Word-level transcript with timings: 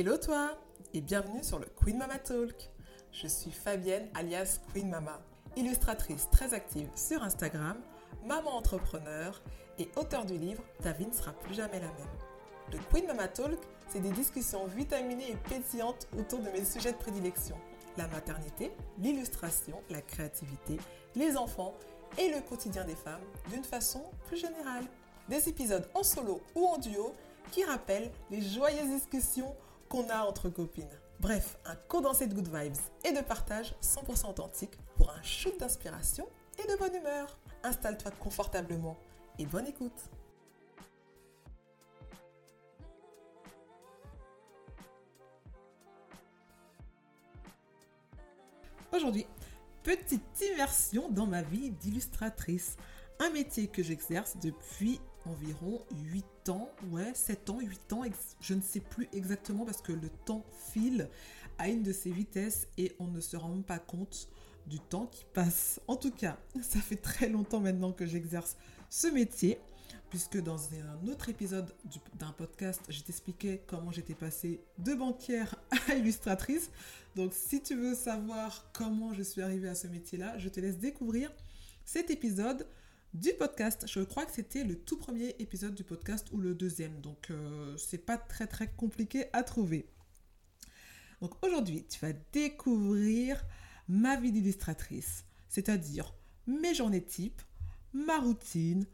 Hello 0.00 0.16
toi 0.16 0.56
et 0.94 1.02
bienvenue 1.02 1.44
sur 1.44 1.58
le 1.58 1.66
Queen 1.76 1.98
Mama 1.98 2.18
Talk. 2.18 2.70
Je 3.12 3.26
suis 3.26 3.50
Fabienne 3.50 4.08
alias 4.14 4.58
Queen 4.72 4.88
Mama, 4.88 5.20
illustratrice 5.56 6.26
très 6.32 6.54
active 6.54 6.88
sur 6.96 7.22
Instagram, 7.22 7.76
maman 8.24 8.56
entrepreneur 8.56 9.42
et 9.78 9.90
auteur 9.96 10.24
du 10.24 10.38
livre 10.38 10.62
Ta 10.82 10.92
vie 10.92 11.06
ne 11.06 11.12
sera 11.12 11.32
plus 11.32 11.52
jamais 11.52 11.80
la 11.80 11.88
même. 11.88 12.16
Le 12.72 12.78
Queen 12.90 13.06
Mama 13.08 13.28
Talk, 13.28 13.58
c'est 13.90 14.00
des 14.00 14.12
discussions 14.12 14.64
vitaminées 14.68 15.32
et 15.32 15.36
pétillantes 15.36 16.08
autour 16.18 16.38
de 16.38 16.48
mes 16.48 16.64
sujets 16.64 16.92
de 16.92 16.96
prédilection. 16.96 17.58
La 17.98 18.08
maternité, 18.08 18.72
l'illustration, 19.00 19.82
la 19.90 20.00
créativité, 20.00 20.78
les 21.14 21.36
enfants 21.36 21.74
et 22.16 22.30
le 22.30 22.40
quotidien 22.40 22.84
des 22.84 22.96
femmes 22.96 23.20
d'une 23.50 23.64
façon 23.64 24.04
plus 24.28 24.38
générale. 24.38 24.84
Des 25.28 25.50
épisodes 25.50 25.86
en 25.92 26.02
solo 26.02 26.40
ou 26.54 26.64
en 26.64 26.78
duo 26.78 27.14
qui 27.52 27.64
rappellent 27.64 28.10
les 28.30 28.40
joyeuses 28.40 28.88
discussions 28.88 29.54
qu'on 29.90 30.08
a 30.08 30.22
entre 30.22 30.48
copines. 30.48 30.88
Bref, 31.18 31.58
un 31.66 31.74
condensé 31.88 32.26
de 32.26 32.34
good 32.34 32.48
vibes 32.48 32.76
et 33.04 33.12
de 33.12 33.20
partage 33.20 33.74
100% 33.82 34.30
authentique 34.30 34.78
pour 34.96 35.10
un 35.10 35.22
shoot 35.22 35.58
d'inspiration 35.58 36.26
et 36.58 36.66
de 36.66 36.78
bonne 36.78 36.94
humeur. 36.94 37.36
Installe-toi 37.64 38.12
confortablement 38.12 38.96
et 39.38 39.44
bonne 39.44 39.66
écoute. 39.66 40.08
Aujourd'hui, 48.92 49.26
petite 49.82 50.22
immersion 50.52 51.08
dans 51.10 51.26
ma 51.26 51.42
vie 51.42 51.70
d'illustratrice. 51.70 52.76
Un 53.18 53.30
métier 53.30 53.66
que 53.66 53.82
j'exerce 53.82 54.36
depuis 54.38 55.00
environ 55.30 55.80
8 56.12 56.48
ans, 56.48 56.70
ouais, 56.90 57.12
7 57.14 57.50
ans, 57.50 57.60
8 57.60 57.92
ans, 57.92 58.02
je 58.40 58.54
ne 58.54 58.60
sais 58.60 58.80
plus 58.80 59.08
exactement 59.12 59.64
parce 59.64 59.82
que 59.82 59.92
le 59.92 60.08
temps 60.24 60.44
file 60.72 61.08
à 61.58 61.68
une 61.68 61.82
de 61.82 61.92
ses 61.92 62.10
vitesses 62.10 62.68
et 62.78 62.94
on 62.98 63.06
ne 63.06 63.20
se 63.20 63.36
rend 63.36 63.50
même 63.50 63.62
pas 63.62 63.78
compte 63.78 64.28
du 64.66 64.80
temps 64.80 65.06
qui 65.06 65.24
passe. 65.32 65.80
En 65.88 65.96
tout 65.96 66.10
cas, 66.10 66.38
ça 66.62 66.80
fait 66.80 66.96
très 66.96 67.28
longtemps 67.28 67.60
maintenant 67.60 67.92
que 67.92 68.06
j'exerce 68.06 68.56
ce 68.88 69.06
métier, 69.08 69.58
puisque 70.08 70.40
dans 70.42 70.58
un 70.74 71.08
autre 71.08 71.28
épisode 71.28 71.72
d'un 72.14 72.32
podcast, 72.32 72.80
je 72.88 73.00
t'expliquais 73.02 73.62
comment 73.66 73.92
j'étais 73.92 74.14
passée 74.14 74.60
de 74.78 74.94
banquière 74.94 75.56
à 75.88 75.94
illustratrice. 75.94 76.70
Donc 77.16 77.32
si 77.34 77.62
tu 77.62 77.74
veux 77.76 77.94
savoir 77.94 78.70
comment 78.72 79.12
je 79.12 79.22
suis 79.22 79.42
arrivée 79.42 79.68
à 79.68 79.74
ce 79.74 79.86
métier-là, 79.86 80.38
je 80.38 80.48
te 80.48 80.60
laisse 80.60 80.78
découvrir 80.78 81.32
cet 81.84 82.10
épisode 82.10 82.66
du 83.14 83.32
podcast. 83.32 83.86
Je 83.86 84.00
crois 84.00 84.24
que 84.24 84.32
c'était 84.32 84.64
le 84.64 84.76
tout 84.76 84.96
premier 84.96 85.34
épisode 85.38 85.74
du 85.74 85.84
podcast 85.84 86.28
ou 86.32 86.38
le 86.38 86.54
deuxième. 86.54 87.00
Donc, 87.00 87.28
euh, 87.30 87.76
c'est 87.76 88.04
pas 88.04 88.16
très 88.18 88.46
très 88.46 88.68
compliqué 88.68 89.26
à 89.32 89.42
trouver. 89.42 89.88
Donc, 91.20 91.34
aujourd'hui, 91.44 91.84
tu 91.88 91.98
vas 92.00 92.12
découvrir 92.32 93.44
ma 93.88 94.16
vie 94.16 94.32
d'illustratrice, 94.32 95.24
c'est-à-dire 95.48 96.14
mes 96.46 96.74
journées 96.74 97.04
type, 97.04 97.42
ma 97.92 98.18
routine, 98.18 98.86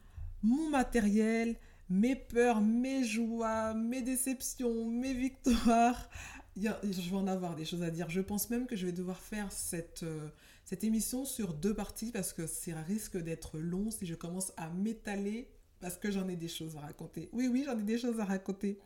mon 0.43 0.71
matériel, 0.71 1.57
mes 1.89 2.17
peurs, 2.17 2.61
mes 2.61 3.05
joies, 3.05 3.75
mes 3.75 4.03
déceptions, 4.03 4.91
mes 4.91 5.15
victoires. 5.15 6.09
je 6.57 7.11
vais 7.11 7.17
en 7.17 7.27
avoir 7.27 7.55
des 7.55 7.65
choses 7.65 7.83
à 7.83 7.91
dire. 7.91 8.11
Je 8.11 8.21
pense 8.21 8.51
même 8.51 8.67
que 8.67 8.77
je 8.77 8.87
vais 8.87 8.93
devoir 8.93 9.21
faire 9.21 9.53
cette, 9.53 10.03
euh, 10.03 10.29
cette 10.67 10.83
émission 10.83 11.25
sur 11.25 11.55
deux 11.55 11.75
parties 11.75 12.11
parce 12.11 12.33
que 12.33 12.49
ça 12.49 12.83
risque 12.83 13.17
d'être 13.17 13.57
long 13.57 13.93
si 13.93 14.05
je 14.05 14.17
commence 14.17 14.53
à 14.57 14.69
m'étaler 14.69 15.49
parce 15.79 15.97
que 15.97 16.11
j'en 16.11 16.29
ai 16.29 16.35
des 16.35 16.49
choses 16.49 16.77
à 16.77 16.81
raconter. 16.81 17.29
Oui, 17.33 17.47
oui, 17.47 17.63
j'en 17.65 17.79
ai 17.79 17.85
des 17.85 17.99
choses 17.99 18.19
à 18.19 18.25
raconter. 18.25 18.77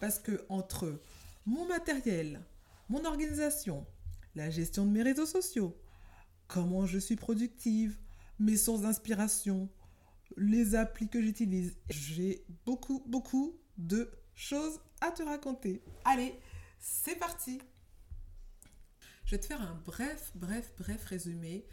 Parce 0.00 0.18
que 0.18 0.44
entre 0.50 1.00
mon 1.46 1.64
matériel, 1.64 2.42
mon 2.90 3.06
organisation, 3.06 3.86
la 4.34 4.50
gestion 4.50 4.84
de 4.84 4.90
mes 4.90 5.02
réseaux 5.02 5.24
sociaux, 5.24 5.74
comment 6.46 6.84
je 6.84 6.98
suis 6.98 7.16
productive, 7.16 7.96
mes 8.38 8.58
sources 8.58 8.82
d'inspiration, 8.82 9.70
les 10.36 10.74
applis 10.74 11.08
que 11.08 11.22
j'utilise, 11.22 11.74
j'ai 11.88 12.44
beaucoup, 12.66 13.02
beaucoup 13.06 13.58
de 13.78 14.10
choses 14.34 14.78
à 15.00 15.10
te 15.10 15.22
raconter. 15.22 15.82
Allez, 16.04 16.34
c'est 16.78 17.18
parti 17.18 17.62
je 19.24 19.30
vais 19.30 19.38
te 19.38 19.46
faire 19.46 19.62
un 19.62 19.80
bref, 19.86 20.32
bref, 20.34 20.72
bref 20.78 21.04
résumé 21.04 21.64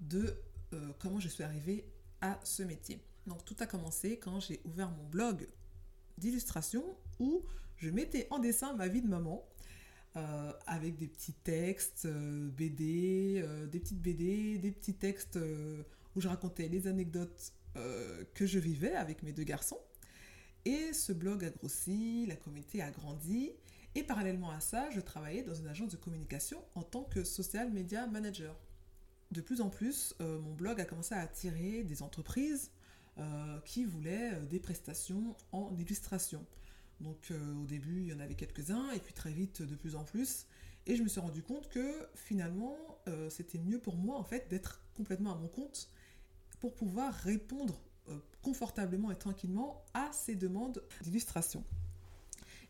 de 0.00 0.34
euh, 0.72 0.92
comment 0.98 1.20
je 1.20 1.28
suis 1.28 1.42
arrivée 1.42 1.84
à 2.20 2.38
ce 2.44 2.62
métier. 2.62 3.00
Donc 3.26 3.44
tout 3.44 3.56
a 3.60 3.66
commencé 3.66 4.18
quand 4.18 4.40
j'ai 4.40 4.60
ouvert 4.64 4.90
mon 4.90 5.04
blog 5.04 5.48
d'illustration 6.18 6.84
où 7.18 7.42
je 7.76 7.90
mettais 7.90 8.26
en 8.30 8.38
dessin 8.38 8.74
ma 8.74 8.88
vie 8.88 9.02
de 9.02 9.08
maman 9.08 9.46
euh, 10.16 10.52
avec 10.66 10.96
des 10.96 11.06
petits 11.06 11.32
textes 11.32 12.06
euh, 12.06 12.48
BD, 12.50 13.44
des 13.70 13.80
petites 13.80 14.00
BD, 14.02 14.58
des 14.58 14.72
petits 14.72 14.94
textes 14.94 15.38
où 16.16 16.20
je 16.20 16.28
racontais 16.28 16.68
les 16.68 16.86
anecdotes 16.86 17.52
que 18.34 18.46
je 18.46 18.58
vivais 18.58 18.96
avec 18.96 19.22
mes 19.22 19.32
deux 19.32 19.44
garçons. 19.44 19.78
Et 20.64 20.92
ce 20.92 21.12
blog 21.12 21.44
a 21.44 21.50
grossi, 21.50 22.26
la 22.26 22.34
communauté 22.34 22.82
a 22.82 22.90
grandi 22.90 23.52
et 23.94 24.04
parallèlement 24.04 24.50
à 24.50 24.60
ça, 24.60 24.88
je 24.90 25.00
travaillais 25.00 25.42
dans 25.42 25.54
une 25.54 25.66
agence 25.66 25.90
de 25.90 25.96
communication 25.96 26.62
en 26.74 26.82
tant 26.82 27.04
que 27.04 27.24
social 27.24 27.70
media 27.72 28.06
manager. 28.06 28.54
De 29.32 29.40
plus 29.40 29.60
en 29.60 29.68
plus, 29.68 30.14
euh, 30.20 30.38
mon 30.40 30.54
blog 30.54 30.80
a 30.80 30.84
commencé 30.84 31.14
à 31.14 31.20
attirer 31.20 31.82
des 31.84 32.02
entreprises 32.02 32.70
euh, 33.18 33.60
qui 33.60 33.84
voulaient 33.84 34.34
euh, 34.34 34.44
des 34.46 34.60
prestations 34.60 35.36
en 35.52 35.76
illustration. 35.76 36.44
Donc 37.00 37.32
au 37.32 37.64
début, 37.64 38.02
il 38.02 38.08
y 38.08 38.12
en 38.12 38.20
avait 38.20 38.34
quelques-uns, 38.34 38.90
et 38.90 38.98
puis 38.98 39.14
très 39.14 39.32
vite, 39.32 39.62
de 39.62 39.74
plus 39.74 39.96
en 39.96 40.04
plus. 40.04 40.44
Et 40.86 40.96
je 40.96 41.02
me 41.02 41.08
suis 41.08 41.20
rendu 41.20 41.42
compte 41.42 41.70
que 41.70 42.06
finalement, 42.14 42.76
c'était 43.30 43.56
mieux 43.56 43.78
pour 43.78 43.96
moi 43.96 44.18
en 44.18 44.22
fait 44.22 44.50
d'être 44.50 44.82
complètement 44.94 45.32
à 45.32 45.36
mon 45.36 45.48
compte 45.48 45.88
pour 46.58 46.74
pouvoir 46.74 47.14
répondre 47.14 47.80
confortablement 48.42 49.10
et 49.10 49.16
tranquillement 49.16 49.82
à 49.94 50.10
ces 50.12 50.34
demandes 50.34 50.82
d'illustration. 51.00 51.64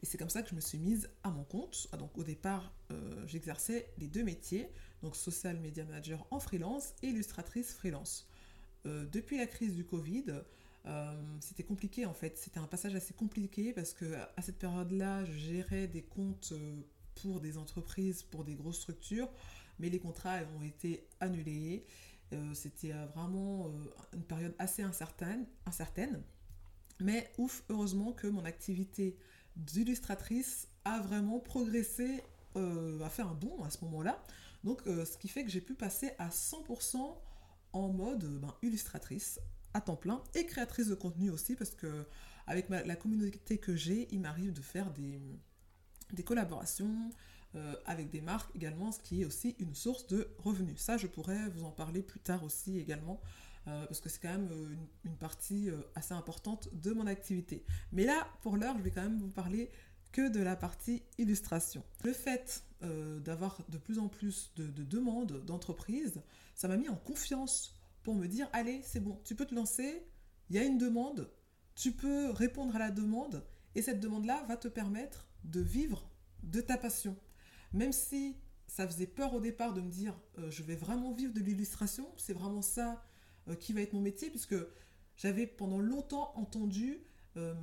Et 0.03 0.07
c'est 0.07 0.17
comme 0.17 0.31
ça 0.31 0.43
que 0.43 0.49
je 0.49 0.55
me 0.55 0.61
suis 0.61 0.79
mise 0.79 1.11
à 1.23 1.31
mon 1.31 1.45
compte. 1.45 1.89
Ah, 1.93 1.97
donc 1.97 2.17
au 2.17 2.25
départ, 2.25 2.73
euh, 2.91 3.27
j'exerçais 3.27 3.93
les 3.99 4.09
deux 4.09 4.23
métiers, 4.23 4.71
donc 5.03 5.15
social 5.15 5.59
media 5.59 5.85
manager 5.85 6.27
en 6.31 6.41
freelance 6.41 6.95
et 7.03 7.09
illustratrice 7.09 7.75
freelance. 7.75 8.27
Euh, 8.87 9.05
depuis 9.07 9.37
la 9.37 9.47
crise 9.47 9.75
du 9.75 9.85
Covid, 9.85 10.25
euh, 10.87 11.23
c'était 11.41 11.65
compliqué 11.65 12.07
en 12.07 12.15
fait. 12.15 12.39
C'était 12.39 12.61
un 12.61 12.67
passage 12.67 12.95
assez 12.95 13.13
compliqué 13.13 13.75
parce 13.75 13.93
que 13.93 14.15
à 14.37 14.43
cette 14.43 14.59
période-là, 14.59 15.27
je 15.27 15.33
gérais 15.33 15.87
des 15.87 16.03
comptes 16.03 16.55
pour 17.17 17.41
des 17.41 17.59
entreprises, 17.59 18.23
pour 18.23 18.45
des 18.45 18.55
grosses 18.55 18.79
structures, 18.79 19.29
mais 19.79 19.91
les 19.91 19.99
contrats 19.99 20.39
ont 20.59 20.63
été 20.63 21.07
annulés. 21.21 21.85
c'était 22.55 22.93
vraiment 23.15 23.71
une 24.15 24.23
période 24.23 24.55
assez 24.59 24.83
incertaine, 24.83 25.45
incertaine. 25.67 26.23
Mais 27.01 27.31
ouf, 27.37 27.63
heureusement 27.69 28.13
que 28.13 28.27
mon 28.27 28.45
activité 28.45 29.17
d'illustratrice 29.65 30.69
a 30.85 31.01
vraiment 31.01 31.39
progressé, 31.39 32.23
euh, 32.57 33.01
a 33.03 33.09
fait 33.09 33.23
un 33.23 33.35
bond 33.35 33.63
à 33.63 33.71
ce 33.71 33.85
moment-là. 33.85 34.23
Donc, 34.65 34.83
euh, 34.87 35.05
ce 35.05 35.17
qui 35.17 35.29
fait 35.29 35.45
que 35.45 35.51
j'ai 35.51 35.61
pu 35.61 35.75
passer 35.75 36.13
à 36.19 36.31
100% 36.31 37.17
en 37.73 37.89
mode 37.89 38.25
euh, 38.25 38.39
ben, 38.39 38.55
illustratrice 38.63 39.41
à 39.73 39.81
temps 39.81 39.97
plein 39.97 40.23
et 40.35 40.47
créatrice 40.47 40.89
de 40.89 40.95
contenu 40.95 41.31
aussi, 41.31 41.55
parce 41.55 41.71
que 41.71 42.07
avec 42.47 42.69
la 42.69 42.97
communauté 42.97 43.59
que 43.59 43.77
j'ai, 43.77 44.09
il 44.11 44.19
m'arrive 44.19 44.53
de 44.53 44.61
faire 44.61 44.91
des, 44.91 45.21
des 46.13 46.25
collaborations 46.25 47.13
avec 47.85 48.11
des 48.11 48.21
marques 48.21 48.51
également, 48.57 48.91
ce 48.91 48.99
qui 48.99 49.23
est 49.23 49.25
aussi 49.25 49.55
une 49.61 49.77
source 49.77 50.09
de 50.09 50.35
revenus. 50.39 50.81
Ça, 50.81 50.97
je 50.97 51.07
pourrais 51.07 51.49
vous 51.51 51.63
en 51.63 51.71
parler 51.71 52.03
plus 52.03 52.19
tard 52.19 52.43
aussi 52.43 52.79
également 52.79 53.21
euh, 53.67 53.85
parce 53.87 54.01
que 54.01 54.09
c'est 54.09 54.21
quand 54.21 54.33
même 54.33 54.49
euh, 54.53 54.75
une, 55.05 55.17
partie 55.17 55.69
euh, 55.69 55.77
assez 55.95 56.15
importante 56.15 56.69
de 56.73 56.93
mon 56.93 57.07
activité. 57.07 57.65
Mais 57.93 58.05
là, 58.05 58.27
pour 58.41 58.57
l'heure, 58.57 58.77
je 58.79 58.83
vais 58.83 58.91
quand 58.91 59.03
même 59.03 59.19
vous 59.19 59.29
parler 59.29 59.71
que 60.13 60.29
de 60.29 60.41
la 60.41 60.57
partie 60.57 61.03
illustration. 61.19 61.85
Le 62.05 62.13
fait 62.13 62.65
d'avoir 63.23 63.59
de 63.69 63.77
plus 63.77 63.99
en 63.99 64.09
plus 64.09 64.55
de, 64.57 64.67
demandes 64.83 65.45
d'entreprises, 65.45 66.23
ça 66.55 66.67
m'a 66.67 66.79
mis 66.79 66.89
en 66.89 66.97
confiance 66.97 67.79
pour 68.03 68.15
me 68.15 68.27
dire, 68.27 68.49
allez, 68.55 68.81
c'est 68.83 69.01
bon, 69.01 69.21
tu 69.23 69.35
peux 69.35 69.45
te 69.45 69.55
lancer, 69.55 70.03
il 70.49 70.57
y 70.57 70.59
a 70.59 70.65
une 70.65 70.79
demande, 70.79 71.31
tu 71.75 71.93
peux 71.93 72.31
répondre 72.31 72.75
à 72.75 72.79
la 72.79 72.91
demande, 72.91 73.45
et 73.75 73.83
cette 73.83 74.01
demande-là 74.01 74.47
va 74.49 74.57
te 74.57 74.67
permettre 74.67 75.29
de 75.45 75.61
vivre 75.61 76.11
de 76.43 76.63
ta 76.63 76.79
passion. 76.79 77.15
Même 77.75 77.93
si 77.93 78.35
ça 78.67 78.89
faisait 78.89 79.07
peur 79.07 79.35
au 79.35 79.41
départ 79.41 79.75
de 79.75 79.83
me 79.83 79.91
dire, 79.91 80.19
je 80.49 80.63
vais 80.63 80.77
vraiment 80.77 81.13
vivre 81.13 81.35
de 81.35 81.41
l'illustration, 81.41 82.11
c'est 82.17 82.33
vraiment 82.33 82.63
ça 82.63 83.05
euh, 83.51 83.55
qui 83.55 83.73
va 83.73 83.81
être 83.81 83.93
mon 83.93 84.01
métier, 84.01 84.31
puisque 84.31 84.57
j'avais 85.17 85.47
pendant 85.47 85.79
longtemps 85.79 86.33
entendu 86.37 87.03
euh, 87.37 87.55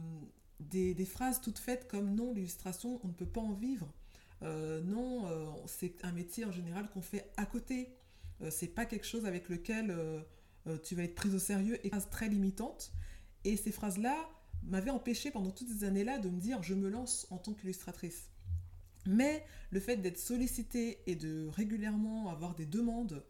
des, 0.60 1.06
phrases 1.06 1.42
toutes 1.42 1.60
faites 1.60 1.88
comme 1.88 2.13
non, 2.16 2.34
l'illustration, 2.34 3.00
on 3.04 3.07
ne 3.07 3.13
peut 3.13 3.25
pas 3.25 3.42
en 3.42 3.54
vivre. 3.54 3.92
Euh, 4.44 4.81
non, 4.81 5.25
c'est 5.66 6.04
un 6.04 6.12
métier 6.12 6.45
en 6.45 6.51
général 6.51 6.89
qu'on 6.89 7.01
fait 7.01 7.31
à 7.38 7.45
côté. 7.45 7.95
c'est 8.51 8.68
pas 8.68 8.86
quelque 8.86 9.06
chose 9.06 9.25
avec 9.25 9.50
lequel 9.50 9.95
tu 10.84 10.95
vas 10.95 11.04
être 11.04 11.16
prise 11.16 11.34
au 11.34 11.39
sérieux 11.39 11.80
et 11.86 11.92
très 12.12 12.28
limitante. 12.30 12.92
Et 13.44 13.57
ces 13.57 13.72
phrases-là 13.72 14.16
m'avaient 14.63 14.92
empêché 14.92 15.31
pendant 15.31 15.51
toutes 15.51 15.69
ces 15.69 15.84
années-là 15.84 16.19
de 16.19 16.30
me 16.30 16.39
dire 16.39 16.62
je 16.62 16.75
me 16.75 16.89
lance 16.89 17.28
en 17.31 17.38
tant 17.38 17.54
qu'illustratrice. 17.54 18.30
Mais 19.06 19.45
le 19.72 19.80
fait 19.80 19.98
d'être 19.98 20.19
sollicité 20.19 21.01
et 21.07 21.16
de 21.16 21.48
régulièrement 21.48 22.30
avoir 22.30 22.54
des 22.54 22.66
demandes 22.66 23.24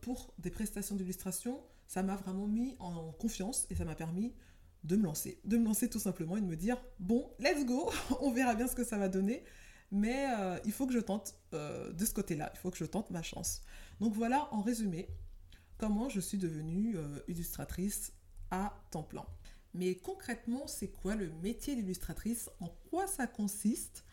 pour 0.00 0.34
des 0.38 0.50
prestations 0.50 0.96
d'illustration, 0.96 1.60
ça 1.86 2.02
m'a 2.02 2.16
vraiment 2.16 2.46
mis 2.46 2.76
en 2.78 3.12
confiance 3.12 3.66
et 3.70 3.74
ça 3.74 3.84
m'a 3.84 3.94
permis 3.94 4.34
de 4.82 4.96
me 4.96 5.04
lancer. 5.04 5.40
De 5.44 5.56
me 5.56 5.64
lancer 5.64 5.88
tout 5.88 5.98
simplement 5.98 6.36
et 6.36 6.40
de 6.40 6.46
me 6.46 6.56
dire, 6.56 6.76
bon, 6.98 7.30
let's 7.38 7.64
go, 7.64 7.90
on 8.20 8.32
verra 8.32 8.54
bien 8.54 8.66
ce 8.66 8.74
que 8.74 8.84
ça 8.84 8.98
va 8.98 9.08
donner. 9.08 9.44
Mais 9.90 10.26
euh, 10.38 10.58
il 10.64 10.72
faut 10.72 10.86
que 10.86 10.92
je 10.92 10.98
tente 10.98 11.34
euh, 11.52 11.92
de 11.92 12.04
ce 12.04 12.12
côté-là, 12.12 12.50
il 12.54 12.58
faut 12.58 12.70
que 12.70 12.78
je 12.78 12.84
tente 12.84 13.10
ma 13.10 13.22
chance. 13.22 13.60
Donc 14.00 14.14
voilà, 14.14 14.48
en 14.52 14.60
résumé, 14.60 15.08
comment 15.78 16.08
je 16.08 16.20
suis 16.20 16.38
devenue 16.38 16.96
illustratrice 17.28 18.12
à 18.50 18.72
temps 18.90 19.02
plein. 19.02 19.26
Mais 19.74 19.96
concrètement, 19.96 20.66
c'est 20.68 20.88
quoi 20.88 21.16
le 21.16 21.30
métier 21.42 21.74
d'illustratrice? 21.74 22.48
En 22.60 22.68
quoi 22.90 23.06
ça 23.08 23.26
consiste? 23.26 24.04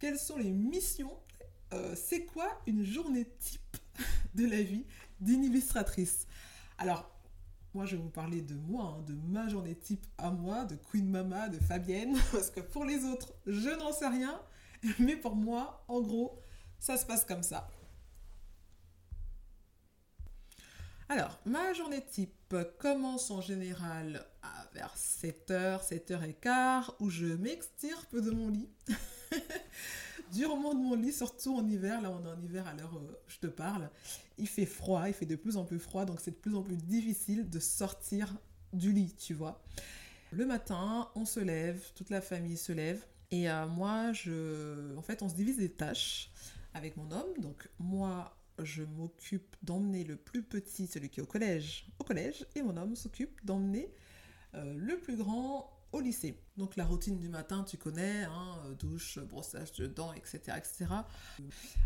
Quelles 0.00 0.18
sont 0.18 0.36
les 0.36 0.50
missions? 0.50 1.16
Euh, 1.72 1.94
C'est 1.96 2.24
quoi 2.26 2.60
une 2.66 2.84
journée 2.84 3.26
type 3.38 3.76
de 4.34 4.44
la 4.44 4.62
vie 4.62 4.84
d'une 5.20 5.44
illustratrice? 5.44 6.26
Alors, 6.78 7.10
moi, 7.74 7.84
je 7.84 7.96
vais 7.96 8.02
vous 8.02 8.10
parler 8.10 8.42
de 8.42 8.54
moi, 8.54 8.96
hein, 8.98 9.02
de 9.02 9.14
ma 9.14 9.48
journée 9.48 9.74
type 9.74 10.06
à 10.18 10.30
moi, 10.30 10.64
de 10.64 10.76
Queen 10.76 11.08
Mama, 11.08 11.48
de 11.48 11.58
Fabienne, 11.58 12.18
parce 12.32 12.50
que 12.50 12.60
pour 12.60 12.84
les 12.84 13.04
autres, 13.04 13.34
je 13.46 13.70
n'en 13.78 13.92
sais 13.92 14.08
rien. 14.08 14.40
Mais 14.98 15.16
pour 15.16 15.36
moi, 15.36 15.84
en 15.88 16.00
gros, 16.00 16.40
ça 16.78 16.96
se 16.96 17.06
passe 17.06 17.24
comme 17.24 17.42
ça. 17.42 17.68
Alors, 21.08 21.38
ma 21.44 21.72
journée 21.72 22.04
type 22.04 22.56
commence 22.78 23.30
en 23.30 23.40
général 23.40 24.26
vers 24.74 24.94
7h, 24.96 25.86
7h15, 25.86 26.94
où 27.00 27.10
je 27.10 27.26
m'extirpe 27.26 28.16
de 28.16 28.30
mon 28.30 28.48
lit. 28.48 28.68
Durement 30.32 30.74
de 30.74 30.80
mon 30.80 30.96
lit, 30.96 31.12
surtout 31.12 31.56
en 31.56 31.66
hiver, 31.66 32.00
là 32.00 32.10
on 32.10 32.24
est 32.24 32.30
en 32.30 32.42
hiver 32.42 32.66
à 32.66 32.74
l'heure 32.74 33.00
je 33.28 33.38
te 33.38 33.46
parle, 33.46 33.88
il 34.38 34.48
fait 34.48 34.66
froid, 34.66 35.08
il 35.08 35.14
fait 35.14 35.26
de 35.26 35.36
plus 35.36 35.56
en 35.56 35.64
plus 35.64 35.78
froid, 35.78 36.04
donc 36.04 36.20
c'est 36.20 36.32
de 36.32 36.36
plus 36.36 36.54
en 36.54 36.62
plus 36.62 36.76
difficile 36.76 37.48
de 37.48 37.58
sortir 37.58 38.36
du 38.72 38.92
lit, 38.92 39.14
tu 39.16 39.34
vois. 39.34 39.62
Le 40.30 40.44
matin, 40.44 41.08
on 41.14 41.24
se 41.24 41.40
lève, 41.40 41.92
toute 41.94 42.10
la 42.10 42.20
famille 42.20 42.56
se 42.56 42.72
lève, 42.72 43.04
et 43.30 43.50
euh, 43.50 43.66
moi, 43.66 44.12
je... 44.12 44.96
en 44.96 45.02
fait, 45.02 45.22
on 45.22 45.28
se 45.28 45.34
divise 45.34 45.58
des 45.58 45.70
tâches 45.70 46.30
avec 46.74 46.96
mon 46.96 47.10
homme, 47.10 47.38
donc 47.38 47.68
moi, 47.78 48.36
je 48.62 48.82
m'occupe 48.82 49.56
d'emmener 49.62 50.04
le 50.04 50.16
plus 50.16 50.42
petit, 50.42 50.86
celui 50.86 51.08
qui 51.08 51.20
est 51.20 51.22
au 51.22 51.26
collège, 51.26 51.86
au 51.98 52.04
collège, 52.04 52.46
et 52.54 52.62
mon 52.62 52.76
homme 52.76 52.96
s'occupe 52.96 53.44
d'emmener 53.44 53.90
euh, 54.54 54.74
le 54.76 54.98
plus 54.98 55.16
grand 55.16 55.75
lycée. 56.00 56.38
Donc 56.56 56.76
la 56.76 56.84
routine 56.84 57.18
du 57.18 57.28
matin, 57.28 57.64
tu 57.64 57.76
connais, 57.76 58.24
hein, 58.24 58.60
euh, 58.66 58.74
douche, 58.74 59.18
brossage 59.18 59.72
de 59.72 59.86
dents, 59.86 60.12
etc., 60.12 60.40
etc. 60.56 60.86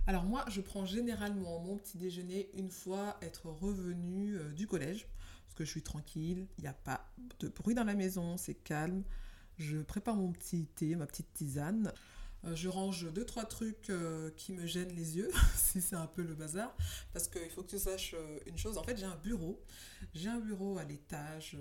Alors 0.06 0.24
moi, 0.24 0.44
je 0.48 0.60
prends 0.60 0.84
généralement 0.84 1.60
mon 1.60 1.76
petit 1.76 1.98
déjeuner 1.98 2.50
une 2.54 2.70
fois 2.70 3.16
être 3.22 3.46
revenu 3.46 4.36
euh, 4.36 4.52
du 4.52 4.66
collège, 4.66 5.06
parce 5.44 5.54
que 5.54 5.64
je 5.64 5.70
suis 5.70 5.82
tranquille, 5.82 6.46
il 6.58 6.62
n'y 6.62 6.68
a 6.68 6.72
pas 6.72 7.12
de 7.40 7.48
bruit 7.48 7.74
dans 7.74 7.84
la 7.84 7.94
maison, 7.94 8.36
c'est 8.36 8.54
calme. 8.54 9.02
Je 9.58 9.78
prépare 9.78 10.16
mon 10.16 10.32
petit 10.32 10.66
thé, 10.66 10.94
ma 10.94 11.06
petite 11.06 11.32
tisane. 11.34 11.92
Euh, 12.44 12.54
je 12.54 12.68
range 12.68 13.12
deux 13.12 13.26
trois 13.26 13.44
trucs 13.44 13.92
qui 14.36 14.52
me 14.52 14.66
gênent 14.66 14.94
les 14.94 15.16
yeux, 15.16 15.30
si 15.56 15.80
c'est 15.80 15.96
un 15.96 16.06
peu 16.06 16.22
le 16.22 16.34
bazar, 16.34 16.74
parce 17.12 17.28
qu'il 17.28 17.50
faut 17.50 17.62
que 17.62 17.70
tu 17.70 17.78
saches 17.78 18.14
une 18.46 18.56
chose. 18.56 18.78
En 18.78 18.84
fait, 18.84 18.96
j'ai 18.96 19.04
un 19.04 19.16
bureau. 19.16 19.60
J'ai 20.14 20.28
un 20.28 20.38
bureau 20.38 20.78
à 20.78 20.84
l'étage 20.84 21.56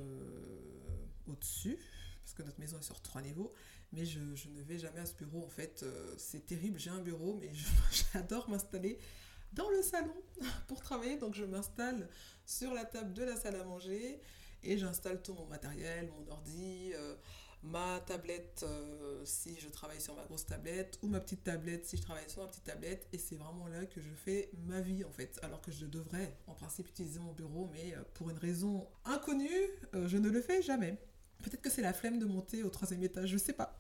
au-dessus, 1.30 1.78
parce 2.30 2.38
que 2.38 2.44
notre 2.44 2.60
maison 2.60 2.78
est 2.80 2.84
sur 2.84 3.02
trois 3.02 3.22
niveaux. 3.22 3.54
Mais 3.92 4.06
je, 4.06 4.20
ne 4.20 4.62
vais 4.62 4.78
jamais 4.78 5.00
à 5.00 5.06
ce 5.06 5.16
bureau. 5.16 5.44
En 5.44 5.50
fait, 5.50 5.84
c'est 6.18 6.46
terrible. 6.46 6.78
J'ai 6.78 6.92
un 6.92 7.02
bureau, 7.02 7.34
mais 7.42 7.52
j'adore 8.14 8.48
m'installer 8.50 9.00
dans 9.54 9.70
le 9.70 9.82
salon 9.82 10.14
pour 10.68 10.80
travailler. 10.82 11.18
Donc, 11.18 11.34
je 11.34 11.44
m'installe 11.44 12.08
sur 12.46 12.74
la 12.74 12.86
table 12.86 13.14
de 13.14 13.24
la 13.24 13.36
salle 13.36 13.56
à 13.56 13.64
manger 13.64 14.22
et 14.62 14.78
j'installe 14.78 15.22
tout 15.24 15.34
mon 15.34 15.46
matériel, 15.48 16.12
mon 16.12 16.32
ordi 16.32 16.94
ma 17.64 18.00
tablette 18.00 18.64
euh, 18.64 19.22
si 19.26 19.60
je 19.60 19.68
travaille 19.68 20.00
sur 20.00 20.16
ma 20.16 20.24
grosse 20.24 20.46
tablette 20.46 20.98
ou 21.02 21.08
ma 21.08 21.20
petite 21.20 21.44
tablette 21.44 21.86
si 21.86 21.98
je 21.98 22.02
travaille 22.02 22.30
sur 22.30 22.42
ma 22.42 22.48
petite 22.48 22.64
tablette 22.64 23.08
et 23.12 23.18
c'est 23.18 23.36
vraiment 23.36 23.68
là 23.68 23.86
que 23.86 24.00
je 24.00 24.12
fais 24.12 24.50
ma 24.66 24.80
vie 24.80 25.04
en 25.04 25.12
fait 25.12 25.38
alors 25.44 25.62
que 25.62 25.72
je 25.72 25.86
devrais 25.86 26.38
en 26.48 26.54
principe 26.54 26.88
utiliser 26.88 27.20
mon 27.20 27.34
bureau 27.34 27.70
mais 27.74 27.94
euh, 27.96 28.04
pour 28.14 28.30
une 28.30 28.38
raison 28.38 28.88
inconnue 29.04 29.50
euh, 29.94 30.08
je 30.08 30.18
ne 30.18 30.30
le 30.30 30.42
fais 30.42 30.62
jamais 30.62 30.98
peut-être 31.44 31.62
que 31.62 31.70
c'est 31.70 31.82
la 31.82 31.94
flemme 31.94 32.20
de 32.20 32.26
monter 32.26 32.64
au 32.64 32.70
troisième 32.70 33.04
étage 33.04 33.30
je 33.30 33.38
sais 33.38 33.54
pas 33.54 33.78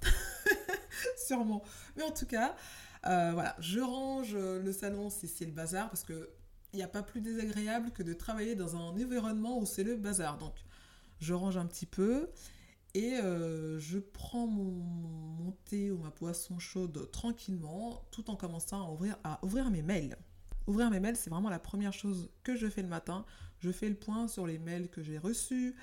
sûrement 1.27 1.63
mais 1.95 2.03
en 2.03 2.11
tout 2.11 2.25
cas 2.25 2.55
voilà 3.03 3.55
je 3.59 3.79
range 3.79 4.35
le 4.35 4.71
salon 4.71 5.09
si 5.09 5.27
c'est 5.27 5.45
le 5.45 5.51
bazar 5.51 5.89
parce 5.89 6.03
que 6.03 6.29
il 6.73 6.77
n'y 6.77 6.83
a 6.83 6.87
pas 6.87 7.01
plus 7.01 7.21
désagréable 7.21 7.91
que 7.91 8.03
de 8.03 8.13
travailler 8.13 8.55
dans 8.55 8.75
un 8.75 8.79
environnement 8.79 9.57
où 9.59 9.65
c'est 9.65 9.83
le 9.83 9.95
bazar 9.95 10.37
donc 10.37 10.53
je 11.19 11.33
range 11.33 11.57
un 11.57 11.65
petit 11.65 11.85
peu 11.85 12.29
et 12.95 13.13
euh, 13.15 13.79
je 13.79 13.99
prends 13.99 14.47
mon, 14.47 15.51
thé 15.65 15.91
ou 15.91 15.97
ma 15.97 16.09
boisson 16.09 16.57
chaude 16.59 17.09
tranquillement, 17.11 18.03
tout 18.11 18.29
en 18.29 18.35
commençant 18.35 18.97
à 19.23 19.39
ouvrir 19.43 19.69
mes 19.69 19.81
mails. 19.81 20.17
Ouvrir 20.67 20.89
mes 20.89 20.99
mails, 20.99 21.15
c'est 21.15 21.29
vraiment 21.29 21.49
la 21.49 21.59
première 21.59 21.93
chose 21.93 22.29
que 22.43 22.55
je 22.55 22.67
fais 22.67 22.81
le 22.81 22.87
matin. 22.87 23.25
Je 23.59 23.71
fais 23.71 23.89
le 23.89 23.95
point 23.95 24.27
sur 24.27 24.47
les 24.47 24.57
mails 24.57 24.89
que 24.89 25.01
j'ai 25.03 25.17
reçus, 25.17 25.75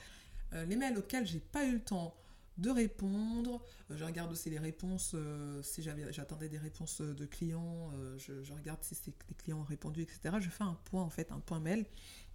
euh, 0.53 0.65
les 0.65 0.77
mails 0.77 0.97
auxquels 0.99 1.27
j'ai 1.27 1.41
pas 1.41 1.65
eu 1.65 1.73
le 1.73 1.81
temps 1.81 2.15
de 2.59 2.71
répondre. 2.71 3.63
Euh, 3.91 3.97
je 3.97 4.05
regarde 4.05 4.33
aussi 4.33 4.49
les 4.51 4.59
réponses, 4.59 5.15
si 5.63 5.83
j'attendais 5.83 6.49
des 6.49 6.59
réponses 6.59 7.01
de 7.01 7.27
clients, 7.27 7.91
je, 8.19 8.53
regarde 8.53 8.83
si 8.83 8.97
les 9.29 9.35
clients 9.35 9.61
ont 9.61 9.65
répondu, 9.65 10.03
etc. 10.03 10.37
Je 10.41 10.49
fais 10.49 10.65
un 10.65 10.79
point, 10.87 11.03
en 11.03 11.11
fait, 11.11 11.33
un 11.33 11.41
point 11.41 11.61
mail 11.61 11.85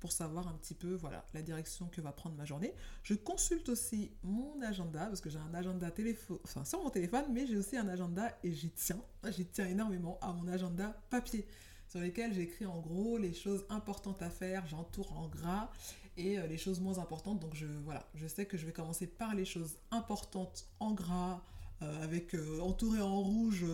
pour 0.02 0.12
savoir 0.12 0.48
un 0.48 0.54
petit 0.54 0.74
peu 0.74 0.96
voilà, 0.96 1.24
la 1.34 1.44
direction 1.44 1.88
que 1.88 2.02
va 2.02 2.12
prendre 2.12 2.36
ma 2.36 2.44
journée. 2.44 2.74
Je 3.04 3.14
consulte 3.14 3.70
aussi 3.70 4.12
mon 4.24 4.60
agenda, 4.64 5.06
parce 5.06 5.22
que 5.22 5.30
j'ai 5.30 5.38
un 5.38 5.54
agenda 5.54 5.92
téléphone, 5.92 6.40
enfin, 6.44 6.66
sur 6.66 6.84
mon 6.84 6.90
téléphone, 6.90 7.26
mais 7.32 7.46
j'ai 7.46 7.56
aussi 7.56 7.78
un 7.78 7.88
agenda 7.88 8.36
et 8.44 8.52
j'y 8.52 8.72
tiens. 8.72 9.02
J'y 9.30 9.46
tiens 9.46 9.68
énormément 9.68 10.18
à 10.22 10.34
mon 10.34 10.48
agenda 10.48 11.00
papier, 11.12 11.46
sur 11.88 12.00
lesquels 12.00 12.34
j'écris 12.34 12.66
en 12.66 12.80
gros 12.80 13.20
les 13.20 13.34
choses 13.34 13.64
importantes 13.70 14.24
à 14.24 14.32
faire, 14.32 14.66
j'entoure 14.66 15.14
en 15.14 15.28
gras 15.28 15.70
et 16.18 16.38
euh, 16.38 16.48
les 16.48 16.58
choses 16.58 16.80
moins 16.80 17.00
importantes. 17.00 17.40
Donc 17.40 17.56
je, 17.56 17.66
voilà, 17.84 18.08
je 18.16 18.28
sais 18.28 18.46
que 18.46 18.58
je 18.58 18.66
vais 18.66 18.72
commencer 18.72 19.08
par 19.08 19.36
les 19.36 19.46
choses 19.46 19.78
importantes 19.92 20.68
en 20.80 20.92
gras, 20.92 21.42
euh, 21.82 22.04
avec 22.04 22.36
euh, 22.36 22.60
entouré 22.60 23.02
en 23.02 23.22
rouge, 23.22 23.66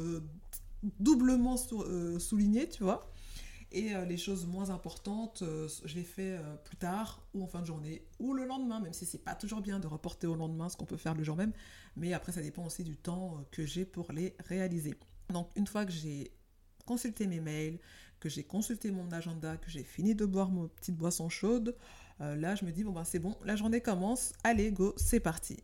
doublement 0.99 1.57
souligné, 2.19 2.69
tu 2.69 2.83
vois. 2.83 3.11
Et 3.73 3.93
les 4.07 4.15
choses 4.15 4.45
moins 4.45 4.69
importantes, 4.69 5.43
je 5.43 5.95
les 5.95 6.03
fais 6.03 6.39
plus 6.63 6.77
tard, 6.77 7.21
ou 7.33 7.43
en 7.43 7.47
fin 7.47 7.59
de 7.59 7.65
journée, 7.65 8.07
ou 8.17 8.33
le 8.33 8.45
lendemain, 8.45 8.79
même 8.79 8.93
si 8.93 9.05
c'est 9.05 9.17
pas 9.17 9.35
toujours 9.35 9.59
bien 9.59 9.77
de 9.77 9.87
reporter 9.87 10.25
au 10.25 10.35
lendemain 10.35 10.69
ce 10.69 10.77
qu'on 10.77 10.85
peut 10.85 10.95
faire 10.95 11.15
le 11.15 11.23
jour 11.23 11.35
même. 11.35 11.51
Mais 11.97 12.13
après, 12.13 12.31
ça 12.31 12.41
dépend 12.41 12.65
aussi 12.65 12.85
du 12.85 12.95
temps 12.95 13.43
que 13.51 13.65
j'ai 13.65 13.83
pour 13.83 14.13
les 14.13 14.37
réaliser. 14.45 14.95
Donc, 15.33 15.49
une 15.57 15.67
fois 15.67 15.85
que 15.85 15.91
j'ai 15.91 16.31
consulté 16.85 17.27
mes 17.27 17.41
mails, 17.41 17.77
que 18.21 18.29
j'ai 18.29 18.43
consulté 18.43 18.89
mon 18.91 19.11
agenda, 19.11 19.57
que 19.57 19.69
j'ai 19.69 19.83
fini 19.83 20.15
de 20.15 20.25
boire 20.25 20.49
ma 20.49 20.67
petite 20.69 20.95
boisson 20.95 21.27
chaude, 21.27 21.75
là, 22.19 22.55
je 22.55 22.65
me 22.65 22.71
dis, 22.71 22.83
bon, 22.83 22.91
ben 22.91 23.03
c'est 23.03 23.19
bon, 23.19 23.35
la 23.45 23.55
journée 23.55 23.81
commence, 23.81 24.33
allez, 24.43 24.71
go, 24.71 24.93
c'est 24.97 25.19
parti. 25.19 25.63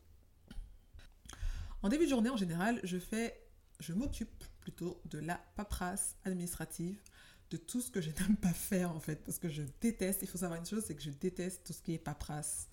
En 1.81 1.89
début 1.89 2.05
de 2.05 2.09
journée, 2.09 2.29
en 2.29 2.37
général, 2.37 2.79
je 2.83 2.97
fais, 2.97 3.37
je 3.79 3.93
m'occupe 3.93 4.43
plutôt 4.61 5.01
de 5.05 5.19
la 5.19 5.39
paperasse 5.55 6.15
administrative 6.23 7.01
de 7.49 7.57
tout 7.57 7.81
ce 7.81 7.91
que 7.91 8.01
je 8.01 8.09
n'aime 8.19 8.37
pas 8.37 8.53
faire 8.53 8.91
en 8.91 8.99
fait, 8.99 9.23
parce 9.23 9.37
que 9.37 9.49
je 9.49 9.63
déteste, 9.81 10.21
il 10.21 10.27
faut 10.27 10.37
savoir 10.37 10.59
une 10.59 10.65
chose, 10.65 10.83
c'est 10.85 10.95
que 10.95 11.01
je 11.03 11.11
déteste 11.11 11.65
tout 11.65 11.73
ce 11.73 11.81
qui 11.81 11.93
est 11.93 11.99
paperasse, 11.99 12.67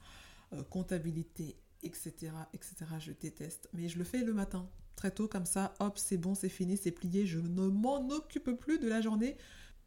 euh, 0.53 0.63
comptabilité, 0.63 1.57
etc., 1.83 2.33
etc., 2.53 2.75
je 2.99 3.13
déteste. 3.13 3.69
Mais 3.73 3.89
je 3.89 3.99
le 3.99 4.05
fais 4.05 4.23
le 4.25 4.33
matin, 4.33 4.69
très 4.97 5.11
tôt 5.11 5.29
comme 5.29 5.47
ça, 5.47 5.75
hop, 5.81 5.99
c'est 5.99 6.17
bon, 6.17 6.35
c'est 6.35 6.49
fini, 6.49 6.77
c'est 6.77 6.93
plié, 6.93 7.27
je 7.27 7.39
ne 7.39 7.67
m'en 7.69 8.09
occupe 8.11 8.51
plus 8.53 8.79
de 8.79 8.89
la 8.89 9.01
journée 9.01 9.37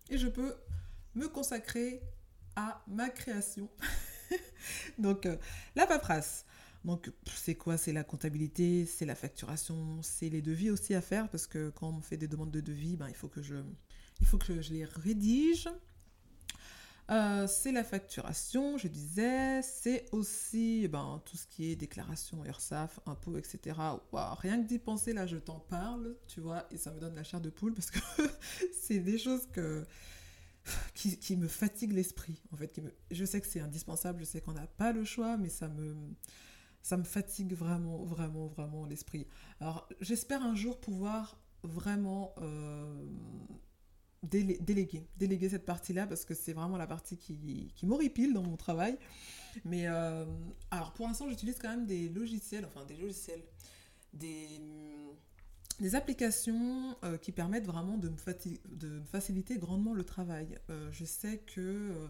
et 0.10 0.18
je 0.18 0.28
peux 0.28 0.54
me 1.16 1.28
consacrer 1.28 2.02
à 2.56 2.84
ma 2.88 3.10
création. 3.10 3.70
Donc, 4.98 5.26
euh, 5.26 5.38
la 5.76 5.88
paperasse. 5.88 6.46
Donc, 6.86 7.12
c'est 7.26 7.56
quoi? 7.56 7.78
C'est 7.78 7.94
la 7.94 8.04
comptabilité, 8.04 8.86
c'est 8.86 9.06
la 9.06 9.16
facturation, 9.16 10.02
c'est 10.02 10.30
les 10.30 10.42
devis 10.42 10.70
aussi 10.70 10.94
à 10.94 11.02
faire, 11.02 11.30
parce 11.30 11.48
que 11.48 11.70
quand 11.70 11.90
on 11.90 12.02
fait 12.02 12.18
des 12.18 12.28
demandes 12.28 12.52
de 12.52 12.60
devis, 12.60 12.98
ben, 12.98 13.08
il 13.08 13.16
faut 13.16 13.30
que 13.30 13.42
je 13.42 13.56
il 14.20 14.28
faut 14.28 14.38
que 14.38 14.62
je 14.62 14.74
les 14.74 14.86
rédige. 14.86 15.68
Euh, 17.12 17.48
c'est 17.48 17.74
la 17.74 17.84
facturation, 17.84 18.78
je 18.78 18.88
disais, 18.88 19.62
c'est 19.62 20.06
aussi 20.14 20.88
ben, 20.88 21.22
tout 21.26 21.36
ce 21.36 21.46
qui 21.48 21.72
est 21.72 21.76
déclaration 21.76 22.46
URSAF, 22.46 23.02
impôts, 23.06 23.38
etc. 23.38 23.78
rien 24.14 24.64
que 24.64 24.68
d'y 24.68 24.80
penser, 24.80 25.12
là, 25.12 25.28
je 25.28 25.36
t'en 25.36 25.60
parle, 25.60 26.16
tu 26.28 26.40
vois, 26.40 26.66
et 26.72 26.78
ça 26.78 26.92
me 26.92 27.00
donne 27.02 27.16
la 27.16 27.24
chair 27.24 27.42
de 27.42 27.50
poule 27.50 27.74
parce 27.74 27.92
que 27.92 28.00
c'est 28.82 29.00
des 29.00 29.18
choses 29.18 29.46
que, 29.52 29.86
qui, 30.94 31.36
me 31.36 31.48
fatiguent 31.48 31.94
l'esprit, 31.94 32.42
en 32.52 32.58
fait. 32.58 32.70
Qui 32.70 32.82
me, 32.82 32.94
je 33.12 33.26
sais 33.26 33.42
que 33.42 33.48
c'est 33.48 33.60
indispensable, 33.60 34.20
je 34.20 34.26
sais 34.26 34.42
qu'on 34.42 34.54
n'a 34.54 34.68
pas 34.68 34.92
le 34.92 35.04
choix, 35.04 35.38
mais 35.38 35.50
ça 35.50 35.68
me, 35.68 35.96
ça 36.82 36.98
me 36.98 37.04
fatigue 37.04 37.54
vraiment, 37.54 38.04
vraiment, 38.04 38.48
vraiment 38.48 38.86
l'esprit. 38.86 39.28
Alors, 39.60 39.88
j'espère 40.02 40.44
un 40.44 40.56
jour 40.56 40.80
pouvoir 40.80 41.40
vraiment 41.64 42.36
déléguer, 44.24 45.08
déléguer 45.18 45.50
cette 45.50 45.66
partie-là 45.66 46.08
parce 46.08 46.26
que 46.26 46.34
c'est 46.34 46.54
vraiment 46.54 46.78
la 46.78 46.88
partie 46.88 47.18
qui, 47.18 47.72
qui 47.76 47.86
m'horripile 47.86 48.34
dans 48.34 48.44
mon 48.44 48.58
travail. 48.58 48.98
Mais 49.66 49.86
alors 49.86 50.94
pour 50.94 51.08
l'instant, 51.08 51.28
j'utilise 51.30 51.58
quand 51.60 51.70
même 51.70 51.86
des 51.86 52.10
logiciels, 52.10 52.66
enfin 52.66 52.86
des 52.86 52.96
logiciels, 52.96 53.44
des, 54.14 54.48
des 55.80 55.96
applications 55.96 56.96
qui 57.22 57.32
permettent 57.32 57.66
vraiment 57.66 57.98
de 57.98 58.10
me, 58.10 59.02
faciliter 59.06 59.58
grandement 59.58 59.94
le 59.94 60.04
travail. 60.04 60.58
je 60.92 61.06
sais 61.06 61.40
que 61.40 62.10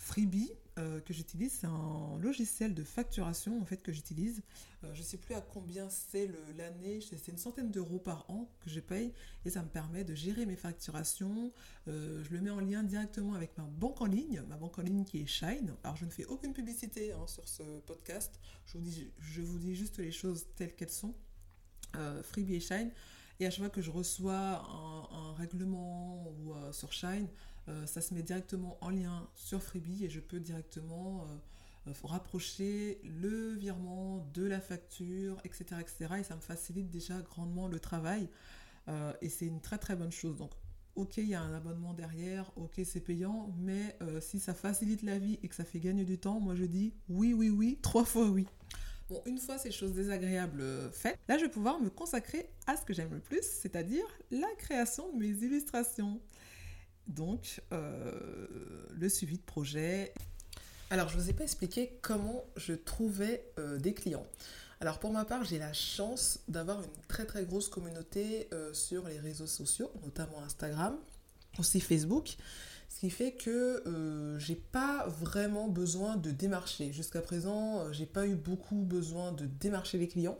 Freebie 0.00 0.50
euh, 0.78 1.00
que 1.00 1.12
j'utilise, 1.12 1.52
c'est 1.52 1.66
un 1.66 2.18
logiciel 2.20 2.74
de 2.74 2.82
facturation 2.82 3.60
en 3.60 3.66
fait 3.66 3.82
que 3.82 3.92
j'utilise. 3.92 4.42
Euh, 4.82 4.94
je 4.94 5.00
ne 5.00 5.04
sais 5.04 5.18
plus 5.18 5.34
à 5.34 5.42
combien 5.42 5.90
c'est 5.90 6.30
l'année, 6.56 7.00
c'est 7.02 7.28
une 7.28 7.36
centaine 7.36 7.70
d'euros 7.70 7.98
par 7.98 8.24
an 8.30 8.50
que 8.60 8.70
je 8.70 8.80
paye 8.80 9.12
et 9.44 9.50
ça 9.50 9.62
me 9.62 9.68
permet 9.68 10.04
de 10.04 10.14
gérer 10.14 10.46
mes 10.46 10.56
facturations. 10.56 11.52
Euh, 11.86 12.24
je 12.24 12.30
le 12.30 12.40
mets 12.40 12.50
en 12.50 12.60
lien 12.60 12.82
directement 12.82 13.34
avec 13.34 13.58
ma 13.58 13.64
banque 13.64 14.00
en 14.00 14.06
ligne, 14.06 14.42
ma 14.48 14.56
banque 14.56 14.78
en 14.78 14.82
ligne 14.82 15.04
qui 15.04 15.20
est 15.20 15.26
Shine. 15.26 15.74
Alors 15.84 15.96
je 15.96 16.06
ne 16.06 16.10
fais 16.10 16.24
aucune 16.24 16.54
publicité 16.54 17.12
hein, 17.12 17.26
sur 17.26 17.46
ce 17.46 17.62
podcast, 17.80 18.40
je 18.64 19.42
vous 19.42 19.58
dis 19.58 19.74
juste 19.74 19.98
les 19.98 20.12
choses 20.12 20.46
telles 20.56 20.74
qu'elles 20.74 20.88
sont. 20.88 21.14
Freebie 22.22 22.56
et 22.56 22.60
Shine. 22.60 22.90
Et 23.38 23.46
à 23.46 23.50
chaque 23.50 23.60
fois 23.60 23.70
que 23.70 23.80
je 23.80 23.90
reçois 23.90 24.62
un, 25.12 25.32
règlement 25.34 26.26
ou 26.44 26.54
sur 26.72 26.92
Shine, 26.92 27.26
euh, 27.70 27.86
ça 27.86 28.00
se 28.00 28.14
met 28.14 28.22
directement 28.22 28.78
en 28.80 28.90
lien 28.90 29.28
sur 29.34 29.62
Freebie 29.62 30.04
et 30.04 30.08
je 30.08 30.20
peux 30.20 30.40
directement 30.40 31.22
euh, 31.86 31.90
euh, 31.90 31.92
rapprocher 32.04 33.00
le 33.04 33.52
virement 33.54 34.26
de 34.34 34.44
la 34.44 34.60
facture, 34.60 35.38
etc., 35.44 35.64
etc. 35.80 36.14
Et 36.20 36.24
ça 36.24 36.36
me 36.36 36.40
facilite 36.40 36.90
déjà 36.90 37.20
grandement 37.20 37.68
le 37.68 37.78
travail. 37.78 38.28
et 39.20 39.28
c'est 39.28 39.46
une 39.46 39.60
très 39.60 39.78
très 39.78 39.94
bonne 39.94 40.10
chose. 40.10 40.36
Donc, 40.36 40.50
ok, 40.96 41.18
il 41.18 41.28
y 41.28 41.34
a 41.34 41.40
un 41.40 41.54
abonnement 41.54 41.94
derrière, 41.94 42.50
ok, 42.56 42.80
c'est 42.84 43.00
payant, 43.00 43.54
mais 43.58 43.96
si 44.20 44.40
ça 44.40 44.52
facilite 44.52 45.02
la 45.02 45.18
vie 45.18 45.38
et 45.42 45.48
que 45.48 45.54
ça 45.54 45.64
fait 45.64 45.78
gagner 45.78 46.04
du 46.04 46.18
temps, 46.18 46.40
moi 46.40 46.56
je 46.56 46.64
dis 46.64 46.92
oui, 47.08 47.32
oui, 47.32 47.50
oui, 47.50 47.78
trois 47.82 48.04
fois 48.04 48.28
oui. 48.28 48.46
Bon, 49.10 49.22
une 49.26 49.38
fois 49.38 49.58
ces 49.58 49.70
choses 49.70 49.92
désagréables 49.92 50.62
faites, 50.92 51.18
là 51.28 51.36
je 51.36 51.44
vais 51.44 51.50
pouvoir 51.50 51.80
me 51.80 51.90
consacrer 51.90 52.48
à 52.66 52.76
ce 52.76 52.84
que 52.84 52.94
j'aime 52.94 53.12
le 53.12 53.20
plus, 53.20 53.42
c'est-à-dire 53.42 54.04
la 54.30 54.48
création 54.56 55.12
de 55.12 55.18
mes 55.18 55.44
illustrations 55.44 56.20
donc 57.10 57.60
euh, 57.72 58.86
le 58.92 59.08
suivi 59.08 59.36
de 59.36 59.42
projet. 59.42 60.14
Alors, 60.90 61.08
je 61.08 61.16
ne 61.16 61.22
vous 61.22 61.30
ai 61.30 61.32
pas 61.32 61.44
expliqué 61.44 61.98
comment 62.02 62.44
je 62.56 62.72
trouvais 62.72 63.44
euh, 63.58 63.78
des 63.78 63.94
clients. 63.94 64.26
Alors, 64.80 64.98
pour 64.98 65.12
ma 65.12 65.24
part, 65.24 65.44
j'ai 65.44 65.58
la 65.58 65.72
chance 65.72 66.40
d'avoir 66.48 66.82
une 66.82 66.90
très 67.06 67.26
très 67.26 67.44
grosse 67.44 67.68
communauté 67.68 68.48
euh, 68.52 68.72
sur 68.72 69.06
les 69.06 69.18
réseaux 69.18 69.46
sociaux, 69.46 69.90
notamment 70.02 70.42
Instagram, 70.42 70.96
aussi 71.58 71.80
Facebook. 71.80 72.36
Ce 72.90 73.00
qui 73.00 73.08
fait 73.08 73.32
que 73.32 73.82
j'ai 74.38 74.56
pas 74.56 75.06
vraiment 75.06 75.68
besoin 75.68 76.16
de 76.16 76.30
démarcher. 76.30 76.92
Jusqu'à 76.92 77.22
présent, 77.22 77.90
j'ai 77.92 78.04
pas 78.04 78.26
eu 78.26 78.34
beaucoup 78.34 78.82
besoin 78.82 79.32
de 79.32 79.46
démarcher 79.46 79.96
les 79.96 80.08
clients. 80.08 80.38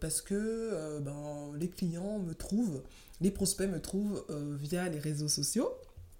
parce 0.00 0.20
que 0.20 0.98
ben, 1.00 1.52
les 1.56 1.70
clients 1.70 2.18
me 2.18 2.34
trouvent 2.34 2.82
les 3.22 3.30
prospects 3.30 3.70
me 3.70 3.80
trouvent 3.80 4.24
euh, 4.30 4.56
via 4.58 4.88
les 4.88 4.98
réseaux 4.98 5.28
sociaux 5.28 5.70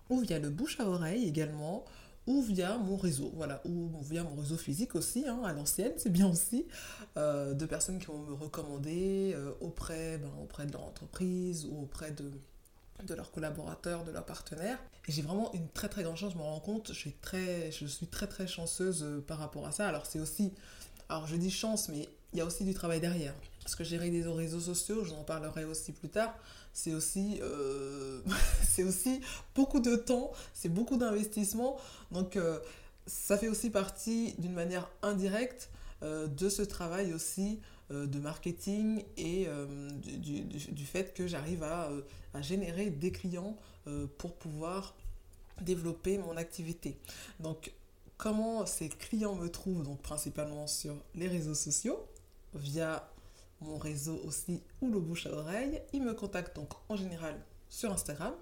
ou 0.08 0.20
via 0.20 0.38
le 0.38 0.50
bouche 0.50 0.78
à 0.78 0.88
oreille 0.88 1.28
également 1.28 1.84
ou 2.28 2.40
via 2.40 2.78
mon 2.78 2.96
réseau, 2.96 3.32
voilà, 3.34 3.60
ou 3.64 3.90
via 4.02 4.22
mon 4.22 4.36
réseau 4.36 4.56
physique 4.56 4.94
aussi, 4.94 5.26
hein, 5.26 5.42
à 5.44 5.52
l'ancienne, 5.52 5.90
c'est 5.96 6.12
bien 6.12 6.30
aussi, 6.30 6.68
euh, 7.16 7.52
de 7.52 7.66
personnes 7.66 7.98
qui 7.98 8.06
vont 8.06 8.20
me 8.20 8.32
recommander 8.32 9.32
euh, 9.34 9.50
auprès, 9.60 10.18
ben, 10.18 10.30
auprès 10.40 10.66
de 10.66 10.70
leur 10.70 10.84
entreprise 10.84 11.66
ou 11.66 11.82
auprès 11.82 12.12
de, 12.12 12.30
de 13.06 13.14
leurs 13.14 13.30
collaborateurs, 13.30 14.04
de 14.04 14.10
leurs 14.10 14.26
partenaires. 14.26 14.78
Et 15.08 15.12
j'ai 15.12 15.22
vraiment 15.22 15.52
une 15.52 15.68
très 15.68 15.88
très 15.88 16.02
grande 16.02 16.16
chance, 16.16 16.32
je 16.32 16.38
me 16.38 16.42
rends 16.42 16.60
compte, 16.60 16.88
je 16.88 16.98
suis 16.98 17.12
très, 17.12 17.72
je 17.72 17.86
suis 17.86 18.06
très, 18.06 18.26
très 18.26 18.46
chanceuse 18.46 19.22
par 19.26 19.38
rapport 19.38 19.66
à 19.66 19.72
ça. 19.72 19.88
Alors 19.88 20.06
c'est 20.06 20.20
aussi, 20.20 20.52
alors 21.08 21.26
je 21.26 21.36
dis 21.36 21.50
chance, 21.50 21.88
mais 21.88 22.08
il 22.32 22.38
y 22.38 22.40
a 22.40 22.44
aussi 22.44 22.64
du 22.64 22.74
travail 22.74 23.00
derrière. 23.00 23.34
Parce 23.62 23.76
que 23.76 23.84
gérer 23.84 24.10
des 24.10 24.24
réseaux 24.24 24.60
sociaux, 24.60 25.04
j'en 25.04 25.22
parlerai 25.22 25.64
aussi 25.64 25.92
plus 25.92 26.08
tard, 26.08 26.34
c'est 26.72 26.94
aussi, 26.94 27.38
euh, 27.42 28.20
aussi 28.78 29.20
beaucoup 29.54 29.80
de 29.80 29.94
temps, 29.96 30.32
c'est 30.54 30.68
beaucoup 30.68 30.96
d'investissement. 30.96 31.78
Donc 32.10 32.36
euh, 32.36 32.58
ça 33.06 33.38
fait 33.38 33.48
aussi 33.48 33.70
partie 33.70 34.34
d'une 34.38 34.52
manière 34.52 34.88
indirecte 35.02 35.70
euh, 36.02 36.26
de 36.26 36.48
ce 36.48 36.62
travail 36.62 37.12
aussi 37.12 37.60
de 37.92 38.18
marketing 38.18 39.04
et 39.16 39.46
du, 40.02 40.42
du, 40.42 40.86
fait 40.86 41.14
que 41.14 41.26
j'arrive 41.26 41.62
à, 41.62 41.90
à, 42.34 42.42
générer 42.42 42.90
des 42.90 43.12
clients 43.12 43.56
pour 44.18 44.34
pouvoir 44.34 44.94
développer 45.60 46.18
mon 46.18 46.36
activité. 46.36 46.96
Donc 47.40 47.72
comment 48.16 48.66
ces 48.66 48.88
clients 48.88 49.34
me 49.34 49.48
trouvent 49.48 49.82
donc 49.82 50.00
principalement 50.00 50.66
sur 50.66 50.94
les 51.14 51.28
réseaux 51.28 51.54
sociaux 51.54 51.98
via 52.54 53.08
mon 53.60 53.78
réseau 53.78 54.20
aussi 54.24 54.62
ou 54.80 54.90
le 54.90 55.00
bouche 55.00 55.26
à 55.26 55.32
oreille. 55.32 55.82
Ils 55.92 56.02
me 56.02 56.14
contactent 56.14 56.56
donc 56.56 56.70
en 56.88 56.96
général 56.96 57.40
sur 57.68 57.92
Instagram 57.92 58.34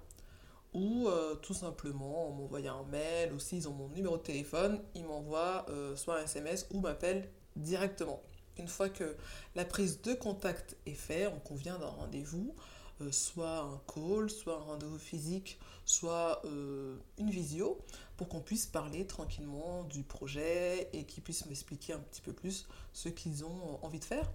ou 0.73 1.09
euh, 1.09 1.35
tout 1.37 1.54
simplement 1.54 2.28
en 2.28 2.33
m'envoyant 2.33 2.80
un 2.80 2.90
mail 2.90 3.33
ou 3.33 3.38
s'ils 3.38 3.69
ont 3.69 3.73
mon 3.73 3.88
numéro 3.88 4.16
de 4.16 4.23
téléphone, 4.23 4.80
ils 4.95 5.04
m'envoient 5.04 5.66
euh, 5.69 5.97
soit 5.97 6.21
un 6.21 6.25
SMS 6.25 6.66
ou 6.73 6.80
m'appellent 6.80 7.28
directement. 7.57 8.23
Une 8.61 8.69
fois 8.69 8.90
que 8.90 9.17
la 9.55 9.64
prise 9.64 10.02
de 10.02 10.12
contact 10.12 10.76
est 10.85 10.93
faite, 10.93 11.33
on 11.35 11.40
convient 11.40 11.79
d'un 11.79 11.87
rendez-vous, 11.87 12.55
euh, 13.00 13.11
soit 13.11 13.61
un 13.61 13.81
call, 13.93 14.29
soit 14.29 14.57
un 14.57 14.64
rendez-vous 14.64 14.99
physique, 14.99 15.59
soit 15.87 16.43
une 16.45 17.31
visio, 17.31 17.79
pour 18.19 18.29
qu'on 18.29 18.40
puisse 18.40 18.67
parler 18.67 19.07
tranquillement 19.07 19.85
du 19.85 20.02
projet 20.02 20.90
et 20.93 21.05
qu'ils 21.05 21.23
puissent 21.23 21.47
m'expliquer 21.47 21.95
un 21.95 21.99
petit 21.99 22.21
peu 22.21 22.35
plus 22.35 22.69
ce 22.93 23.09
qu'ils 23.09 23.47
ont 23.47 23.79
envie 23.83 23.99
de 23.99 24.05
faire. 24.05 24.31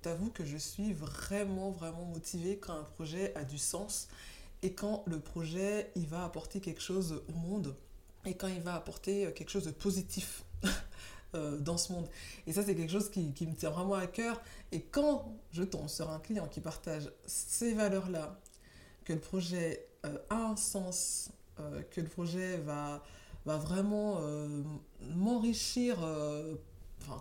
T'avoue 0.00 0.30
que 0.30 0.44
je 0.44 0.56
suis 0.56 0.92
vraiment, 0.92 1.72
vraiment 1.72 2.04
motivée 2.04 2.58
quand 2.58 2.74
un 2.74 2.84
projet 2.84 3.34
a 3.34 3.42
du 3.42 3.58
sens 3.58 4.06
et 4.62 4.74
quand 4.74 5.02
le 5.06 5.18
projet, 5.18 5.90
il 5.96 6.06
va 6.06 6.24
apporter 6.24 6.60
quelque 6.60 6.80
chose 6.80 7.20
au 7.28 7.32
monde 7.32 7.74
et 8.24 8.34
quand 8.34 8.48
il 8.48 8.60
va 8.60 8.76
apporter 8.76 9.32
quelque 9.34 9.50
chose 9.50 9.64
de 9.64 9.72
positif 9.72 10.44
euh, 11.36 11.58
dans 11.58 11.76
ce 11.76 11.92
monde. 11.92 12.08
Et 12.46 12.52
ça, 12.52 12.62
c'est 12.62 12.74
quelque 12.74 12.90
chose 12.90 13.10
qui, 13.10 13.32
me 13.46 13.54
tient 13.54 13.70
vraiment 13.70 13.94
à 13.94 14.06
cœur. 14.06 14.40
Et 14.72 14.80
quand 14.80 15.32
je 15.52 15.62
tombe 15.62 15.88
sur 15.88 16.10
un 16.10 16.18
client 16.18 16.46
qui 16.46 16.60
partage 16.60 17.10
ces 17.26 17.74
valeurs-là, 17.74 18.40
que 19.04 19.12
le 19.12 19.20
projet 19.20 19.86
euh, 20.04 20.18
a 20.30 20.36
un 20.36 20.56
sens, 20.56 21.30
euh, 21.60 21.82
que 21.90 22.00
le 22.00 22.08
projet 22.08 22.58
va, 22.58 23.02
va 23.44 23.56
vraiment 23.56 24.20
m'enrichir 25.14 25.98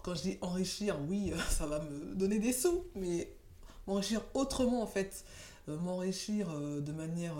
quand 0.04 0.16
je 0.16 0.22
dis 0.22 0.38
enrichir, 0.42 0.98
oui, 1.08 1.32
ça 1.50 1.68
va 1.68 1.80
me 1.80 2.16
donner 2.16 2.40
des 2.40 2.54
sous, 2.54 2.86
mais 2.96 3.32
m'enrichir 3.88 4.22
autrement 4.34 4.82
en 4.82 4.88
fait. 4.88 5.24
M'enrichir 5.68 6.48
de 6.60 6.92
manière 6.92 7.36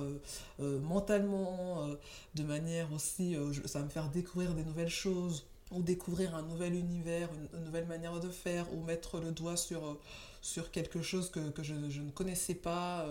mentalement, 0.60 1.88
de 2.34 2.44
manière 2.44 2.92
aussi, 2.92 3.38
ça 3.66 3.80
va 3.80 3.86
me 3.86 3.90
faire 3.90 4.10
découvrir 4.10 4.56
des 4.56 4.64
nouvelles 4.64 4.90
choses, 4.90 5.46
ou 5.76 5.84
découvrir 5.84 6.36
un 6.36 6.42
nouvel 6.42 6.74
univers, 6.74 7.30
une, 7.54 7.66
nouvelle 7.66 7.86
manière 7.86 8.20
de 8.20 8.30
faire, 8.30 8.74
ou 8.74 8.82
mettre 8.84 9.20
le 9.20 9.32
doigt 9.32 9.58
sur, 9.58 10.00
sur 10.42 10.72
quelque 10.72 11.02
chose 11.02 11.30
que, 11.30 11.64
je, 11.64 11.74
ne 11.74 12.12
connaissais 12.12 12.56
pas 12.56 13.08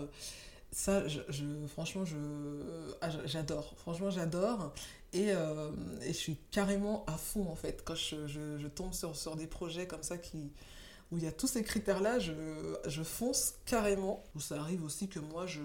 ça, 0.75 1.07
je, 1.07 1.21
franchement, 1.67 2.03
ah, 3.01 3.09
je, 3.09 3.17
j'adore. 3.25 3.73
Franchement, 3.77 4.09
j'adore. 4.09 4.73
Euh, 5.15 5.71
et, 6.01 6.07
je 6.07 6.17
suis 6.17 6.37
carrément 6.51 7.05
à 7.07 7.13
fond, 7.13 7.47
en 7.49 7.55
fait. 7.55 7.81
Quand 7.85 7.95
je, 7.95 8.67
tombe 8.67 8.93
sur, 8.93 9.15
sur, 9.15 9.37
des 9.37 9.47
projets 9.47 9.87
comme 9.87 10.03
ça 10.03 10.17
qui, 10.17 10.51
où 11.11 11.17
il 11.17 11.23
y 11.23 11.27
a 11.27 11.31
tous 11.31 11.47
ces 11.47 11.63
critères-là, 11.63 12.19
je, 12.19 13.03
fonce 13.03 13.53
carrément. 13.65 14.23
Où 14.35 14.41
ça 14.41 14.59
arrive 14.59 14.83
aussi 14.83 15.07
que 15.07 15.19
moi, 15.19 15.47
je, 15.47 15.61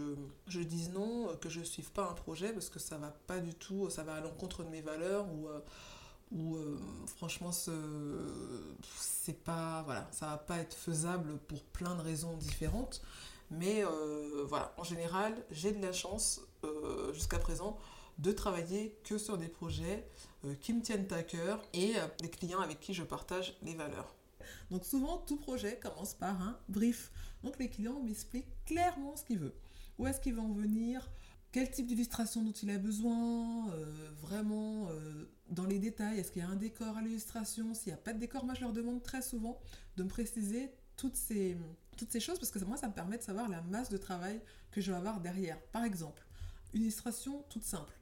je 0.47 0.61
dise 0.61 0.90
non, 0.90 1.37
que 1.40 1.49
je 1.49 1.61
ne 1.61 1.64
suive 1.64 1.90
pas 1.90 2.09
un 2.09 2.14
projet 2.14 2.52
parce 2.52 2.71
que 2.71 2.78
ça 2.78 2.97
va 2.97 3.12
pas 3.26 3.40
du 3.40 3.54
tout, 3.54 3.90
ça 3.90 4.04
va 4.04 4.14
à 4.14 4.21
l'encontre 4.21 4.62
de 4.62 4.69
mes 4.69 4.80
valeurs. 4.80 5.26
Ou 6.33 6.57
euh, 6.57 6.79
franchement 7.17 7.51
ce 7.51 7.73
c'est 8.97 9.43
pas 9.43 9.83
voilà 9.83 10.07
ça 10.13 10.27
va 10.27 10.37
pas 10.37 10.59
être 10.59 10.75
faisable 10.75 11.39
pour 11.49 11.61
plein 11.65 11.97
de 11.97 12.03
raisons 12.03 12.37
différentes 12.37 13.03
mais 13.51 13.85
euh, 13.85 14.45
voilà, 14.49 14.73
en 14.77 14.85
général, 14.85 15.35
j'ai 15.51 15.73
de 15.73 15.83
la 15.83 15.93
chance 15.93 16.41
euh, 16.65 17.13
jusqu'à 17.13 17.39
présent 17.39 17.77
de 18.19 18.33
travailler 18.33 18.97
que 19.05 19.19
sur 19.19 19.39
des 19.39 19.49
projets 19.49 20.07
qui 20.61 20.73
me 20.73 20.83
tiennent 20.83 21.07
à 21.11 21.23
cœur 21.23 21.63
et 21.73 21.95
des 22.21 22.29
clients 22.29 22.61
avec 22.61 22.81
qui 22.81 22.95
je 22.95 23.03
partage 23.03 23.57
les 23.63 23.75
valeurs. 23.75 24.15
Donc 24.71 24.85
souvent, 24.85 25.19
tout 25.19 25.37
projet 25.37 25.79
commence 25.79 26.15
par 26.15 26.41
un 26.41 26.59
brief. 26.69 27.11
Donc 27.43 27.59
les 27.59 27.69
clients 27.69 28.01
m'expliquent 28.01 28.53
clairement 28.67 29.17
ce 29.17 29.25
qu'ils 29.25 29.39
veulent. 29.39 29.55
Où 29.99 30.07
est-ce 30.07 30.21
qu'ils 30.21 30.35
vont 30.35 30.51
en 30.51 30.53
venir? 30.53 31.09
Quel 31.52 31.71
type 31.71 31.87
d'illustration 31.87 32.42
dont 32.42 32.52
il 32.52 32.71
a 32.71 32.78
besoin, 32.78 33.66
vraiment 34.21 34.88
dans 35.49 35.66
les 35.66 35.78
détails, 35.78 36.19
est-ce 36.19 36.30
qu'il 36.30 36.42
y 36.42 36.45
a 36.45 36.49
un 36.49 36.57
décor 36.57 36.97
à 36.97 37.02
l'illustration, 37.02 37.75
s'il 37.75 37.92
n'y 37.92 37.99
a 37.99 38.02
pas 38.02 38.12
de 38.12 38.19
décor, 38.19 38.45
moi 38.45 38.54
je 38.54 38.61
leur 38.61 38.73
demande 38.73 39.02
très 39.02 39.23
souvent 39.23 39.61
de 39.97 40.04
me 40.04 40.09
préciser 40.09 40.71
toutes 41.00 41.16
ces, 41.16 41.57
toutes 41.97 42.12
ces 42.12 42.21
choses 42.21 42.38
parce 42.38 42.50
que 42.50 42.59
moi, 42.64 42.76
ça 42.76 42.88
me 42.88 42.92
permet 42.92 43.16
de 43.16 43.23
savoir 43.23 43.49
la 43.49 43.62
masse 43.62 43.88
de 43.88 43.97
travail 43.97 44.40
que 44.71 44.80
je 44.80 44.90
vais 44.90 44.99
avoir 44.99 45.21
derrière. 45.21 45.61
Par 45.73 45.85
exemple, 45.85 46.23
une 46.75 46.83
illustration 46.83 47.42
toute 47.49 47.64
simple, 47.64 47.95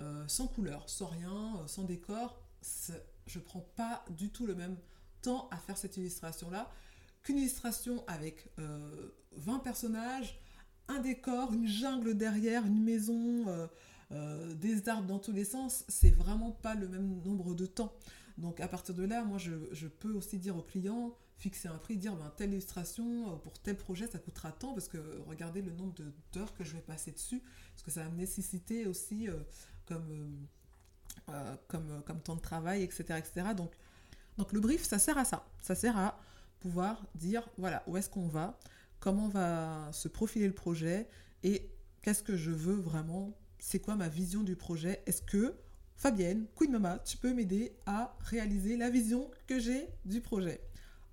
euh, 0.00 0.26
sans 0.26 0.46
couleur, 0.46 0.88
sans 0.88 1.06
rien, 1.06 1.56
euh, 1.56 1.66
sans 1.66 1.84
décor. 1.84 2.40
Je 3.26 3.38
prends 3.38 3.66
pas 3.76 4.04
du 4.10 4.30
tout 4.30 4.46
le 4.46 4.54
même 4.54 4.76
temps 5.20 5.48
à 5.50 5.58
faire 5.58 5.76
cette 5.76 5.96
illustration-là 5.98 6.70
qu'une 7.22 7.38
illustration 7.38 8.04
avec 8.06 8.48
20 9.32 9.58
personnages, 9.58 10.38
un 10.88 11.00
décor, 11.00 11.52
une 11.52 11.66
jungle 11.66 12.16
derrière, 12.16 12.64
une 12.66 12.82
maison, 12.82 13.46
des 14.10 14.88
arbres 14.88 15.06
dans 15.06 15.18
tous 15.18 15.32
les 15.32 15.44
sens. 15.44 15.84
C'est 15.88 16.10
vraiment 16.10 16.52
pas 16.52 16.74
le 16.74 16.88
même 16.88 17.22
nombre 17.24 17.54
de 17.54 17.66
temps. 17.66 17.92
Donc 18.38 18.60
à 18.60 18.68
partir 18.68 18.94
de 18.94 19.04
là, 19.04 19.24
moi 19.24 19.38
je, 19.38 19.86
peux 19.86 20.12
aussi 20.12 20.38
dire 20.38 20.56
au 20.56 20.62
client, 20.62 21.16
fixer 21.38 21.68
un 21.68 21.78
prix, 21.78 21.96
dire 21.96 22.14
ben, 22.16 22.30
telle 22.36 22.52
illustration 22.52 23.32
euh, 23.32 23.36
pour 23.36 23.58
tel 23.60 23.76
projet 23.76 24.06
ça 24.06 24.18
coûtera 24.18 24.52
tant 24.52 24.72
parce 24.74 24.88
que 24.88 24.98
regardez 25.26 25.62
le 25.62 25.72
nombre 25.72 25.94
d'heures 26.32 26.54
que 26.54 26.64
je 26.64 26.74
vais 26.74 26.80
passer 26.80 27.12
dessus, 27.12 27.42
parce 27.72 27.82
que 27.82 27.90
ça 27.90 28.02
va 28.02 28.10
me 28.10 28.16
nécessiter 28.16 28.86
aussi 28.86 29.28
euh, 29.28 29.34
euh, 31.30 31.56
comme 31.68 32.20
temps 32.22 32.36
de 32.36 32.40
travail, 32.40 32.82
etc. 32.82 33.04
etc. 33.18 33.54
Donc, 33.56 33.72
donc 34.36 34.52
le 34.52 34.60
brief, 34.60 34.84
ça 34.84 34.98
sert 34.98 35.16
à 35.16 35.24
ça. 35.24 35.46
Ça 35.62 35.74
sert 35.74 35.96
à 35.96 36.18
pouvoir 36.60 37.02
dire 37.14 37.48
voilà 37.56 37.82
où 37.86 37.96
est-ce 37.96 38.10
qu'on 38.10 38.28
va, 38.28 38.58
comment 39.06 39.28
va 39.28 39.88
se 39.92 40.08
profiler 40.08 40.48
le 40.48 40.52
projet 40.52 41.06
et 41.44 41.70
qu'est-ce 42.02 42.24
que 42.24 42.36
je 42.36 42.50
veux 42.50 42.74
vraiment, 42.74 43.38
c'est 43.60 43.78
quoi 43.78 43.94
ma 43.94 44.08
vision 44.08 44.42
du 44.42 44.56
projet, 44.56 45.00
est-ce 45.06 45.22
que 45.22 45.54
Fabienne, 45.94 46.46
Queen 46.56 46.72
Mama, 46.72 46.98
tu 47.04 47.16
peux 47.16 47.32
m'aider 47.32 47.76
à 47.86 48.16
réaliser 48.18 48.76
la 48.76 48.90
vision 48.90 49.30
que 49.46 49.60
j'ai 49.60 49.86
du 50.06 50.20
projet? 50.20 50.60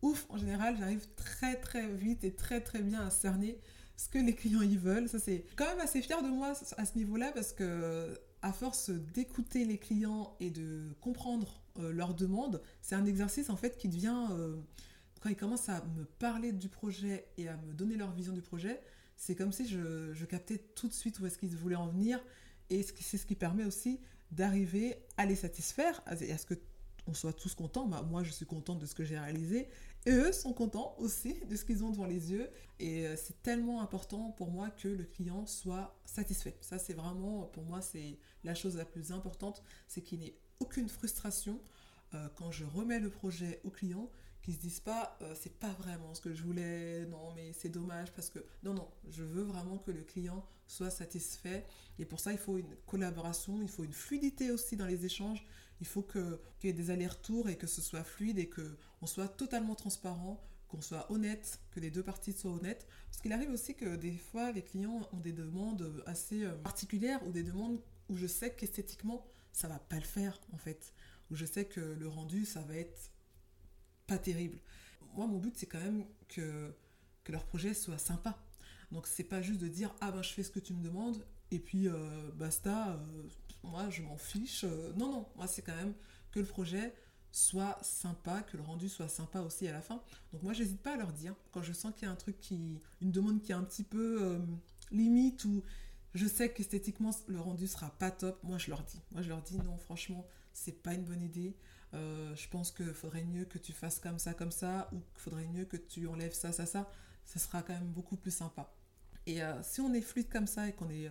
Ouf, 0.01 0.25
en 0.29 0.37
général, 0.37 0.75
j'arrive 0.75 1.07
très 1.15 1.57
très 1.57 1.87
vite 1.87 2.23
et 2.23 2.33
très 2.33 2.61
très 2.61 2.81
bien 2.81 3.05
à 3.05 3.11
cerner 3.11 3.59
ce 3.95 4.09
que 4.09 4.17
les 4.17 4.33
clients 4.33 4.63
y 4.63 4.75
veulent. 4.75 5.07
Ça, 5.07 5.19
c'est 5.19 5.45
quand 5.55 5.67
même 5.67 5.79
assez 5.79 6.01
fier 6.01 6.23
de 6.23 6.29
moi 6.29 6.53
à 6.77 6.85
ce 6.85 6.97
niveau-là 6.97 7.31
parce 7.31 7.53
que 7.53 8.19
à 8.41 8.51
force 8.51 8.89
d'écouter 8.89 9.65
les 9.65 9.77
clients 9.77 10.35
et 10.39 10.49
de 10.49 10.95
comprendre 10.99 11.61
euh, 11.77 11.93
leurs 11.93 12.15
demandes, 12.15 12.59
c'est 12.81 12.95
un 12.95 13.05
exercice 13.05 13.51
en 13.51 13.55
fait 13.55 13.77
qui 13.77 13.87
devient 13.87 14.29
euh, 14.31 14.55
quand 15.23 15.29
ils 15.29 15.37
commencent 15.37 15.69
à 15.69 15.81
me 15.97 16.03
parler 16.03 16.51
du 16.51 16.67
projet 16.67 17.25
et 17.37 17.47
à 17.47 17.55
me 17.55 17.73
donner 17.73 17.95
leur 17.95 18.11
vision 18.11 18.33
du 18.33 18.41
projet, 18.41 18.81
c'est 19.15 19.35
comme 19.35 19.53
si 19.53 19.65
je, 19.65 20.25
captais 20.25 20.57
tout 20.57 20.89
de 20.89 20.93
suite 20.93 21.17
où 21.19 21.25
est-ce 21.25 21.37
qu'ils 21.37 21.55
voulaient 21.55 21.77
en 21.77 21.87
venir 21.87 22.21
et 22.69 22.83
c'est 22.83 23.17
ce 23.17 23.25
qui 23.25 23.35
permet 23.35 23.63
aussi 23.63 24.01
d'arriver 24.31 24.97
à 25.15 25.25
les 25.25 25.35
satisfaire, 25.35 26.01
à, 26.05 26.17
ce 26.17 26.45
que 26.45 26.55
on 27.07 27.13
soit 27.13 27.31
tous 27.31 27.55
contents. 27.55 27.87
Bah, 27.87 28.01
moi, 28.01 28.23
je 28.23 28.31
suis 28.31 28.45
contente 28.45 28.79
de 28.79 28.85
ce 28.85 28.95
que 28.95 29.03
j'ai 29.05 29.17
réalisé. 29.17 29.69
Et 30.05 30.11
eux 30.11 30.31
sont 30.33 30.51
contents 30.51 30.95
aussi 30.97 31.35
de 31.49 31.55
ce 31.55 31.63
qu'ils 31.63 31.83
ont 31.85 31.91
devant 31.91 32.05
les 32.05 32.31
yeux. 32.31 32.49
Et 32.79 33.07
euh, 33.07 33.15
c'est 33.15 33.41
tellement 33.43 33.81
important 33.81 34.31
pour 34.31 34.51
moi 34.51 34.69
que 34.71 34.87
le 34.89 35.03
client 35.05 35.45
soit 35.45 35.95
satisfait. 36.05 36.57
Ça, 36.59 36.79
c'est 36.79 36.93
vraiment, 36.93 37.43
pour 37.53 37.63
moi, 37.63 37.81
c'est 37.81 38.17
la 38.43 38.55
chose 38.55 38.75
la 38.75 38.85
plus 38.85 39.11
importante. 39.11 39.63
C'est 39.87 40.01
qu'il 40.01 40.19
n'y 40.19 40.27
ait 40.27 40.37
aucune 40.59 40.89
frustration 40.89 41.59
euh, 42.13 42.27
quand 42.35 42.51
je 42.51 42.63
remets 42.65 42.99
le 42.99 43.09
projet 43.09 43.61
au 43.63 43.69
client 43.69 44.09
qui 44.43 44.51
se 44.51 44.59
disent 44.59 44.81
pas 44.81 45.17
euh, 45.21 45.33
c'est 45.39 45.57
pas 45.57 45.71
vraiment 45.79 46.13
ce 46.13 46.21
que 46.21 46.33
je 46.33 46.43
voulais, 46.43 47.05
non 47.05 47.33
mais 47.33 47.53
c'est 47.53 47.69
dommage 47.69 48.11
parce 48.11 48.29
que 48.29 48.39
non 48.63 48.73
non, 48.73 48.87
je 49.09 49.23
veux 49.23 49.43
vraiment 49.43 49.77
que 49.77 49.89
le 49.89 50.03
client 50.03 50.45
soit 50.67 50.91
satisfait. 50.91 51.65
Et 51.97 52.05
pour 52.05 52.19
ça 52.19 52.33
il 52.33 52.37
faut 52.37 52.57
une 52.57 52.75
collaboration, 52.85 53.61
il 53.61 53.69
faut 53.69 53.85
une 53.85 53.93
fluidité 53.93 54.51
aussi 54.51 54.75
dans 54.75 54.85
les 54.85 55.05
échanges, 55.05 55.45
il 55.79 55.87
faut 55.87 56.01
que 56.01 56.41
qu'il 56.59 56.69
y 56.69 56.71
ait 56.71 56.75
des 56.75 56.91
allers-retours 56.91 57.49
et 57.49 57.57
que 57.57 57.67
ce 57.67 57.81
soit 57.81 58.03
fluide 58.03 58.37
et 58.37 58.49
que 58.49 58.77
on 59.01 59.07
soit 59.07 59.29
totalement 59.29 59.75
transparent, 59.75 60.43
qu'on 60.67 60.81
soit 60.81 61.09
honnête, 61.09 61.59
que 61.71 61.79
les 61.79 61.89
deux 61.89 62.03
parties 62.03 62.33
soient 62.33 62.51
honnêtes. 62.51 62.85
Parce 63.09 63.21
qu'il 63.21 63.31
arrive 63.31 63.51
aussi 63.51 63.75
que 63.75 63.95
des 63.95 64.17
fois 64.17 64.51
les 64.51 64.61
clients 64.61 65.07
ont 65.13 65.19
des 65.19 65.33
demandes 65.33 66.03
assez 66.05 66.43
euh, 66.43 66.53
particulières 66.55 67.25
ou 67.25 67.31
des 67.31 67.43
demandes 67.43 67.81
où 68.09 68.17
je 68.17 68.27
sais 68.27 68.53
qu'esthétiquement 68.53 69.25
ça 69.53 69.69
va 69.69 69.79
pas 69.79 69.97
le 69.97 70.01
faire 70.01 70.37
en 70.51 70.57
fait, 70.57 70.93
où 71.31 71.35
je 71.35 71.45
sais 71.45 71.63
que 71.63 71.79
le 71.79 72.07
rendu 72.09 72.45
ça 72.45 72.61
va 72.61 72.75
être 72.75 73.12
pas 74.07 74.17
terrible. 74.17 74.57
Moi, 75.15 75.27
mon 75.27 75.37
but, 75.37 75.55
c'est 75.55 75.65
quand 75.65 75.79
même 75.79 76.05
que, 76.27 76.73
que 77.23 77.31
leur 77.31 77.45
projet 77.45 77.73
soit 77.73 77.97
sympa. 77.97 78.37
Donc, 78.91 79.07
c'est 79.07 79.23
pas 79.23 79.41
juste 79.41 79.59
de 79.59 79.67
dire 79.67 79.93
Ah 80.01 80.11
ben, 80.11 80.21
je 80.21 80.29
fais 80.33 80.43
ce 80.43 80.51
que 80.51 80.59
tu 80.59 80.73
me 80.73 80.83
demandes 80.83 81.23
et 81.51 81.59
puis 81.59 81.87
euh, 81.87 82.31
basta, 82.35 82.93
euh, 82.93 83.23
moi, 83.63 83.89
je 83.89 84.01
m'en 84.01 84.17
fiche. 84.17 84.63
Euh, 84.63 84.91
non, 84.95 85.11
non, 85.11 85.27
moi, 85.35 85.47
c'est 85.47 85.61
quand 85.61 85.75
même 85.75 85.93
que 86.31 86.39
le 86.39 86.45
projet 86.45 86.93
soit 87.31 87.77
sympa, 87.81 88.41
que 88.43 88.57
le 88.57 88.63
rendu 88.63 88.89
soit 88.89 89.07
sympa 89.07 89.41
aussi 89.41 89.67
à 89.67 89.71
la 89.71 89.81
fin. 89.81 90.01
Donc, 90.31 90.43
moi, 90.43 90.53
j'hésite 90.53 90.81
pas 90.81 90.93
à 90.93 90.97
leur 90.97 91.11
dire 91.11 91.35
quand 91.51 91.63
je 91.63 91.73
sens 91.73 91.93
qu'il 91.95 92.07
y 92.07 92.09
a 92.09 92.11
un 92.11 92.15
truc 92.15 92.39
qui. 92.39 92.79
une 93.01 93.11
demande 93.11 93.41
qui 93.41 93.51
est 93.51 93.55
un 93.55 93.63
petit 93.63 93.83
peu 93.83 94.39
limite 94.91 95.45
ou 95.45 95.63
je 96.13 96.27
sais 96.27 96.51
qu'esthétiquement 96.51 97.09
le 97.27 97.39
rendu 97.39 97.67
sera 97.67 97.89
pas 97.89 98.11
top, 98.11 98.41
moi 98.43 98.57
je 98.57 98.69
leur 98.69 98.83
dis. 98.83 99.01
Moi 99.11 99.21
je 99.21 99.29
leur 99.29 99.41
dis 99.41 99.57
non, 99.57 99.77
franchement, 99.77 100.25
c'est 100.53 100.83
pas 100.83 100.93
une 100.93 101.03
bonne 101.03 101.21
idée. 101.21 101.55
Euh, 101.93 102.35
je 102.35 102.47
pense 102.49 102.71
qu'il 102.71 102.93
faudrait 102.93 103.23
mieux 103.23 103.45
que 103.45 103.57
tu 103.57 103.71
fasses 103.71 103.99
comme 103.99 104.19
ça, 104.19 104.33
comme 104.33 104.51
ça, 104.51 104.89
ou 104.93 104.97
qu'il 104.97 105.21
faudrait 105.21 105.47
mieux 105.47 105.65
que 105.65 105.77
tu 105.77 106.07
enlèves 106.07 106.33
ça, 106.33 106.51
ça, 106.51 106.65
ça. 106.65 106.89
Ça 107.25 107.39
sera 107.39 107.61
quand 107.61 107.73
même 107.73 107.91
beaucoup 107.91 108.17
plus 108.17 108.31
sympa. 108.31 108.73
Et 109.25 109.41
euh, 109.41 109.61
si 109.63 109.79
on 109.81 109.93
est 109.93 110.01
fluide 110.01 110.29
comme 110.29 110.47
ça 110.47 110.67
et 110.67 110.73
qu'on 110.73 110.89
est, 110.89 111.09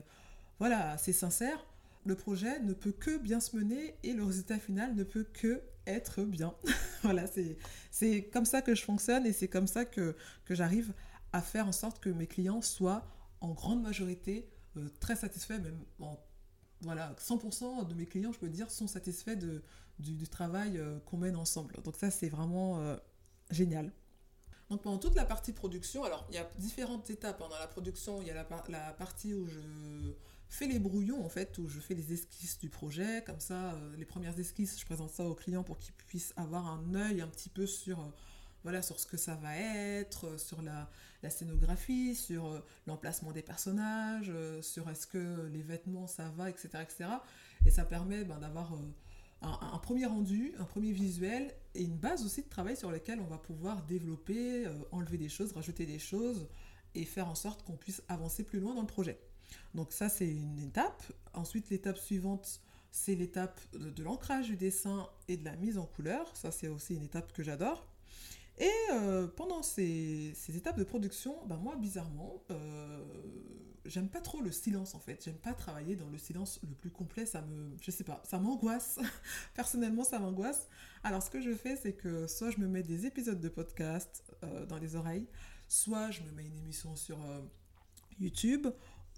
voilà, 0.59 0.91
assez 0.91 1.13
sincère, 1.13 1.65
le 2.05 2.15
projet 2.15 2.61
ne 2.61 2.73
peut 2.73 2.93
que 2.93 3.17
bien 3.17 3.41
se 3.41 3.57
mener 3.57 3.95
et 4.03 4.13
le 4.13 4.25
résultat 4.25 4.59
final 4.59 4.95
ne 4.95 5.05
peut 5.05 5.25
que 5.25 5.63
être 5.87 6.23
bien. 6.25 6.55
voilà, 7.03 7.25
c'est 7.91 8.25
comme 8.33 8.45
ça 8.45 8.63
que 8.63 8.75
je 8.75 8.83
fonctionne 8.83 9.27
et 9.27 9.33
c'est 9.33 9.49
comme 9.49 9.67
ça 9.67 9.85
que, 9.85 10.17
que 10.45 10.55
j'arrive 10.55 10.93
à 11.33 11.41
faire 11.41 11.67
en 11.67 11.73
sorte 11.73 12.01
que 12.01 12.11
mes 12.11 12.27
clients 12.27 12.61
soient 12.61 13.07
en 13.41 13.53
grande 13.53 13.83
majorité 13.83 14.49
euh, 14.77 14.89
très 15.01 15.17
satisfaits, 15.17 15.59
même 15.59 15.79
voilà, 16.81 17.15
100% 17.19 17.87
de 17.87 17.95
mes 17.95 18.07
clients, 18.07 18.33
je 18.33 18.39
peux 18.39 18.49
dire, 18.49 18.71
sont 18.71 18.87
satisfaits 18.87 19.37
de, 19.37 19.63
du, 20.03 20.29
travail 20.29 20.79
euh, 20.79 20.99
qu'on 21.01 21.17
mène 21.17 21.37
ensemble. 21.37 21.77
Donc 21.85 21.97
ça, 21.97 22.11
c'est 22.11 22.29
vraiment 22.29 22.81
euh, 22.81 22.97
génial. 23.51 23.93
Donc 24.71 24.83
pendant 24.83 24.99
toute 24.99 25.15
la 25.15 25.25
partie 25.25 25.53
production, 25.53 26.05
alors 26.05 26.27
il 26.31 26.35
y 26.35 26.39
a 26.39 26.49
différentes 26.59 27.09
étapes. 27.11 27.39
Pendant 27.39 27.59
la 27.59 27.67
production, 27.67 28.21
il 28.21 28.29
y 28.29 28.31
a 28.31 28.35
la, 28.35 28.93
partie 28.93 29.35
où 29.35 29.47
je 29.47 29.61
fais 30.49 30.67
les 30.67 30.79
brouillons, 30.79 31.25
en 31.25 31.29
fait, 31.29 31.59
où 31.59 31.69
je 31.69 31.79
fais 31.81 31.95
les 31.95 32.13
esquisses 32.13 32.59
du 32.59 32.69
projet. 32.69 33.23
Comme 33.25 33.41
ça, 33.41 33.75
euh, 33.75 33.97
les 33.97 34.05
premières 34.05 34.39
esquisses, 34.39 34.79
je 34.79 34.85
présente 34.85 35.11
ça 35.11 35.25
aux 35.25 35.35
clients 35.35 35.63
pour 35.63 35.79
qu'ils 35.79 35.95
puissent 35.95 36.33
avoir 36.37 36.67
un 36.67 36.95
œil 36.95 37.21
un 37.21 37.29
petit 37.29 37.49
peu 37.49 37.67
sur 37.67 38.13
voilà, 38.63 38.81
sur 38.81 39.01
ce 39.01 39.09
que 39.09 39.17
ça 39.17 39.35
va 39.35 39.57
être, 39.57 40.39
sur 40.39 40.63
la, 40.63 40.89
la 41.25 41.31
scénographie, 41.31 42.15
sur 42.15 42.63
l'emplacement 42.87 43.33
des 43.33 43.43
personnages, 43.43 44.31
sur 44.61 44.89
est-ce 44.89 45.09
que 45.09 45.49
les 45.53 45.63
vêtements 45.63 46.07
ça 46.07 46.29
va, 46.37 46.49
etc. 46.49 46.69
etc. 46.81 47.07
Et 47.67 47.71
ça 47.71 47.85
permet 47.85 48.23
ben, 48.23 48.39
d'avoir 48.39 48.73
un, 49.43 49.79
premier 49.79 50.07
rendu, 50.07 50.55
un 50.59 50.65
premier 50.65 50.93
visuel 50.93 51.55
et 51.75 51.83
une 51.83 51.97
base 51.97 52.25
aussi 52.25 52.43
de 52.43 52.49
travail 52.49 52.77
sur 52.77 52.91
laquelle 52.91 53.21
on 53.21 53.27
va 53.27 53.39
pouvoir 53.39 53.83
développer, 53.83 54.67
euh, 54.67 54.73
enlever 54.93 55.19
des 55.19 55.29
choses, 55.29 55.53
rajouter 55.53 55.87
des 55.87 55.99
choses 55.99 56.49
et 56.95 57.05
faire 57.05 57.29
en 57.29 57.35
sorte 57.35 57.65
qu'on 57.65 57.77
puisse 57.77 58.03
avancer 58.09 58.45
plus 58.45 58.61
loin 58.61 58.75
dans 58.75 58.83
le 58.83 58.87
projet. 58.87 59.19
Donc 59.75 59.93
ça 59.93 60.09
c'est 60.09 60.29
une 60.29 60.59
étape. 60.59 61.03
Ensuite 61.35 61.71
l'étape 61.71 61.99
suivante 61.99 62.61
c'est 62.91 63.15
l'étape 63.15 63.61
de, 63.73 64.03
l'ancrage 64.03 64.49
du 64.49 64.57
dessin 64.57 65.09
et 65.27 65.37
de 65.37 65.45
la 65.45 65.57
mise 65.57 65.79
en 65.79 65.87
couleur. 65.87 66.37
Ça 66.37 66.53
c'est 66.53 66.69
aussi 66.69 66.95
une 66.95 67.05
étape 67.05 67.33
que 67.33 67.43
j'adore. 67.43 67.87
Et 68.59 68.71
euh, 68.93 69.27
pendant 69.27 69.63
ces, 69.63 70.35
étapes 70.55 70.79
de 70.79 70.85
production, 70.85 71.35
ben 71.47 71.57
moi 71.57 71.75
bizarrement, 71.77 72.45
euh, 72.51 73.03
j'aime 73.85 74.09
pas 74.09 74.21
trop 74.21 74.41
le 74.41 74.51
silence 74.53 74.95
en 74.95 75.01
fait. 75.01 75.23
J'aime 75.25 75.37
pas 75.37 75.55
travailler 75.55 75.97
dans 75.97 76.09
le 76.09 76.19
silence 76.19 76.61
le 76.63 76.75
plus 76.75 76.91
complet. 76.91 77.27
Ça 77.27 77.43
me, 77.43 77.77
je 77.81 77.91
sais 77.91 78.05
pas, 78.05 78.23
ça 78.25 78.39
m'angoisse. 78.39 78.99
Personnellement, 79.55 80.05
ça 80.05 80.19
m'angoisse. 80.19 80.69
Alors, 81.05 81.23
ce 81.23 81.31
que 81.31 81.41
je 81.41 81.55
fais, 81.55 81.77
c'est 81.77 81.93
que 81.93 82.27
soit 82.27 82.51
je 82.51 82.59
me 82.59 82.69
mets 82.69 82.83
des 82.83 83.07
épisodes 83.07 83.41
de 83.41 83.49
podcast 83.49 84.23
euh, 84.45 84.67
dans 84.67 84.79
les 84.79 84.97
oreilles, 84.97 85.27
soit 85.69 86.11
je 86.11 86.23
me 86.23 86.31
mets 86.33 86.47
une 86.47 86.57
émission 86.57 86.95
sur 86.97 87.23
euh, 87.25 87.41
YouTube, 88.21 88.69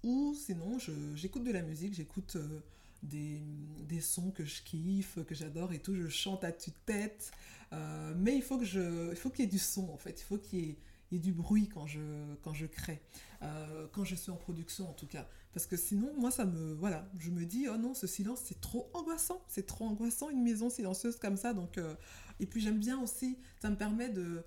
ou 0.03 0.35
sinon 0.35 0.77
j'écoute 1.15 1.43
de 1.43 1.51
la 1.51 1.61
musique, 1.61 1.93
j'écoute 1.93 2.35
euh, 2.35 2.61
des, 3.03 3.41
des, 3.87 4.01
sons 4.01 4.31
que 4.31 4.45
je 4.45 4.61
kiffe, 4.63 5.23
que 5.25 5.35
j'adore 5.35 5.73
et 5.73 5.79
tout. 5.79 5.95
Je 5.95 6.07
chante 6.07 6.43
à 6.43 6.51
tue-tête. 6.51 7.31
mais 8.15 8.35
il 8.35 8.41
faut 8.41 8.57
que 8.57 8.65
je, 8.65 9.11
il 9.11 9.17
faut 9.17 9.29
qu'il 9.29 9.45
y 9.45 9.47
ait 9.47 9.51
du 9.51 9.59
son 9.59 9.89
en 9.89 9.97
fait. 9.97 10.21
Il 10.21 10.23
faut 10.23 10.37
qu'il 10.37 10.59
y 10.59 10.69
ait 10.69 10.77
et 11.11 11.19
du 11.19 11.33
bruit 11.33 11.67
quand 11.67 11.87
je, 11.87 11.99
quand 12.43 12.53
je 12.53 12.65
crée, 12.65 13.01
euh, 13.41 13.87
quand 13.91 14.03
je 14.03 14.15
suis 14.15 14.31
en 14.31 14.37
production 14.37 14.89
en 14.89 14.93
tout 14.93 15.07
cas. 15.07 15.27
Parce 15.53 15.67
que 15.67 15.77
sinon, 15.77 16.13
moi, 16.17 16.31
ça 16.31 16.45
me. 16.45 16.73
Voilà, 16.73 17.09
je 17.17 17.29
me 17.29 17.45
dis, 17.45 17.67
oh 17.69 17.77
non, 17.77 17.93
ce 17.93 18.07
silence, 18.07 18.41
c'est 18.43 18.59
trop 18.59 18.89
angoissant. 18.93 19.41
C'est 19.47 19.65
trop 19.65 19.85
angoissant, 19.85 20.29
une 20.29 20.43
maison 20.43 20.69
silencieuse 20.69 21.17
comme 21.17 21.37
ça. 21.37 21.53
Donc, 21.53 21.77
euh, 21.77 21.95
et 22.39 22.45
puis 22.45 22.59
j'aime 22.59 22.79
bien 22.79 23.01
aussi, 23.01 23.37
ça 23.61 23.69
me 23.69 23.77
permet 23.77 24.09
de 24.09 24.43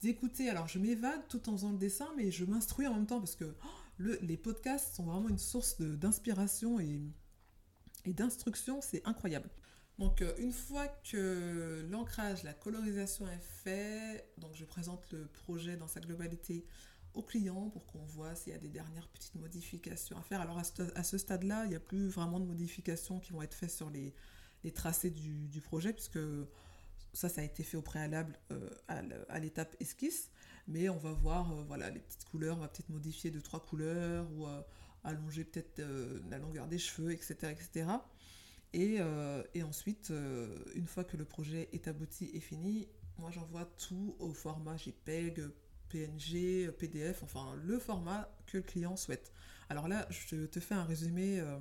d'écouter. 0.00 0.48
Alors, 0.48 0.68
je 0.68 0.78
m'évade 0.78 1.26
tout 1.28 1.48
en 1.48 1.52
faisant 1.52 1.72
le 1.72 1.78
dessin, 1.78 2.08
mais 2.16 2.30
je 2.30 2.44
m'instruis 2.44 2.86
en 2.86 2.94
même 2.94 3.06
temps 3.06 3.18
parce 3.18 3.34
que 3.34 3.56
oh, 3.64 3.68
le, 3.96 4.16
les 4.22 4.36
podcasts 4.36 4.94
sont 4.94 5.04
vraiment 5.04 5.28
une 5.28 5.38
source 5.38 5.80
d'inspiration 5.80 6.78
et, 6.78 7.00
et 8.04 8.12
d'instruction. 8.12 8.80
C'est 8.80 9.04
incroyable. 9.08 9.50
Donc 10.00 10.24
une 10.38 10.52
fois 10.52 10.88
que 10.88 11.86
l'ancrage, 11.90 12.42
la 12.42 12.54
colorisation 12.54 13.28
est 13.28 13.42
fait, 13.62 14.26
donc 14.38 14.54
je 14.54 14.64
présente 14.64 15.06
le 15.12 15.26
projet 15.26 15.76
dans 15.76 15.88
sa 15.88 16.00
globalité 16.00 16.64
au 17.12 17.22
client 17.22 17.68
pour 17.68 17.84
qu'on 17.84 18.04
voit 18.06 18.34
s'il 18.34 18.54
y 18.54 18.56
a 18.56 18.58
des 18.58 18.70
dernières 18.70 19.08
petites 19.08 19.34
modifications 19.34 20.16
à 20.16 20.22
faire. 20.22 20.40
Alors 20.40 20.58
à 20.58 21.02
ce, 21.02 21.18
stade-là, 21.18 21.64
il 21.64 21.68
n'y 21.68 21.74
a 21.74 21.80
plus 21.80 22.08
vraiment 22.08 22.40
de 22.40 22.46
modifications 22.46 23.20
qui 23.20 23.32
vont 23.32 23.42
être 23.42 23.52
faites 23.52 23.70
sur 23.70 23.90
les, 23.90 24.14
tracés 24.72 25.10
du, 25.10 25.60
projet, 25.60 25.92
puisque 25.92 26.18
ça, 27.12 27.28
ça 27.28 27.42
a 27.42 27.44
été 27.44 27.62
fait 27.62 27.76
au 27.76 27.82
préalable 27.82 28.38
euh, 28.52 28.70
à 29.28 29.38
l'étape 29.38 29.76
esquisse. 29.80 30.30
Mais 30.66 30.88
on 30.88 30.96
va 30.96 31.12
voir 31.12 31.52
euh, 31.52 31.62
voilà, 31.64 31.90
les 31.90 32.00
petites 32.00 32.24
couleurs, 32.24 32.56
on 32.56 32.60
va 32.60 32.68
peut-être 32.68 32.88
modifier 32.88 33.30
deux, 33.30 33.42
trois 33.42 33.60
couleurs, 33.60 34.26
ou 34.32 34.46
euh, 34.46 34.62
allonger 35.04 35.44
peut-être 35.44 35.82
la 36.30 36.38
longueur 36.38 36.68
des 36.68 36.78
cheveux, 36.78 37.12
etc. 37.12 37.52
etc. 37.52 37.86
Et, 38.72 38.98
et 39.54 39.62
ensuite, 39.62 40.12
une 40.74 40.86
fois 40.86 41.02
que 41.04 41.16
le 41.16 41.24
projet 41.24 41.68
est 41.72 41.88
abouti 41.88 42.30
et 42.34 42.40
fini, 42.40 42.86
moi 43.18 43.30
j'envoie 43.30 43.64
tout 43.64 44.14
au 44.18 44.32
format 44.32 44.76
JPEG, 44.76 45.42
PNG, 45.90 46.70
PDF, 46.78 47.22
enfin 47.22 47.54
le 47.62 47.78
format 47.78 48.30
que 48.46 48.58
le 48.58 48.62
client 48.62 48.96
souhaite. 48.96 49.32
Alors 49.68 49.88
là, 49.88 50.06
je 50.10 50.46
te 50.46 50.60
fais 50.60 50.74
un 50.74 50.84
résumé 50.84 51.40
euh, 51.40 51.58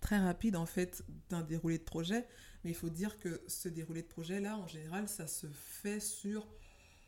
très 0.00 0.18
rapide 0.18 0.56
en 0.56 0.66
fait 0.66 1.02
d'un 1.30 1.42
déroulé 1.42 1.78
de 1.78 1.84
projet, 1.84 2.26
mais 2.62 2.70
il 2.70 2.76
faut 2.76 2.90
dire 2.90 3.18
que 3.18 3.42
ce 3.46 3.68
déroulé 3.68 4.02
de 4.02 4.08
projet 4.08 4.40
là, 4.40 4.58
en 4.58 4.66
général, 4.66 5.08
ça 5.08 5.26
se 5.26 5.46
fait 5.46 6.00
sur... 6.00 6.46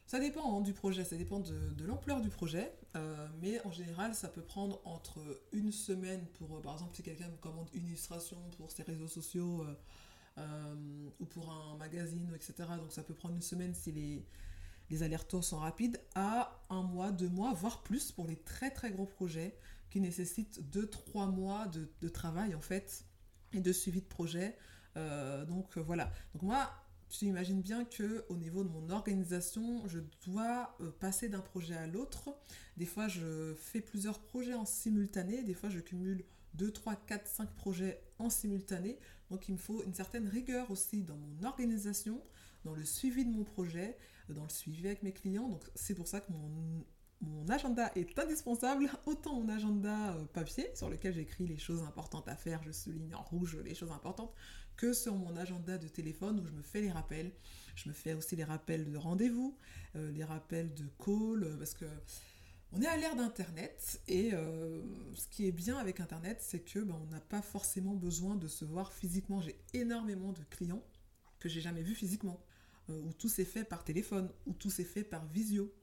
Ça 0.07 0.19
dépend 0.19 0.59
hein, 0.59 0.61
du 0.61 0.73
projet, 0.73 1.05
ça 1.05 1.17
dépend 1.17 1.39
de, 1.39 1.85
l'ampleur 1.85 2.21
du 2.21 2.31
projet, 2.31 2.73
euh, 2.97 3.29
mais 3.41 3.65
en 3.65 3.71
général, 3.71 4.15
ça 4.15 4.29
peut 4.29 4.43
prendre 4.43 4.81
entre 4.85 5.21
une 5.53 5.73
semaine 5.73 6.27
pour, 6.35 6.57
euh, 6.57 6.61
par 6.61 6.75
exemple, 6.75 6.95
si 6.95 7.03
quelqu'un 7.03 7.29
me 7.29 7.37
commande 7.37 7.69
une 7.73 7.87
illustration 7.87 8.37
pour 8.57 8.71
ses 8.71 8.83
réseaux 8.83 9.09
sociaux 9.09 9.67
ou 11.19 11.27
pour 11.27 11.53
un 11.53 11.77
magazine, 11.77 12.33
etc. 12.35 12.55
Donc 12.79 12.93
ça 12.93 13.03
peut 13.03 13.13
prendre 13.13 13.35
une 13.35 13.43
semaine 13.43 13.75
si 13.75 13.93
les, 13.93 14.25
les 14.91 15.03
allers-retours 15.03 15.45
sont 15.45 15.59
rapides, 15.59 16.01
à 16.15 16.61
un 16.69 16.83
mois, 16.83 17.13
deux 17.13 17.29
mois, 17.29 17.53
voire 17.53 17.83
plus 17.83 18.11
pour 18.11 18.27
les 18.27 18.37
très 18.37 18.71
très 18.71 18.91
gros 18.91 19.07
projets 19.07 19.57
qui 19.91 20.01
nécessitent 20.01 20.71
deux, 20.71 20.89
trois 20.89 21.27
mois 21.27 21.67
de, 21.69 22.09
travail 22.09 22.55
en 22.55 22.61
fait 22.61 23.05
et 23.53 23.61
de 23.61 23.73
suivi 23.73 24.01
de 24.01 24.07
projet. 24.07 24.57
Euh, 24.97 25.45
donc 25.45 25.77
euh, 25.77 25.81
voilà. 25.81 26.11
Donc 26.33 26.43
moi, 26.43 26.71
tu 27.11 27.27
imagines 27.27 27.61
bien 27.61 27.85
que 27.85 28.25
au 28.29 28.37
niveau 28.37 28.65
de 28.65 28.69
mon 28.69 28.89
organisation, 28.89 29.87
je 29.87 29.99
dois 30.27 30.75
euh, 30.81 30.91
passer 31.01 31.29
d'un 31.29 31.41
projet 31.41 31.75
à 31.75 31.87
l'autre. 31.87 32.31
Des 32.77 32.87
fois, 32.87 33.09
je 33.09 33.55
fais 33.59 33.81
plusieurs 33.81 34.21
projets 34.21 34.55
en 34.55 34.65
simultané. 34.65 35.43
Des 35.43 35.55
fois, 35.55 35.69
je 35.69 35.81
cumule 35.81 36.25
2, 36.55 36.71
3, 36.71 36.97
4, 37.07 37.27
5 37.27 37.51
projets 37.57 38.01
en 38.19 38.31
simultané. 38.31 38.99
Donc, 39.31 39.49
il 39.49 39.53
me 39.53 39.59
faut 39.59 39.83
une 39.85 39.95
certaine 39.95 40.29
rigueur 40.29 40.71
aussi 40.71 41.03
dans 41.03 41.17
mon 41.17 41.47
organisation, 41.47 42.23
dans 42.65 42.75
le 42.75 42.85
suivi 42.85 43.25
de 43.25 43.31
mon 43.31 43.45
projet, 43.45 43.99
dans 44.35 44.43
le 44.43 44.49
suivi 44.49 44.87
avec 44.87 45.03
mes 45.03 45.13
clients. 45.13 45.49
Donc 45.49 45.63
c'est 45.75 45.95
pour 45.95 46.09
ça 46.09 46.21
que 46.21 46.33
mon, 46.33 46.85
mon 47.21 47.49
agenda 47.49 47.93
est 47.97 48.19
indispensable, 48.19 48.89
autant 49.07 49.41
mon 49.41 49.49
agenda 49.49 50.15
euh, 50.15 50.25
papier 50.33 50.71
sur 50.75 50.89
lequel 50.89 51.13
j'écris 51.15 51.47
les 51.47 51.59
choses 51.59 51.83
importantes 51.83 52.29
à 52.29 52.37
faire, 52.37 52.63
je 52.63 52.73
souligne 52.73 53.15
en 53.15 53.23
rouge 53.23 53.59
les 53.65 53.75
choses 53.75 53.91
importantes, 53.91 54.33
que 54.77 54.93
sur 54.95 55.15
mon 55.15 55.37
agenda 55.37 55.77
de 55.77 55.89
téléphone 55.89 56.41
où 56.41 56.47
je 56.47 56.53
me 56.53 56.63
fais 56.63 56.81
les 56.81 56.91
rappels. 56.91 57.33
Je 57.75 57.89
me 57.89 57.95
fais 57.95 58.15
aussi 58.15 58.37
les 58.37 58.45
rappels 58.45 58.91
de 58.91 58.97
rendez-vous, 58.97 59.57
euh, 59.97 60.11
les 60.13 60.25
rappels 60.25 60.73
de 60.75 60.85
call, 60.99 61.45
euh, 61.45 61.57
parce 61.59 61.75
que 61.75 61.85
on 62.73 62.81
est 62.81 62.87
à 62.87 62.97
l'ère 62.97 63.17
d'Internet 63.17 64.01
et 64.07 64.31
ce 64.31 65.27
qui 65.33 65.45
est 65.45 65.51
bien 65.51 65.77
avec 65.77 65.99
Internet, 65.99 66.39
c'est 66.41 66.61
que 66.61 66.79
ben, 66.79 66.95
on 67.03 67.07
n'a 67.11 67.19
pas 67.19 67.43
forcément 67.43 67.97
besoin 67.97 68.37
de 68.37 68.47
se 68.47 68.65
voir 68.65 68.93
physiquement. 68.93 69.41
J'ai 69.41 69.59
énormément 69.75 70.31
de 70.31 70.39
clients 70.51 70.85
que 71.41 71.49
j'ai 71.49 71.61
jamais 71.61 71.83
vus 71.83 71.97
physiquement. 71.97 72.41
Où 72.89 73.13
tout 73.13 73.29
s'est 73.29 73.45
fait 73.45 73.65
par 73.65 73.83
téléphone, 73.83 74.31
où 74.47 74.53
tout 74.53 74.71
s'est 74.71 74.85
fait 74.85 75.03
par 75.03 75.27
visio. 75.27 75.75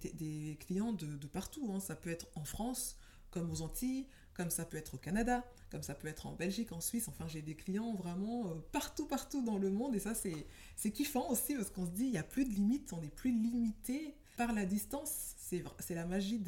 Des, 0.00 0.56
clients 0.60 0.92
de, 0.92 1.26
partout, 1.26 1.70
hein. 1.72 1.80
ça 1.80 1.96
peut 1.96 2.10
être 2.10 2.26
en 2.36 2.44
France, 2.44 2.96
comme 3.30 3.50
aux 3.50 3.62
Antilles, 3.62 4.06
comme 4.34 4.50
ça 4.50 4.64
peut 4.64 4.76
être 4.76 4.94
au 4.94 4.98
Canada, 4.98 5.44
comme 5.70 5.82
ça 5.82 5.94
peut 5.94 6.06
être 6.06 6.26
en 6.26 6.32
Belgique, 6.34 6.70
en 6.72 6.80
Suisse. 6.80 7.08
Enfin, 7.08 7.26
j'ai 7.26 7.42
des 7.42 7.56
clients 7.56 7.94
vraiment 7.94 8.48
euh, 8.48 8.54
partout, 8.72 9.06
partout 9.06 9.42
dans 9.42 9.58
le 9.58 9.70
monde. 9.70 9.96
Et 9.96 9.98
ça, 9.98 10.12
c'est 10.14 10.92
kiffant 10.92 11.28
aussi 11.30 11.56
parce 11.56 11.70
qu'on 11.70 11.86
se 11.86 11.90
dit, 11.90 12.04
il 12.04 12.12
n'y 12.12 12.18
a 12.18 12.22
plus 12.22 12.44
de 12.44 12.50
limites, 12.50 12.92
on 12.92 13.00
n'est 13.00 13.10
plus 13.10 13.32
limité 13.32 14.14
par 14.36 14.52
la 14.52 14.64
distance. 14.64 15.34
C'est 15.38 15.94
la 15.94 16.06
magie 16.06 16.38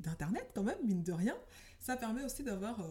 d'Internet 0.00 0.50
quand 0.54 0.64
même, 0.64 0.78
mine 0.84 1.04
de 1.04 1.12
rien. 1.12 1.36
Ça 1.78 1.96
permet 1.96 2.24
aussi 2.24 2.42
d'avoir 2.42 2.80
euh, 2.80 2.88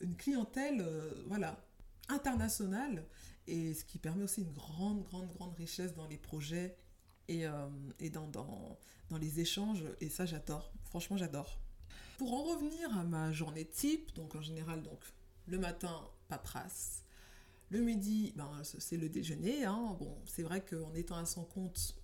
une 0.00 0.16
clientèle 0.16 0.84
voilà, 1.28 1.64
internationale 2.08 3.04
et 3.46 3.74
ce 3.74 3.84
qui 3.84 3.98
permet 3.98 4.24
aussi 4.24 4.42
une 4.42 4.52
grande, 4.52 5.02
grande, 5.04 5.28
grande 5.28 5.54
richesse 5.54 5.94
dans 5.94 6.06
les 6.08 6.18
projets 6.18 6.76
et, 7.28 7.46
euh, 7.46 7.68
dans, 8.32 8.78
les 9.18 9.40
échanges. 9.40 9.84
Et 10.00 10.08
ça, 10.08 10.26
j'adore. 10.26 10.72
Franchement, 10.84 11.16
j'adore. 11.16 11.58
Pour 12.18 12.32
en 12.32 12.42
revenir 12.44 12.96
à 12.96 13.04
ma 13.04 13.32
journée 13.32 13.64
type, 13.64 14.14
donc 14.14 14.34
en 14.34 14.40
général, 14.40 14.82
donc 14.82 15.00
le 15.46 15.58
matin, 15.58 16.02
paperasse. 16.28 17.02
Le 17.70 17.80
midi, 17.80 18.32
ben, 18.36 18.50
c'est 18.62 18.96
le 18.96 19.08
déjeuner. 19.08 19.64
Hein. 19.64 19.96
Bon, 19.98 20.16
c'est 20.24 20.42
vrai 20.42 20.64
qu'en 20.64 20.94
étant 20.94 21.16
à 21.16 21.26
son 21.26 21.44
compte, 21.44 21.96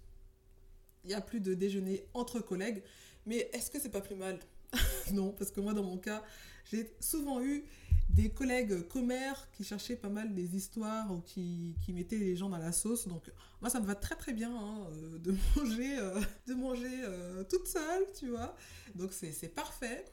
il 1.05 1.09
n'y 1.09 1.15
a 1.15 1.21
plus 1.21 1.41
de 1.41 1.55
déjeuner 1.55 2.05
entre 2.15 2.41
collègues. 2.41 2.83
Mais 3.27 3.49
est-ce 3.53 3.71
que 3.71 3.81
c'est 3.81 3.91
pas 3.91 4.01
plus 4.01 4.17
mal? 4.17 4.39
Non, 5.13 5.33
parce 5.33 5.51
que 5.51 5.61
moi, 5.61 5.75
dans 5.75 5.83
mon 5.83 5.99
cas, 5.99 6.23
j'ai 6.71 6.95
souvent 7.01 7.43
eu 7.43 7.65
des 8.13 8.29
collègues 8.29 8.87
commères 8.89 9.51
qui 9.53 9.65
cherchaient 9.65 9.97
pas 9.97 10.11
mal 10.11 10.35
des 10.35 10.55
histoires 10.55 11.11
ou 11.13 11.21
qui, 11.21 11.75
qui, 11.81 11.93
mettaient 11.93 12.19
les 12.19 12.37
gens 12.37 12.51
dans 12.51 12.59
la 12.59 12.73
sauce. 12.73 13.09
Donc 13.09 13.31
moi 13.61 13.71
ça 13.71 13.81
me 13.81 13.87
va 13.87 13.95
très 13.95 14.17
très 14.17 14.33
bien 14.33 14.55
hein, 14.55 14.87
euh, 14.91 15.19
de 15.19 15.35
manger, 15.57 15.99
euh, 15.99 16.21
de 16.47 16.55
manger 16.55 17.05
euh, 17.05 17.45
toute 17.45 17.67
seule, 17.67 18.05
tu 18.19 18.29
vois. 18.29 18.55
Donc 18.95 19.13
c'est 19.13 19.49
parfait. 19.49 20.05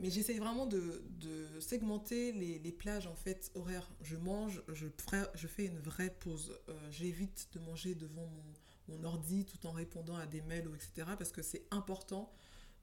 mais 0.00 0.10
j'essaye 0.10 0.38
vraiment 0.38 0.66
de, 0.66 1.02
de 1.20 1.58
segmenter 1.60 2.32
les, 2.32 2.58
les, 2.58 2.72
plages 2.72 3.06
en 3.06 3.14
fait 3.14 3.50
horaires. 3.54 3.90
Je 4.02 4.16
mange, 4.16 4.62
je, 4.72 4.86
je 5.34 5.46
fais 5.46 5.66
une 5.66 5.78
vraie 5.78 6.10
pause. 6.10 6.52
J'évite 6.90 7.48
de 7.54 7.60
manger 7.60 7.94
devant 7.94 8.26
mon, 8.26 8.94
mon, 8.96 9.04
ordi 9.04 9.46
tout 9.46 9.66
en 9.66 9.72
répondant 9.72 10.16
à 10.16 10.26
des 10.26 10.42
mails 10.42 10.68
ou 10.68 10.74
etc. 10.74 11.08
Parce 11.16 11.32
que 11.32 11.40
c'est 11.40 11.64
important 11.70 12.30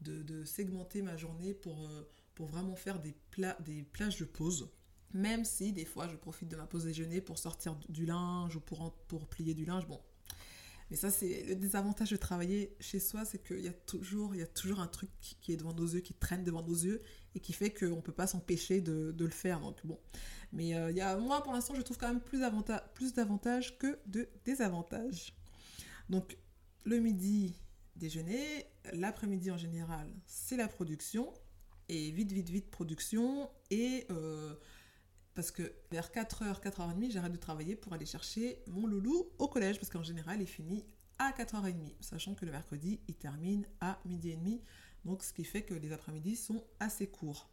de, 0.01 0.23
de, 0.23 0.43
segmenter 0.43 1.03
ma 1.03 1.15
journée 1.15 1.53
pour 1.53 1.87
pour 2.35 2.47
vraiment 2.47 2.75
faire 2.75 2.99
des, 2.99 3.15
plages 3.91 4.17
de 4.17 4.25
pause. 4.25 4.69
Même 5.13 5.43
si 5.43 5.73
des 5.73 5.85
fois 5.85 6.07
je 6.07 6.15
profite 6.15 6.47
de 6.47 6.55
ma 6.55 6.65
pause 6.65 6.85
déjeuner 6.85 7.19
pour 7.19 7.37
sortir 7.37 7.75
du 7.89 8.05
linge 8.05 8.55
ou 8.55 8.61
pour, 8.61 9.27
plier 9.29 9.53
du 9.53 9.65
linge. 9.65 9.85
Bon, 9.87 9.99
mais 10.89 10.97
ça, 10.97 11.09
c'est 11.09 11.43
le 11.43 11.55
désavantage 11.55 12.11
de 12.11 12.17
travailler 12.17 12.75
chez 12.79 12.99
soi, 12.99 13.25
c'est 13.25 13.41
qu'il 13.41 13.61
y, 13.61 13.67
a 13.67 13.73
toujours, 13.73 14.35
y 14.35 14.41
a 14.41 14.47
toujours 14.47 14.79
un 14.79 14.87
truc 14.87 15.09
qui 15.19 15.53
est 15.53 15.57
devant 15.57 15.73
nos 15.73 15.85
yeux, 15.85 16.01
qui 16.01 16.13
traîne 16.13 16.43
devant 16.43 16.63
nos 16.63 16.73
yeux, 16.75 17.01
et 17.35 17.39
qui 17.39 17.53
fait 17.53 17.71
qu'on 17.71 17.97
ne 17.97 18.01
peut 18.01 18.11
pas 18.11 18.27
s'empêcher 18.27 18.81
de, 18.81 19.15
le 19.17 19.29
faire. 19.29 19.59
Donc 19.61 19.85
bon. 19.85 19.99
Mais 20.51 20.75
euh, 20.75 21.19
moi, 21.19 21.43
pour 21.43 21.53
l'instant, 21.53 21.75
je 21.75 21.81
trouve 21.81 21.97
quand 21.97 22.09
même 22.09 22.21
plus 22.21 23.13
d'avantages 23.13 23.77
que 23.77 23.99
de 24.05 24.27
désavantages. 24.43 25.33
Donc, 26.09 26.37
le 26.83 26.99
midi, 26.99 27.55
déjeuner. 27.95 28.65
L'après-midi, 28.93 29.51
en 29.51 29.57
général, 29.57 30.11
c'est 30.25 30.57
la 30.57 30.67
production 30.67 31.31
et 31.91 32.09
vite, 32.11 32.31
vite, 32.31 32.49
vite 32.49 32.71
production. 32.71 33.51
Et 33.69 34.07
euh, 34.09 34.55
parce 35.35 35.51
que 35.51 35.73
vers 35.91 36.09
4h, 36.09 36.61
4h30, 36.61 37.11
j'arrête 37.11 37.33
de 37.33 37.37
travailler 37.37 37.75
pour 37.75 37.93
aller 37.93 38.05
chercher 38.05 38.63
mon 38.67 38.87
loulou 38.87 39.29
au 39.37 39.47
collège, 39.47 39.77
parce 39.77 39.91
qu'en 39.91 40.01
général, 40.01 40.41
il 40.41 40.47
finit 40.47 40.85
à 41.19 41.31
4h30, 41.31 41.93
sachant 41.99 42.33
que 42.33 42.45
le 42.45 42.51
mercredi, 42.51 43.01
il 43.07 43.15
termine 43.15 43.67
à 43.81 43.99
midi 44.05 44.31
et 44.31 44.37
demi. 44.37 44.61
Donc, 45.03 45.21
ce 45.21 45.33
qui 45.33 45.43
fait 45.43 45.63
que 45.63 45.73
les 45.73 45.91
après-midi 45.91 46.35
sont 46.37 46.63
assez 46.79 47.07
courts. 47.07 47.49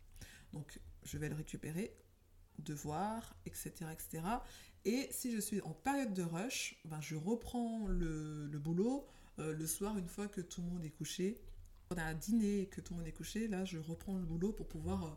Donc, 0.52 0.80
je 1.02 1.18
vais 1.18 1.28
le 1.28 1.34
récupérer, 1.34 1.96
devoir, 2.60 3.34
etc., 3.44 3.72
etc. 3.92 4.22
Et 4.84 5.08
si 5.10 5.32
je 5.32 5.40
suis 5.40 5.60
en 5.62 5.72
période 5.72 6.14
de 6.14 6.22
rush, 6.22 6.80
ben, 6.84 7.00
je 7.00 7.16
reprends 7.16 7.86
le, 7.88 8.46
boulot 8.58 9.06
euh, 9.40 9.52
le 9.52 9.66
soir 9.66 9.98
une 9.98 10.08
fois 10.08 10.28
que 10.28 10.40
tout 10.40 10.62
le 10.62 10.68
monde 10.68 10.84
est 10.84 10.90
couché 10.90 11.40
on 11.90 11.96
a 11.96 12.14
dîné 12.14 12.60
et 12.62 12.66
que 12.66 12.80
tout 12.80 12.94
le 12.94 12.98
monde 12.98 13.08
est 13.08 13.12
couché, 13.12 13.48
là, 13.48 13.64
je 13.64 13.78
reprends 13.78 14.16
le 14.16 14.24
boulot 14.24 14.52
pour 14.52 14.66
pouvoir 14.66 15.04
euh, 15.04 15.10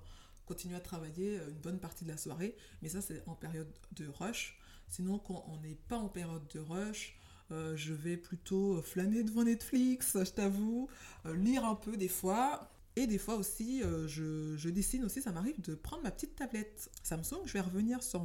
continuer 0.45 0.75
à 0.75 0.79
travailler 0.79 1.39
euh, 1.39 1.49
une 1.49 1.59
bonne 1.59 1.79
partie 1.79 2.05
de 2.05 2.09
la 2.09 2.17
soirée. 2.17 2.55
Mais 2.81 2.89
ça, 2.89 3.01
c'est 3.01 3.21
en 3.27 3.35
période 3.35 3.71
de 3.93 4.07
rush. 4.07 4.59
Sinon, 4.87 5.19
quand 5.19 5.45
on 5.49 5.57
n'est 5.61 5.77
pas 5.87 5.97
en 5.97 6.09
période 6.09 6.47
de 6.53 6.59
rush, 6.59 7.17
euh, 7.51 7.75
je 7.75 7.93
vais 7.93 8.17
plutôt 8.17 8.81
flâner 8.81 9.23
devant 9.23 9.43
Netflix, 9.43 10.17
je 10.17 10.31
t'avoue, 10.31 10.89
lire 11.25 11.65
un 11.65 11.75
peu 11.75 11.97
des 11.97 12.07
fois. 12.07 12.69
Et 12.97 13.07
des 13.07 13.17
fois 13.17 13.35
aussi, 13.35 13.81
je, 14.07 14.69
dessine 14.69 15.05
aussi, 15.05 15.21
ça 15.21 15.31
m'arrive 15.31 15.61
de 15.61 15.75
prendre 15.75 16.03
ma 16.03 16.11
petite 16.11 16.35
tablette 16.35 16.89
Samsung. 17.03 17.43
Je 17.45 17.53
vais 17.53 17.61
revenir 17.61 18.03
sur 18.03 18.21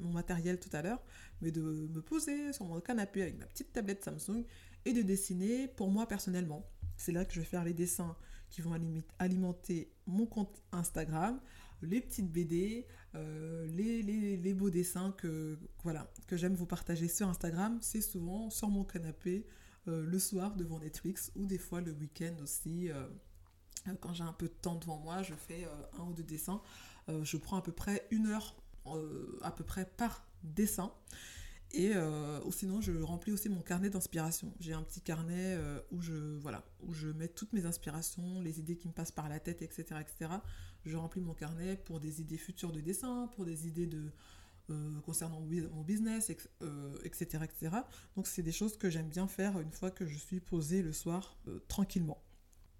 mon 0.00 0.10
matériel 0.10 0.58
tout 0.58 0.70
à 0.72 0.80
l'heure, 0.80 1.02
mais 1.42 1.50
de 1.50 1.60
me 1.60 2.00
poser 2.00 2.54
sur 2.54 2.64
mon 2.64 2.80
canapé 2.80 3.20
avec 3.20 3.38
ma 3.38 3.44
petite 3.44 3.74
tablette 3.74 4.02
Samsung 4.02 4.42
et 4.86 4.94
de 4.94 5.02
dessiner 5.02 5.68
pour 5.68 5.90
moi 5.90 6.06
personnellement. 6.06 6.64
C'est 6.96 7.12
là 7.12 7.24
que 7.24 7.32
je 7.34 7.40
vais 7.40 7.46
faire 7.46 7.64
les 7.64 7.74
dessins 7.74 8.16
qui 8.50 8.60
vont 8.62 8.78
alimenter 9.18 9.92
mon 10.06 10.26
compte 10.26 10.62
Instagram, 10.72 11.40
les 11.82 12.00
petites 12.00 12.30
BD, 12.30 12.86
euh, 13.14 13.66
les, 13.66 14.54
beaux 14.54 14.70
dessins 14.70 15.12
que, 15.12 15.58
voilà, 15.82 16.10
que 16.26 16.36
j'aime 16.36 16.54
vous 16.54 16.66
partager 16.66 17.08
sur 17.08 17.28
Instagram. 17.28 17.78
C'est 17.80 18.00
souvent 18.00 18.50
sur 18.50 18.68
mon 18.68 18.84
canapé 18.84 19.46
euh, 19.88 20.04
le 20.04 20.18
soir 20.18 20.54
devant 20.56 20.78
Netflix 20.78 21.32
ou 21.34 21.46
des 21.46 21.58
fois 21.58 21.80
le 21.80 21.92
week-end 21.92 22.34
aussi. 22.42 22.90
Euh, 22.90 23.06
quand 24.00 24.12
j'ai 24.12 24.24
un 24.24 24.32
peu 24.32 24.46
de 24.46 24.54
temps 24.54 24.76
devant 24.76 24.98
moi, 24.98 25.22
je 25.22 25.34
fais 25.34 25.68
un 25.98 26.04
ou 26.04 26.12
deux 26.12 26.24
dessins. 26.24 26.60
je 27.08 27.36
prends 27.36 27.56
à 27.56 27.62
peu 27.62 27.70
près 27.70 28.04
une 28.10 28.26
heure 28.26 28.56
à 29.42 29.52
peu 29.52 29.62
près 29.62 29.84
par 29.84 30.26
dessin. 30.42 30.92
Et 31.78 31.92
sinon, 32.50 32.80
je 32.80 32.92
remplis 32.92 33.32
aussi 33.32 33.48
mon 33.48 33.60
carnet 33.60 33.90
d'inspiration. 33.90 34.52
J'ai 34.60 34.72
un 34.72 34.82
petit 34.82 35.00
carnet 35.00 35.58
où, 35.90 36.00
je, 36.00 36.38
voilà, 36.38 36.64
où 36.80 36.92
je 36.94 37.08
mets 37.08 37.28
toutes 37.28 37.52
mes 37.52 37.66
inspirations, 37.66 38.40
les 38.40 38.58
idées 38.60 38.76
qui 38.76 38.88
me 38.88 38.92
passent 38.92 39.12
par 39.12 39.28
la 39.28 39.40
tête, 39.40 39.62
etc. 39.62 40.00
etc 40.00 40.38
je 40.86 40.96
remplis 40.96 41.20
mon 41.20 41.34
carnet 41.34 41.76
pour 41.76 42.00
des 42.00 42.20
idées 42.20 42.38
futures 42.38 42.72
de 42.72 42.80
dessin, 42.80 43.28
pour 43.34 43.44
des 43.44 43.66
idées 43.66 43.86
de, 43.86 44.12
euh, 44.70 45.00
concernant 45.00 45.40
mon 45.40 45.82
business, 45.82 46.30
etc., 46.30 47.44
etc. 47.44 47.76
Donc 48.14 48.26
c'est 48.26 48.42
des 48.42 48.52
choses 48.52 48.76
que 48.78 48.88
j'aime 48.88 49.08
bien 49.08 49.26
faire 49.26 49.60
une 49.60 49.72
fois 49.72 49.90
que 49.90 50.06
je 50.06 50.16
suis 50.16 50.40
posée 50.40 50.82
le 50.82 50.92
soir 50.92 51.36
euh, 51.48 51.58
tranquillement. 51.68 52.22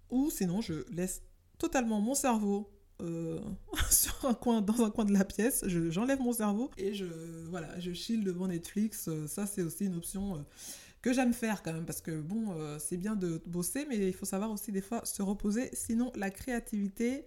Ou 0.09 0.29
sinon 0.31 0.61
je 0.61 0.89
laisse 0.89 1.21
totalement 1.57 1.99
mon 1.99 2.15
cerveau 2.15 2.71
euh, 3.01 3.39
sur 3.89 4.25
un 4.25 4.33
coin, 4.33 4.61
dans 4.61 4.83
un 4.83 4.89
coin 4.89 5.05
de 5.05 5.13
la 5.13 5.25
pièce, 5.25 5.63
j'enlève 5.67 6.19
mon 6.19 6.33
cerveau 6.33 6.71
et 6.77 6.93
je, 6.93 7.05
voilà, 7.49 7.79
je 7.79 7.91
chill 7.93 8.23
devant 8.23 8.47
Netflix. 8.47 9.09
ça 9.27 9.45
c'est 9.45 9.61
aussi 9.61 9.85
une 9.85 9.95
option 9.95 10.45
que 11.01 11.13
j'aime 11.13 11.33
faire 11.33 11.63
quand 11.63 11.73
même 11.73 11.85
parce 11.85 12.01
que 12.01 12.19
bon, 12.19 12.55
c'est 12.79 12.97
bien 12.97 13.15
de 13.15 13.41
bosser, 13.45 13.85
mais 13.87 13.97
il 13.97 14.13
faut 14.13 14.25
savoir 14.25 14.51
aussi 14.51 14.71
des 14.71 14.81
fois 14.81 15.05
se 15.05 15.21
reposer. 15.21 15.69
Sinon 15.73 16.11
la 16.15 16.31
créativité 16.31 17.25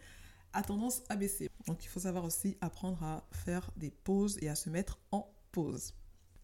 a 0.53 0.63
tendance 0.63 1.03
à 1.09 1.17
baisser. 1.17 1.49
Donc 1.67 1.85
il 1.85 1.89
faut 1.89 2.01
savoir 2.01 2.25
aussi 2.25 2.57
apprendre 2.61 3.03
à 3.03 3.27
faire 3.33 3.71
des 3.77 3.91
pauses 3.91 4.39
et 4.43 4.49
à 4.49 4.55
se 4.55 4.71
mettre 4.71 4.99
en 5.13 5.33
pause. 5.53 5.95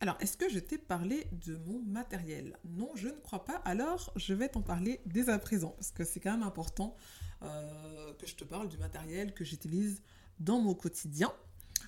Alors, 0.00 0.16
est-ce 0.20 0.36
que 0.36 0.48
je 0.50 0.58
t'ai 0.58 0.76
parlé 0.76 1.26
de 1.32 1.56
mon 1.66 1.80
matériel? 1.80 2.58
Non, 2.64 2.90
je 2.94 3.08
ne 3.08 3.18
crois 3.20 3.44
pas. 3.44 3.56
Alors, 3.64 4.12
je 4.16 4.34
vais 4.34 4.48
t'en 4.48 4.60
parler 4.60 5.00
dès 5.06 5.30
à 5.30 5.38
présent, 5.38 5.70
parce 5.70 5.90
que 5.90 6.04
c'est 6.04 6.20
quand 6.20 6.32
même 6.32 6.42
important 6.42 6.94
euh, 7.42 8.14
que 8.14 8.26
je 8.26 8.34
te 8.34 8.44
parle 8.44 8.68
du 8.68 8.78
matériel 8.78 9.34
que 9.34 9.44
j'utilise 9.44 10.00
dans 10.40 10.58
mon 10.58 10.74
quotidien. 10.74 11.32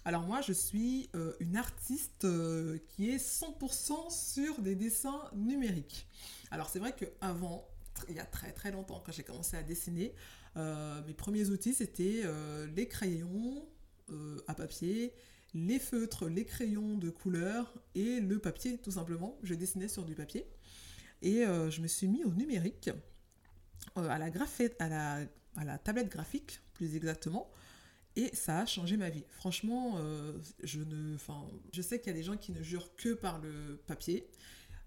Alors 0.04 0.22
moi, 0.22 0.40
je 0.42 0.52
suis 0.52 1.08
euh, 1.14 1.32
une 1.40 1.56
artiste 1.56 2.24
euh, 2.24 2.78
qui 2.88 3.10
est 3.10 3.16
100% 3.16 4.10
sur 4.10 4.60
des 4.60 4.74
dessins 4.74 5.22
numériques. 5.34 6.06
Alors 6.50 6.68
c'est 6.68 6.78
vrai 6.78 6.94
qu'avant, 6.94 7.66
il 8.08 8.16
y 8.16 8.20
a 8.20 8.24
très 8.24 8.52
très 8.52 8.70
longtemps, 8.70 9.02
quand 9.04 9.12
j'ai 9.12 9.22
commencé 9.22 9.56
à 9.56 9.62
dessiner, 9.62 10.14
mes 10.56 11.14
premiers 11.14 11.50
outils, 11.50 11.72
c'était 11.72 12.24
les 12.74 12.88
crayons 12.88 13.64
à 14.48 14.54
papier, 14.54 15.14
les 15.54 15.78
feutres, 15.78 16.28
les 16.28 16.44
crayons 16.44 16.96
de 16.96 17.10
couleur 17.10 17.72
et 17.94 18.18
le 18.18 18.40
papier, 18.40 18.78
tout 18.78 18.90
simplement. 18.90 19.38
Je 19.44 19.54
dessinais 19.54 19.86
sur 19.86 20.04
du 20.04 20.16
papier. 20.16 20.48
Et 21.22 21.44
je 21.44 21.80
me 21.80 21.86
suis 21.86 22.08
mis 22.08 22.24
au 22.24 22.32
numérique, 22.32 22.90
à, 23.96 24.18
la 24.18 24.26
à, 24.26 24.88
la, 24.88 25.18
à 25.56 25.64
la 25.64 25.78
tablette 25.78 26.08
graphique, 26.08 26.60
plus 26.74 26.96
exactement. 26.96 27.50
Et 28.16 28.34
ça 28.34 28.60
a 28.60 28.66
changé 28.66 28.96
ma 28.96 29.10
vie. 29.10 29.24
Franchement, 29.30 29.96
je, 30.64 30.80
ne, 30.80 31.16
je 31.72 31.82
sais 31.82 32.00
qu'il 32.00 32.08
y 32.08 32.16
a 32.16 32.18
des 32.18 32.24
gens 32.24 32.36
qui 32.36 32.50
ne 32.50 32.62
jurent 32.62 32.96
que 32.96 33.14
par 33.14 33.38
le 33.38 33.80
papier. 33.86 34.28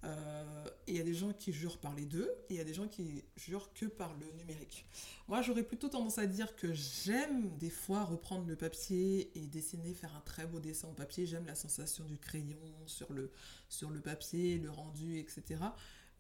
Euh, 0.04 0.66
il 0.88 0.98
y 0.98 1.00
a 1.00 1.04
des 1.04 1.14
gens 1.14 1.32
qui 1.32 1.54
jurent 1.54 1.78
par 1.78 1.94
les 1.94 2.06
deux, 2.06 2.30
et 2.50 2.56
il 2.56 2.58
y 2.58 2.60
a 2.60 2.64
des 2.64 2.74
gens 2.74 2.88
qui 2.88 3.24
jurent 3.36 3.72
que 3.74 3.86
par 3.86 4.16
le 4.16 4.26
numérique. 4.38 4.86
Moi, 5.28 5.42
j'aurais 5.42 5.64
plutôt 5.64 5.90
tendance 5.90 6.18
à 6.18 6.26
dire 6.26 6.56
que 6.56 6.74
j'aime 6.74 7.56
des 7.58 7.70
fois 7.70 8.04
reprendre 8.04 8.48
le 8.48 8.56
papier 8.56 9.32
et 9.36 9.48
dessiner, 9.48 9.94
faire 9.94 10.16
un 10.16 10.22
très 10.22 10.48
beau 10.48 10.60
dessin 10.60 10.88
au 10.88 10.94
papier. 10.94 11.26
J'aime 11.26 11.46
la 11.46 11.56
sensation 11.56 12.04
du 12.06 12.18
crayon 12.18 12.58
sur 12.88 13.14
le 13.14 14.02
papier, 14.02 14.58
le 14.58 14.72
rendu, 14.72 15.20
etc. 15.20 15.62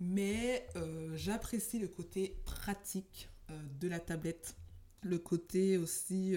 Mais 0.01 0.67
euh, 0.75 1.15
j'apprécie 1.15 1.79
le 1.79 1.87
côté 1.87 2.35
pratique 2.43 3.29
euh, 3.49 3.53
de 3.79 3.87
la 3.87 3.99
tablette, 3.99 4.55
le 5.03 5.17
côté 5.17 5.77
aussi... 5.77 6.35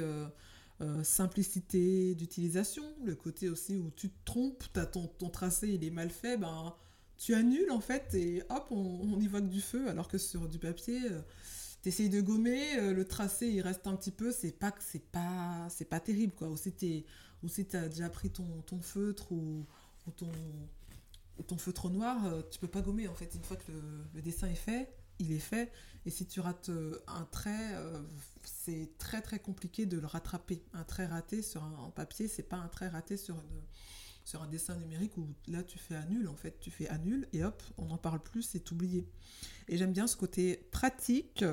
simplicité 1.03 2.15
d'utilisation, 2.15 2.85
le 3.05 3.15
côté 3.15 3.49
aussi 3.49 3.77
où 3.77 3.91
tu 3.97 4.11
te 4.11 4.25
trompes, 4.25 4.65
ton, 4.93 5.31
tracé 5.31 5.69
il 5.69 5.83
est 5.83 5.91
mal 5.91 6.11
fait, 6.11 6.37
ben 6.37 6.75
tu 7.17 7.35
annules 7.35 7.71
en 7.71 7.81
fait 7.81 8.13
et 8.15 8.43
hop, 8.51 8.67
on, 8.71 8.77
on 8.77 9.17
que 9.17 9.49
du 9.49 9.61
feu, 9.61 9.89
alors 9.89 10.09
que 10.09 10.19
sur 10.19 10.49
du 10.49 10.59
papier, 10.59 11.01
euh, 11.11 11.21
tu 11.83 11.89
essayes 11.89 12.09
de 12.09 12.21
gommer, 12.21 12.79
euh, 12.79 12.93
le 12.93 13.05
tracé 13.05 13.49
il 13.49 13.61
reste 13.61 13.87
un 13.87 13.95
petit 13.95 14.11
peu, 14.11 14.33
c'est 14.33 14.53
pas 14.53 14.75
c'est 14.81 15.05
pas 15.11 15.67
c'est 15.71 15.85
pas 15.85 16.01
terrible 16.01 16.33
quoi. 16.35 16.49
Ou 16.49 16.57
si 16.57 16.73
tu 16.75 17.77
as 17.77 17.89
déjà 17.89 18.09
pris 18.09 18.31
ton 18.31 18.81
feutre 18.81 19.33
ou, 19.33 19.67
ton, 20.17 20.31
ton 21.43 21.59
feutre 21.59 21.91
noir, 21.91 22.19
tu 22.23 22.29
euh, 22.29 22.43
tu 22.51 22.59
peux 22.59 22.69
pas 22.69 22.83
gommer 22.83 23.09
en 23.09 23.15
fait. 23.15 23.35
Une 23.35 23.43
fois 23.43 23.57
que 23.57 23.73
le, 24.15 24.23
dessin 24.23 24.49
est 24.49 24.55
fait, 24.55 24.95
il 25.19 25.33
est 25.33 25.39
fait. 25.39 25.73
Et 26.07 26.11
si 26.11 26.27
tu 26.27 26.41
rates 26.41 26.71
un 27.07 27.25
trait, 27.25 27.75
c'est 28.45 28.91
très 28.99 29.23
très 29.23 29.39
compliqué 29.39 29.87
de 29.87 29.99
le 29.99 30.07
rattraper. 30.07 30.63
Un 30.75 30.85
trait 30.85 31.07
raté 31.07 31.41
sur 31.41 31.65
un, 31.65 31.87
un 31.87 31.91
papier, 31.91 32.29
c'est 32.29 32.43
pas 32.43 32.57
un 32.57 32.69
trait 32.69 32.89
raté 32.89 33.17
sur 33.17 33.37
sur 34.25 34.43
un 34.43 34.49
dessin 34.49 34.75
numérique 34.77 35.17
où 35.19 35.29
là 35.49 35.63
tu 35.63 35.79
fais 35.79 35.95
annule 35.95 36.29
en 36.29 36.35
fait, 36.35 36.59
tu 36.59 36.71
fais 36.71 36.89
annule 36.89 37.29
et 37.33 37.45
hop, 37.45 37.63
on 37.77 37.87
n'en 37.87 37.99
parle 37.99 38.23
plus, 38.23 38.43
c'est 38.43 38.71
oublié. 38.73 39.07
Et 39.69 39.77
j'aime 39.77 39.93
bien 39.93 40.07
ce 40.07 40.17
côté 40.17 40.67
pratique, 40.71 41.45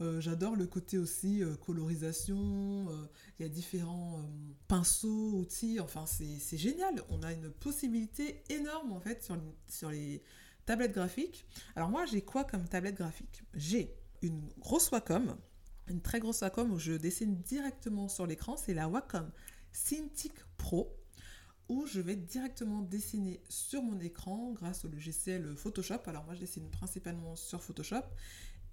euh, 0.00 0.20
j'adore 0.20 0.56
le 0.56 0.66
côté 0.66 0.98
aussi 0.98 1.42
euh, 1.42 1.54
colorisation, 1.56 2.88
euh, 2.88 3.06
il 3.38 3.42
y 3.42 3.46
a 3.46 3.48
différents 3.48 4.28
pinceaux, 4.66 5.34
outils, 5.34 5.78
enfin 5.78 6.04
c'est 6.06 6.56
génial, 6.56 7.02
on 7.10 7.22
a 7.22 7.32
une 7.32 7.50
possibilité 7.50 8.42
énorme 8.48 8.92
en 8.92 9.00
fait 9.00 9.22
sur, 9.22 9.36
sur 9.68 9.90
les 9.90 10.22
tablettes 10.66 10.92
graphiques. 10.92 11.46
Alors 11.76 11.90
moi 11.90 12.06
j'ai 12.06 12.22
quoi 12.22 12.44
comme 12.44 12.66
tablette 12.68 12.96
graphique? 12.96 13.44
J'ai 13.54 13.94
une 14.22 14.48
grosse 14.58 14.90
Wacom, 14.90 15.36
une 15.86 16.00
très 16.00 16.18
grosse 16.18 16.40
Wacom 16.40 16.72
où 16.72 16.78
je 16.78 16.92
dessine 16.92 17.36
directement 17.36 18.08
sur 18.08 18.26
l'écran, 18.26 18.56
c'est 18.56 18.74
la 18.74 18.88
Wacom 18.88 19.30
Cintiq 19.72 20.32
Pro 20.56 20.96
où 21.68 21.86
je 21.86 22.00
vais 22.00 22.16
directement 22.16 22.82
dessiner 22.82 23.42
sur 23.48 23.82
mon 23.82 23.98
écran 24.00 24.52
grâce 24.52 24.84
au 24.84 24.88
logiciel 24.88 25.56
Photoshop. 25.56 26.00
Alors 26.06 26.24
moi 26.24 26.34
je 26.34 26.40
dessine 26.40 26.68
principalement 26.68 27.36
sur 27.36 27.62
Photoshop 27.62 28.02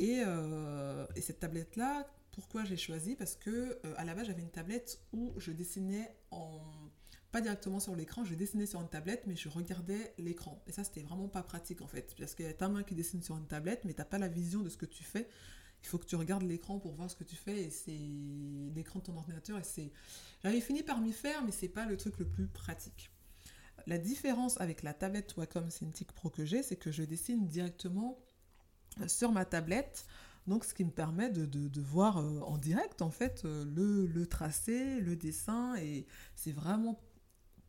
et, 0.01 0.23
euh, 0.25 1.05
cette 1.21 1.39
tablette 1.39 1.75
là, 1.75 2.07
pourquoi 2.31 2.65
j'ai 2.65 2.77
choisi? 2.77 3.15
Parce 3.15 3.35
que 3.35 3.49
euh, 3.85 3.93
à 3.97 4.03
la 4.03 4.15
base 4.15 4.27
j'avais 4.27 4.41
une 4.41 4.49
tablette 4.49 4.99
où 5.13 5.33
je 5.37 5.51
dessinais 5.51 6.09
en 6.31 6.59
pas 7.31 7.39
directement 7.39 7.79
sur 7.79 7.95
l'écran, 7.95 8.25
je 8.25 8.35
dessinais 8.35 8.65
sur 8.65 8.81
une 8.81 8.89
tablette, 8.89 9.23
mais 9.25 9.37
je 9.37 9.47
regardais 9.47 10.13
l'écran. 10.17 10.61
Et 10.67 10.73
ça, 10.73 10.83
c'était 10.83 11.01
vraiment 11.01 11.29
pas 11.29 11.43
pratique 11.43 11.81
en 11.81 11.87
fait, 11.87 12.13
parce 12.17 12.37
a 12.41 12.53
ta 12.53 12.67
main 12.67 12.83
qui 12.83 12.93
dessine 12.93 13.21
sur 13.21 13.37
une 13.37 13.47
tablette, 13.47 13.85
mais 13.85 13.93
t'as 13.93 14.03
pas 14.03 14.17
la 14.17 14.27
vision 14.27 14.61
de 14.61 14.67
ce 14.67 14.75
que 14.75 14.85
tu 14.85 15.03
fais. 15.05 15.29
Il 15.81 15.87
faut 15.87 15.97
que 15.97 16.05
tu 16.05 16.17
regardes 16.17 16.43
l'écran 16.43 16.77
pour 16.77 16.93
voir 16.93 17.09
ce 17.09 17.15
que 17.15 17.23
tu 17.23 17.37
fais, 17.37 17.63
et 17.63 17.69
c'est 17.69 17.97
l'écran 18.75 18.99
de 18.99 19.05
ton 19.05 19.15
ordinateur, 19.15 19.57
et 19.57 19.91
j'avais 20.43 20.59
fini 20.59 20.83
par 20.83 20.99
m'y 20.99 21.13
faire, 21.13 21.41
mais 21.45 21.51
c'est 21.53 21.69
pas 21.69 21.85
le 21.85 21.95
truc 21.95 22.19
le 22.19 22.27
plus 22.27 22.47
pratique. 22.47 23.11
La 23.87 23.97
différence 23.97 24.59
avec 24.59 24.83
la 24.83 24.93
tablette 24.93 25.37
Wacom 25.37 25.69
Cintiq 25.69 26.11
Pro 26.11 26.29
que 26.29 26.43
j'ai, 26.43 26.63
c'est 26.63 26.75
que 26.75 26.91
je 26.91 27.03
dessine 27.03 27.47
directement 27.47 28.19
sur 29.07 29.31
ma 29.31 29.45
tablette. 29.45 30.05
Donc, 30.47 30.65
ce 30.65 30.73
qui 30.73 30.83
me 30.83 30.91
permet 30.91 31.29
de, 31.29 31.81
voir 31.81 32.17
euh, 32.17 32.39
en 32.41 32.57
direct, 32.57 33.01
en 33.01 33.11
fait, 33.11 33.43
euh, 33.45 33.63
le, 33.65 34.25
tracé, 34.25 34.99
le 34.99 35.15
dessin, 35.15 35.75
et 35.75 36.07
c'est 36.35 36.51
vraiment 36.51 36.99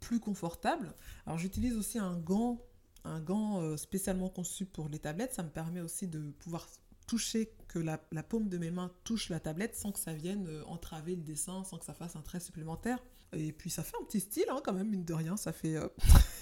plus 0.01 0.21
confortable. 0.21 0.95
Alors, 1.27 1.39
j'utilise 1.39 1.77
aussi 1.77 1.99
un 1.99 2.19
gant, 2.19 2.63
un 3.05 3.21
gant 3.21 3.77
spécialement 3.77 4.29
conçu 4.29 4.65
pour 4.65 4.89
les 4.89 4.99
tablettes. 4.99 5.35
Ça 5.35 5.43
me 5.43 5.51
permet 5.51 5.81
aussi 5.81 6.09
de 6.09 6.31
pouvoir 6.31 6.67
toucher, 7.07 7.53
que 7.69 7.79
la, 7.79 7.99
paume 8.23 8.49
de 8.49 8.59
mes 8.59 8.71
mains 8.71 8.91
touche 9.05 9.29
la 9.29 9.41
tablette 9.41 9.75
sans 9.75 9.93
que 9.93 9.99
ça 9.99 10.15
vienne 10.15 10.47
euh, 10.49 10.65
entraver 10.67 11.15
le 11.15 11.23
dessin, 11.23 11.65
sans 11.65 11.79
que 11.79 11.85
ça 11.85 11.95
fasse 11.95 12.17
un 12.17 12.23
trait 12.23 12.41
supplémentaire. 12.41 12.99
Et 13.33 13.53
puis 13.53 13.71
ça 13.71 13.83
fait 13.83 13.97
un 14.01 14.05
petit 14.05 14.21
style 14.21 14.47
hein, 14.51 14.61
quand 14.65 14.73
même, 14.73 14.89
mine 14.89 15.05
de 15.05 15.15
rien, 15.15 15.37
ça 15.37 15.53
fait... 15.53 15.77
Euh, 15.77 15.89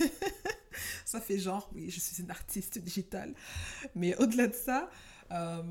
ça 1.10 1.20
fait 1.20 1.38
genre, 1.38 1.70
oui, 1.74 1.90
je 1.90 2.00
suis 2.00 2.22
une 2.22 2.30
artiste 2.30 2.78
digitale. 2.78 3.34
Mais 3.94 4.16
au-delà 4.16 4.46
de 4.46 4.54
ça, 4.54 4.90
euh, 5.32 5.62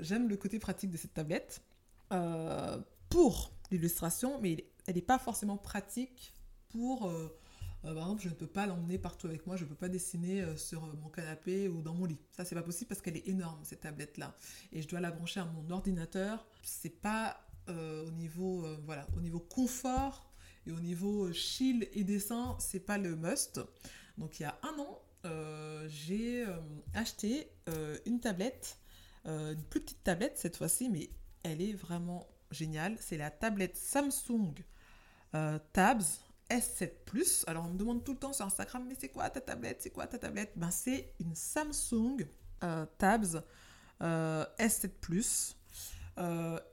j'aime 0.00 0.28
le 0.28 0.36
côté 0.36 0.58
pratique 0.58 0.90
de 0.90 0.96
cette 0.96 1.14
tablette. 1.14 1.62
pour 3.08 3.52
l'illustration, 3.70 4.40
mais 4.40 4.64
elle 4.86 4.94
n'est 4.94 5.02
pas 5.02 5.18
forcément 5.18 5.56
pratique 5.56 6.34
pour 6.68 7.10
euh, 7.86 7.94
par 7.94 8.04
exemple, 8.04 8.22
je 8.22 8.28
ne 8.28 8.34
peux 8.34 8.46
pas 8.46 8.66
l'emmener 8.66 8.98
partout 8.98 9.26
avec 9.26 9.46
moi, 9.46 9.56
je 9.56 9.64
ne 9.64 9.68
peux 9.68 9.74
pas 9.74 9.88
dessiner 9.88 10.42
euh, 10.42 10.56
sur 10.56 10.84
euh, 10.84 10.92
mon 11.00 11.08
canapé 11.08 11.68
ou 11.68 11.82
dans 11.82 11.94
mon 11.94 12.04
lit. 12.04 12.18
Ça, 12.32 12.44
c'est 12.44 12.54
pas 12.54 12.62
possible 12.62 12.88
parce 12.88 13.00
qu'elle 13.00 13.16
est 13.16 13.28
énorme, 13.28 13.60
cette 13.62 13.80
tablette-là. 13.80 14.34
Et 14.72 14.82
je 14.82 14.88
dois 14.88 15.00
la 15.00 15.10
brancher 15.10 15.40
à 15.40 15.44
mon 15.44 15.70
ordinateur. 15.70 16.46
C'est 16.62 17.00
pas 17.00 17.40
au 17.68 18.12
niveau, 18.12 18.64
voilà, 18.84 19.08
au 19.16 19.20
niveau 19.20 19.40
confort 19.40 20.30
et 20.68 20.70
au 20.70 20.78
niveau 20.78 21.32
chill 21.32 21.88
et 21.94 22.04
dessin, 22.04 22.56
c'est 22.60 22.78
pas 22.78 22.96
le 22.96 23.16
must. 23.16 23.60
Donc, 24.18 24.40
il 24.40 24.44
y 24.44 24.46
a 24.46 24.58
un 24.62 24.78
an, 24.78 25.02
j'ai 25.88 26.46
acheté 26.94 27.50
une 28.06 28.20
tablette, 28.20 28.78
une 29.24 29.62
plus 29.70 29.80
petite 29.80 30.04
tablette 30.04 30.38
cette 30.38 30.56
fois-ci, 30.56 30.88
mais 30.88 31.10
elle 31.42 31.60
est 31.60 31.72
vraiment 31.72 32.28
géniale. 32.50 32.96
C'est 33.00 33.16
la 33.16 33.30
tablette 33.30 33.76
Samsung 33.76 34.54
euh, 35.34 35.58
Tabs 35.72 36.04
S7 36.50 36.90
Plus. 37.04 37.44
Alors 37.46 37.66
on 37.66 37.70
me 37.70 37.78
demande 37.78 38.04
tout 38.04 38.12
le 38.12 38.18
temps 38.18 38.32
sur 38.32 38.46
Instagram, 38.46 38.84
mais 38.88 38.96
c'est 38.98 39.08
quoi 39.08 39.28
ta 39.30 39.40
tablette? 39.40 39.82
C'est 39.82 39.90
quoi 39.90 40.06
ta 40.06 40.18
tablette? 40.18 40.52
Ben 40.56 40.70
c'est 40.70 41.12
une 41.20 41.34
Samsung 41.34 42.26
euh, 42.62 42.86
Tabs 42.98 43.42
euh, 44.02 44.44
S7 44.58 44.88
Plus. 45.00 45.56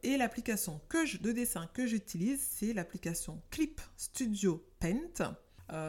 et 0.04 0.18
l'application 0.18 0.80
de 1.22 1.32
dessin 1.32 1.68
que 1.74 1.86
j'utilise, 1.86 2.42
c'est 2.42 2.74
l'application 2.74 3.42
Clip 3.50 3.82
Studio 3.98 4.66
Paint. 4.80 5.36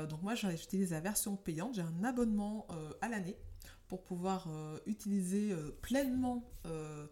Donc 0.09 0.23
moi 0.23 0.35
j'utilise 0.35 0.93
la 0.93 1.01
version 1.01 1.37
payante, 1.37 1.75
j'ai 1.75 1.83
un 1.83 2.05
abonnement 2.05 2.67
à 3.01 3.09
l'année 3.09 3.37
pour 3.87 4.03
pouvoir 4.03 4.49
utiliser 4.87 5.55
pleinement 5.83 6.51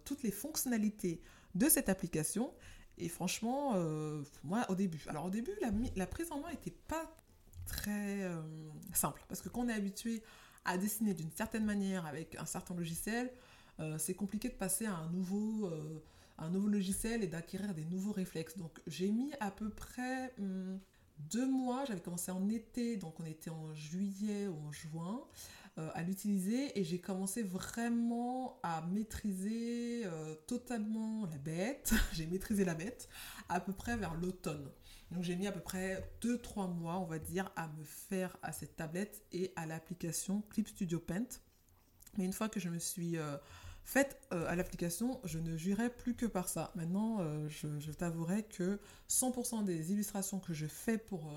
toutes 0.04 0.22
les 0.22 0.30
fonctionnalités 0.30 1.22
de 1.54 1.68
cette 1.68 1.88
application. 1.88 2.52
Et 2.98 3.08
franchement, 3.08 3.72
euh, 3.74 4.22
moi, 4.44 4.66
au 4.68 4.74
début, 4.74 5.02
alors 5.08 5.26
au 5.26 5.30
début, 5.30 5.52
la, 5.96 6.06
prise 6.06 6.30
en 6.30 6.40
main 6.40 6.50
n'était 6.50 6.76
pas 6.88 7.16
très 7.66 8.22
euh, 8.22 8.40
simple. 8.92 9.24
Parce 9.28 9.40
que 9.40 9.48
quand 9.48 9.62
on 9.62 9.68
est 9.68 9.74
habitué 9.74 10.22
à 10.64 10.78
dessiner 10.78 11.14
d'une 11.14 11.30
certaine 11.30 11.64
manière 11.64 12.06
avec 12.06 12.36
un 12.36 12.46
certain 12.46 12.74
logiciel, 12.74 13.32
euh, 13.80 13.96
c'est 13.98 14.14
compliqué 14.14 14.48
de 14.48 14.54
passer 14.54 14.86
à 14.86 14.94
un 14.94 15.10
nouveau, 15.10 15.70
un 16.38 16.50
nouveau 16.50 16.68
logiciel 16.68 17.24
et 17.24 17.26
d'acquérir 17.26 17.74
des 17.74 17.84
nouveaux 17.86 18.12
réflexes. 18.12 18.56
Donc 18.58 18.80
j'ai 18.86 19.10
mis 19.10 19.32
à 19.40 19.50
peu 19.50 19.70
près 19.70 20.32
hum, 20.38 20.78
deux 21.30 21.46
mois, 21.46 21.84
j'avais 21.86 22.00
commencé 22.00 22.30
en 22.30 22.48
été, 22.48 22.96
donc 22.96 23.18
on 23.20 23.24
était 23.24 23.50
en 23.50 23.72
juillet 23.74 24.48
ou 24.48 24.56
en 24.66 24.72
juin. 24.72 25.24
Euh, 25.78 25.88
à 25.94 26.02
l'utiliser 26.02 26.78
et 26.78 26.84
j'ai 26.84 27.00
commencé 27.00 27.42
vraiment 27.42 28.60
à 28.62 28.82
maîtriser 28.82 30.02
euh, 30.04 30.34
totalement 30.46 31.24
la 31.24 31.38
bête. 31.38 31.94
j'ai 32.12 32.26
maîtrisé 32.26 32.62
la 32.66 32.74
bête 32.74 33.08
à 33.48 33.58
peu 33.58 33.72
près 33.72 33.96
vers 33.96 34.12
l'automne. 34.12 34.70
Donc 35.12 35.22
j'ai 35.22 35.34
mis 35.34 35.46
à 35.46 35.52
peu 35.52 35.60
près 35.60 36.12
2-3 36.20 36.70
mois, 36.74 36.98
on 36.98 37.06
va 37.06 37.18
dire, 37.18 37.50
à 37.56 37.68
me 37.68 37.84
faire 37.84 38.36
à 38.42 38.52
cette 38.52 38.76
tablette 38.76 39.24
et 39.32 39.54
à 39.56 39.64
l'application 39.64 40.42
Clip 40.50 40.68
Studio 40.68 40.98
Paint. 40.98 41.40
Mais 42.18 42.26
une 42.26 42.34
fois 42.34 42.50
que 42.50 42.60
je 42.60 42.68
me 42.68 42.78
suis 42.78 43.16
euh, 43.82 43.84
faite 43.84 44.20
à 44.30 44.54
l'application, 44.56 45.20
je 45.24 45.38
ne 45.38 45.56
jurais 45.56 45.90
plus 45.90 46.14
que 46.14 46.26
par 46.26 46.48
ça. 46.48 46.72
Maintenant, 46.74 47.18
je, 47.48 47.78
je 47.78 47.92
t'avouerai 47.92 48.44
que 48.44 48.80
100% 49.08 49.64
des 49.64 49.92
illustrations 49.92 50.38
que 50.40 50.52
je 50.54 50.66
fais 50.66 50.98
pour 50.98 51.32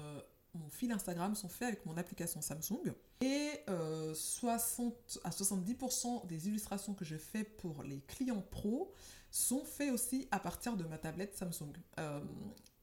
mon 0.56 0.70
fil 0.70 0.92
Instagram 0.92 1.36
sont 1.36 1.50
faits 1.50 1.68
avec 1.68 1.86
mon 1.86 1.98
application 1.98 2.42
Samsung. 2.42 2.94
Et 3.22 3.52
60 4.14 4.94
euh, 4.94 5.20
à 5.24 5.30
70% 5.30 6.28
des 6.28 6.48
illustrations 6.48 6.94
que 6.94 7.06
je 7.06 7.18
fais 7.18 7.44
pour 7.44 7.84
les 7.84 8.02
clients 8.02 8.44
pro 8.52 8.94
sont 9.36 9.64
faits 9.64 9.92
aussi 9.92 10.28
à 10.32 10.40
partir 10.40 10.78
de 10.78 10.84
ma 10.84 10.98
tablette 10.98 11.36
Samsung. 11.36 11.74
Euh, 12.00 12.20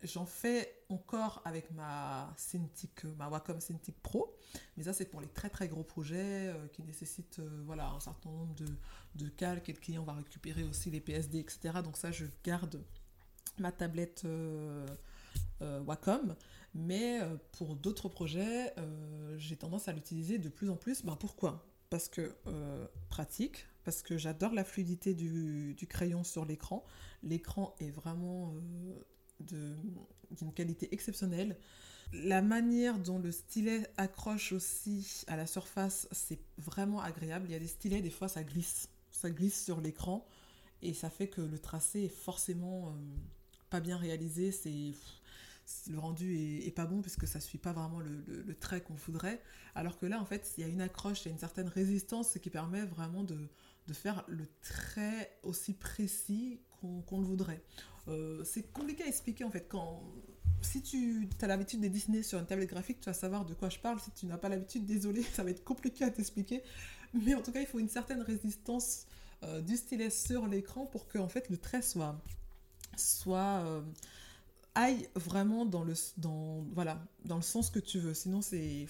j'en 0.03 0.27
fais 0.27 0.85
encore 0.89 1.43
avec 1.45 1.71
ma 1.71 2.33
Cintiq, 2.37 3.05
ma 3.17 3.29
Wacom 3.29 3.61
Cintiq 3.61 3.97
Pro, 4.03 4.37
mais 4.77 4.85
ça 4.85 4.93
c'est 4.93 5.07
pour 5.07 5.21
les 5.21 5.29
très 5.29 5.49
très 5.49 5.69
gros 5.69 5.85
projets 5.85 6.49
euh, 6.49 6.67
qui 6.69 6.83
nécessitent 6.83 7.41
voilà, 7.65 7.91
un 7.91 8.01
certain 8.01 8.31
nombre 8.31 8.55
de, 9.15 9.29
calques 9.29 9.69
et 9.69 9.73
le 9.73 9.79
client 9.79 10.05
va 10.05 10.15
récupérer 10.15 10.65
aussi 10.65 10.91
les 10.91 11.01
PSD, 11.01 11.39
etc. 11.39 11.81
Donc 11.83 11.97
ça 11.97 12.11
je 12.11 12.27
garde 12.45 12.83
ma 13.59 13.73
tablette 13.73 14.27
Wacom. 15.61 16.35
Mais 16.75 17.21
euh, 17.21 17.37
pour 17.53 17.77
d'autres 17.77 18.09
projets, 18.09 18.73
euh, 18.79 19.37
j'ai 19.37 19.57
tendance 19.57 19.89
à 19.89 19.93
l'utiliser 19.93 20.39
de 20.39 20.49
plus 20.49 20.71
en 20.71 20.77
plus. 20.77 21.05
Ben, 21.05 21.17
pourquoi? 21.17 21.67
Parce 21.91 22.09
que 22.09 22.35
euh, 22.47 22.87
pratique, 23.11 23.67
parce 23.85 24.03
que 24.03 24.17
j'adore 24.19 24.53
la 24.55 24.65
fluidité 24.65 25.15
du, 25.15 25.77
crayon 25.89 26.25
sur 26.25 26.45
l'écran. 26.45 26.85
L'écran 27.23 27.75
est 27.81 27.91
vraiment 27.91 28.55
d'une 29.41 30.53
qualité 30.55 30.93
exceptionnelle. 30.93 31.57
La 32.13 32.43
manière 32.43 32.99
dont 32.99 33.19
le 33.19 33.33
stylet 33.33 33.91
accroche 33.97 34.53
aussi 34.53 35.25
à 35.27 35.37
la 35.37 35.47
surface, 35.47 36.09
c'est 36.13 36.41
vraiment 36.59 37.01
agréable. 37.01 37.47
Il 37.49 37.53
y 37.53 37.57
a 37.57 37.59
des 37.59 37.67
stylets, 37.67 38.03
des 38.03 38.11
fois 38.11 38.29
ça 38.29 38.45
glisse. 38.45 38.89
Ça 39.11 39.31
glisse 39.31 39.65
sur 39.65 39.81
l'écran 39.81 40.27
et 40.83 40.95
ça 40.95 41.11
fait 41.11 41.29
que 41.29 41.41
le 41.41 41.59
tracé 41.59 42.03
est 42.03 42.09
forcément 42.09 42.95
pas 43.71 43.81
bien 43.81 43.97
réalisé. 43.97 44.53
C'est 44.53 44.93
le 45.89 45.99
rendu 45.99 46.37
est, 46.67 46.71
pas 46.71 46.87
bon 46.87 47.01
puisque 47.01 47.27
ça 47.27 47.41
suit 47.41 47.59
pas 47.59 47.73
vraiment 47.73 48.01
le, 48.01 48.55
trait 48.55 48.81
qu'on 48.81 48.95
voudrait. 48.95 49.41
Alors 49.75 49.99
que 49.99 50.07
là, 50.07 50.21
en 50.21 50.25
fait, 50.25 50.53
il 50.57 50.63
y 50.63 50.65
a 50.65 50.69
une 50.69 50.81
accroche, 50.81 51.23
il 51.23 51.27
y 51.27 51.29
a 51.29 51.33
une 51.33 51.39
certaine 51.39 51.69
résistance, 51.69 52.31
ce 52.31 52.39
qui 52.39 52.51
permet 52.51 52.85
vraiment 52.85 53.25
de, 53.25 53.39
faire 53.91 54.25
le 54.29 54.47
trait 54.63 55.39
aussi 55.43 55.75
précis 55.75 56.61
qu'on 56.81 57.21
le 57.21 57.27
voudrait. 57.27 57.63
Euh, 58.09 58.43
c'est 58.45 58.73
compliqué 58.73 59.05
à 59.05 59.07
expliquer 59.07 59.45
en 59.45 59.51
fait 59.51 59.69
quand 59.69 60.03
si 60.61 60.83
tu 60.83 61.29
as 61.41 61.47
l'habitude 61.47 61.81
de 61.81 61.89
dessiner 61.89 62.23
sur 62.23 62.39
une 62.39 62.47
tablette 62.47 62.71
graphique, 62.71 63.01
tu 63.01 63.07
vas 63.07 63.15
savoir 63.15 63.45
de 63.45 63.55
quoi 63.55 63.69
je 63.69 63.79
parle. 63.79 64.01
Si 64.01 64.11
tu 64.13 64.27
n'as 64.27 64.39
pas 64.39 64.49
l'habitude, 64.49 64.85
désolé, 64.85 65.23
ça 65.35 65.43
va 65.43 65.51
être 65.51 65.65
compliqué 65.65 66.05
à 66.05 66.11
t'expliquer. 66.11 66.63
Mais 67.15 67.35
en 67.35 67.43
tout 67.43 67.53
cas, 67.53 67.61
il 67.61 67.67
faut 67.67 67.79
une 67.79 67.89
certaine 67.89 68.23
résistance 68.23 69.07
euh, 69.45 69.61
du 69.61 69.77
stylet 69.77 70.11
sur 70.11 70.47
l'écran 70.47 70.87
pour 70.87 71.09
que 71.09 71.19
en 71.19 71.29
fait 71.29 71.51
le 71.51 71.57
trait 71.57 71.83
soit 71.83 72.17
euh, 73.37 73.83
aille 74.75 75.09
vraiment 75.15 75.67
dans 75.67 75.85
le, 75.85 75.95
dans, 76.17 76.65
voilà, 76.73 77.03
dans 77.25 77.37
le 77.37 77.43
sens 77.43 77.71
que 77.71 77.79
tu 77.79 77.99
veux. 77.99 78.15
Sinon, 78.15 78.41
c'est, 78.41 78.87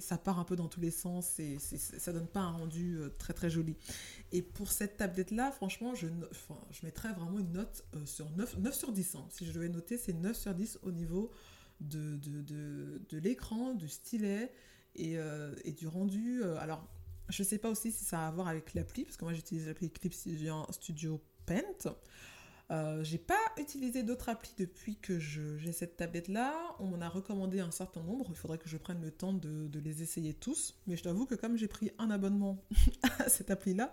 ça 0.00 0.18
part 0.18 0.38
un 0.38 0.44
peu 0.44 0.56
dans 0.56 0.68
tous 0.68 0.80
les 0.80 0.90
sens 0.90 1.38
et 1.38 1.58
ça 1.58 2.12
donne 2.12 2.26
pas 2.26 2.40
un 2.40 2.52
rendu 2.52 2.98
euh, 2.98 3.08
très 3.18 3.32
très 3.32 3.50
joli. 3.50 3.76
Et 4.32 4.42
pour 4.42 4.70
cette 4.70 4.96
tablette-là, 4.96 5.52
franchement, 5.52 5.94
je, 5.94 6.06
je 6.70 6.84
mettrais 6.84 7.12
vraiment 7.12 7.38
une 7.38 7.52
note 7.52 7.84
euh, 7.94 8.06
sur 8.06 8.30
9, 8.30 8.58
9 8.58 8.74
sur 8.74 8.92
10. 8.92 9.14
Hein. 9.14 9.26
Si 9.30 9.46
je 9.46 9.52
devais 9.52 9.68
noter, 9.68 9.96
c'est 9.96 10.12
9 10.12 10.36
sur 10.36 10.54
10 10.54 10.80
au 10.82 10.92
niveau 10.92 11.30
de 11.80 12.18
l'écran, 13.18 13.74
du 13.74 13.88
stylet 13.88 14.52
et, 14.96 15.18
euh, 15.18 15.54
et 15.64 15.72
du 15.72 15.86
rendu. 15.86 16.42
alors, 16.58 16.86
je 17.28 17.42
sais 17.42 17.58
pas 17.58 17.70
aussi 17.70 17.92
si 17.92 18.04
ça 18.04 18.24
a 18.24 18.28
à 18.28 18.30
voir 18.30 18.48
avec 18.48 18.74
l'appli, 18.74 19.04
parce 19.04 19.16
que 19.16 19.24
moi 19.24 19.32
j'utilise 19.32 19.66
l'appli 19.66 19.90
Clip 19.90 20.12
Studio 20.12 21.20
Paint. 21.46 21.94
Euh, 22.70 23.02
j'ai 23.02 23.18
pas 23.18 23.40
utilisé 23.58 24.02
d'autres 24.02 24.28
applis 24.28 24.54
depuis 24.56 24.96
que 24.96 25.18
j'ai 25.18 25.72
cette 25.72 25.96
tablette 25.96 26.28
là. 26.28 26.54
On 26.78 26.86
m'en 26.86 27.00
a 27.00 27.08
recommandé 27.08 27.60
un 27.60 27.70
certain 27.70 28.02
nombre. 28.02 28.26
Il 28.30 28.36
faudrait 28.36 28.58
que 28.58 28.68
je 28.68 28.76
prenne 28.76 29.02
le 29.02 29.10
temps 29.10 29.32
de, 29.32 29.68
les 29.78 30.02
essayer 30.02 30.34
tous. 30.34 30.76
Mais 30.86 30.96
je 30.96 31.02
t'avoue 31.02 31.26
que 31.26 31.34
comme 31.34 31.56
j'ai 31.56 31.68
pris 31.68 31.90
un 31.98 32.10
abonnement 32.10 32.62
à 33.18 33.28
cette 33.28 33.50
appli 33.50 33.74
là, 33.74 33.92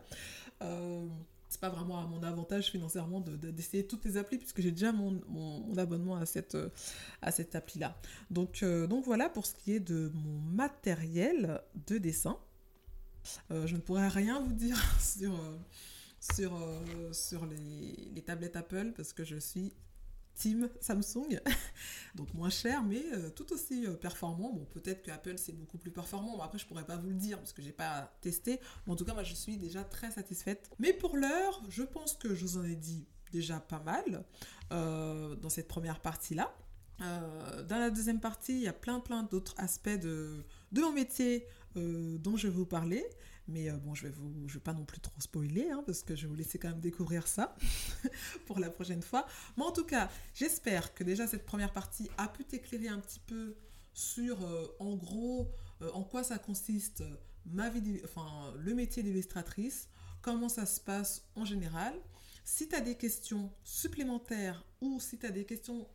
euh, 0.61 1.07
c'est 1.49 1.61
pas 1.61 1.69
vraiment 1.69 1.99
à 1.99 2.05
mon 2.05 2.21
avantage 2.23 2.71
financièrement 2.71 3.21
d'essayer 3.21 3.87
toutes 3.87 4.03
les 4.05 4.17
applis 4.17 4.37
puisque 4.37 4.61
j'ai 4.61 4.71
déjà 4.71 4.91
mon, 4.91 5.21
abonnement 5.77 6.17
à 6.17 6.25
cette, 6.25 6.57
à 7.21 7.31
cette 7.31 7.55
appli 7.55 7.79
là. 7.79 7.97
Donc, 8.29 8.61
euh, 8.63 8.85
donc 8.85 9.05
voilà 9.05 9.29
pour 9.29 9.45
ce 9.45 9.53
qui 9.55 9.73
est 9.73 9.79
de 9.79 10.11
mon 10.13 10.39
matériel 10.39 11.61
de 11.87 11.97
dessin. 11.97 12.37
Euh, 13.51 13.65
je 13.65 13.75
ne 13.75 13.81
pourrais 13.81 14.07
rien 14.07 14.39
vous 14.41 14.53
dire 14.53 14.77
sur 15.01 15.33
sur, 16.19 16.55
euh, 16.55 17.13
sur 17.13 17.45
les, 17.45 18.21
tablettes 18.25 18.55
Apple 18.55 18.93
parce 18.95 19.13
que 19.13 19.23
je 19.23 19.37
suis 19.37 19.73
team 20.33 20.69
Samsung, 20.81 21.39
donc 22.15 22.31
moins 22.33 22.49
cher 22.49 22.83
mais 22.83 23.01
euh, 23.13 23.29
tout 23.29 23.51
aussi 23.53 23.85
euh, 23.85 23.93
performant. 23.93 24.51
Bon, 24.53 24.65
peut-être 24.65 25.01
que 25.01 25.11
Apple 25.11 25.37
c'est 25.37 25.53
beaucoup 25.53 25.77
plus 25.77 25.91
performant, 25.91 26.37
mais 26.37 26.43
après 26.43 26.59
je 26.59 26.65
pourrais 26.67 26.85
pas 26.85 26.97
vous 26.97 27.09
le 27.09 27.15
dire 27.15 27.37
parce 27.37 27.53
que 27.53 27.61
j'ai 27.61 27.71
pas 27.71 28.11
testé. 28.21 28.59
Mais 28.85 28.93
en 28.93 28.95
tout 28.95 29.05
cas, 29.05 29.13
moi 29.13 29.23
je 29.23 29.33
suis 29.33 29.57
déjà 29.57 29.83
très 29.83 30.11
satisfaite. 30.11 30.69
Mais 30.79 30.93
pour 30.93 31.17
l'heure, 31.17 31.61
je 31.69 31.83
pense 31.83 32.13
que 32.13 32.35
je 32.35 32.45
vous 32.45 32.57
en 32.57 32.63
ai 32.65 32.75
dit 32.75 33.05
déjà 33.31 33.59
pas 33.59 33.79
mal 33.79 34.23
dans 34.69 35.49
cette 35.49 35.67
première 35.67 36.01
partie-là. 36.01 36.53
dans 36.99 37.79
la 37.79 37.89
deuxième 37.89 38.19
partie, 38.19 38.53
il 38.53 38.63
y 38.63 38.67
a 38.67 38.73
plein 38.73 38.99
plein 38.99 39.23
d'autres 39.23 39.55
aspects 39.57 39.89
de, 39.89 40.43
de 40.71 40.81
mon 40.81 40.91
métier 40.91 41.47
dont 41.75 42.35
je 42.35 42.47
vais 42.47 42.53
vous 42.53 42.65
parler. 42.65 43.05
Mais 43.47 43.69
euh, 43.69 43.77
bon, 43.77 43.95
je 43.95 44.03
vais 44.03 44.09
vous, 44.09 44.47
je 44.47 44.55
vais 44.55 44.59
pas 44.59 44.73
non 44.73 44.85
plus 44.85 44.99
trop 44.99 45.19
spoiler, 45.19 45.69
hein, 45.69 45.83
parce 45.85 46.03
que 46.03 46.15
je 46.15 46.23
vais 46.23 46.27
vous 46.27 46.35
laisser 46.35 46.59
quand 46.59 46.69
même 46.69 46.79
découvrir 46.79 47.27
ça 47.27 47.55
pour 48.45 48.59
la 48.59 48.69
prochaine 48.69 49.01
fois. 49.01 49.25
Mais 49.57 49.63
en 49.63 49.71
tout 49.71 49.85
cas, 49.85 50.09
j'espère 50.33 50.93
que 50.93 51.03
déjà 51.03 51.27
cette 51.27 51.45
première 51.45 51.71
partie 51.71 52.09
a 52.17 52.27
pu 52.27 52.43
t'éclairer 52.43 52.89
un 52.89 52.99
petit 52.99 53.19
peu 53.19 53.55
sur, 53.93 54.43
euh, 54.43 54.67
en 54.79 54.95
gros, 54.95 55.51
euh, 55.81 55.89
en 55.93 56.03
quoi 56.03 56.23
ça 56.23 56.37
consiste 56.37 57.03
ma 57.45 57.69
vie, 57.69 58.01
enfin, 58.03 58.53
le 58.57 58.73
métier 58.73 59.03
d'illustratrice, 59.03 59.89
comment 60.21 60.49
ça 60.49 60.65
se 60.65 60.81
passe 60.81 61.25
en 61.35 61.45
général. 61.45 61.93
Si 62.43 62.67
tu 62.67 62.75
as 62.75 62.81
des 62.81 62.95
questions 62.95 63.51
supplémentaires 63.63 64.65
ou 64.81 64.99
si 64.99 65.17
tu 65.17 65.25
as 65.25 65.31
des 65.31 65.45
questions 65.45 65.87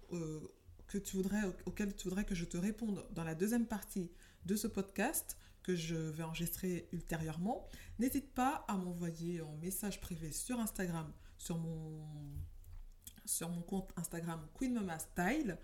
que 0.86 0.98
tu 0.98 1.16
voudrais, 1.16 1.42
auxquelles 1.64 1.94
tu 1.94 2.08
voudrais 2.08 2.24
que 2.24 2.34
je 2.34 2.44
te 2.44 2.58
réponde 2.58 3.06
dans 3.12 3.24
la 3.24 3.34
deuxième 3.34 3.66
partie 3.66 4.10
de 4.44 4.56
ce 4.56 4.66
podcast, 4.66 5.38
que 5.62 5.74
je 5.74 5.94
vais 5.94 6.22
enregistrer 6.22 6.88
ultérieurement, 6.92 7.68
n'hésite 7.98 8.32
pas 8.34 8.64
à 8.68 8.76
m'envoyer 8.76 9.40
un 9.40 9.56
message 9.60 10.00
privé 10.00 10.32
sur 10.32 10.58
Instagram, 10.58 11.12
sur 11.38 11.58
mon, 11.58 12.04
sur 13.24 13.48
mon 13.48 13.62
compte 13.62 13.92
Instagram 13.96 14.40
Queen 14.54 14.74
Mama 14.74 14.98
Style, 14.98 15.58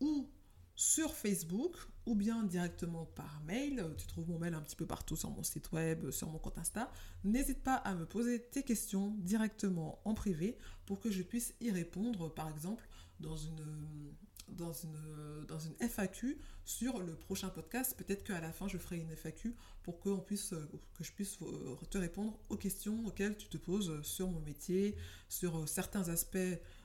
ou 0.00 0.28
sur 0.76 1.14
Facebook 1.14 1.76
ou 2.06 2.14
bien 2.14 2.42
directement 2.42 3.06
par 3.06 3.40
mail. 3.44 3.94
Tu 3.96 4.06
trouves 4.06 4.28
mon 4.28 4.38
mail 4.38 4.54
un 4.54 4.60
petit 4.60 4.76
peu 4.76 4.86
partout 4.86 5.16
sur 5.16 5.30
mon 5.30 5.42
site 5.42 5.72
web, 5.72 6.10
sur 6.10 6.28
mon 6.28 6.38
compte 6.38 6.58
Insta. 6.58 6.90
N'hésite 7.22 7.62
pas 7.62 7.76
à 7.76 7.94
me 7.94 8.06
poser 8.06 8.42
tes 8.42 8.62
questions 8.62 9.14
directement 9.18 10.00
en 10.04 10.14
privé 10.14 10.58
pour 10.86 11.00
que 11.00 11.10
je 11.10 11.22
puisse 11.22 11.54
y 11.60 11.70
répondre, 11.70 12.32
par 12.32 12.48
exemple, 12.48 12.88
dans 13.20 13.36
une, 13.36 14.12
dans 14.48 14.72
une, 14.72 15.46
dans 15.48 15.58
une 15.58 15.74
FAQ 15.80 16.38
sur 16.64 17.00
le 17.00 17.14
prochain 17.14 17.48
podcast. 17.48 17.96
Peut-être 17.96 18.24
qu'à 18.24 18.40
la 18.40 18.52
fin, 18.52 18.68
je 18.68 18.78
ferai 18.78 18.98
une 18.98 19.10
FAQ 19.10 19.54
pour 19.82 20.00
que, 20.00 20.20
puisse, 20.20 20.54
que 20.94 21.04
je 21.04 21.12
puisse 21.12 21.38
euh, 21.42 21.76
te 21.90 21.98
répondre 21.98 22.38
aux 22.48 22.56
questions 22.56 23.04
auxquelles 23.06 23.36
tu 23.36 23.48
te 23.48 23.56
poses 23.56 24.02
sur 24.02 24.28
mon 24.28 24.40
métier, 24.40 24.96
sur 25.28 25.68
certains 25.68 26.08
aspects 26.08 26.38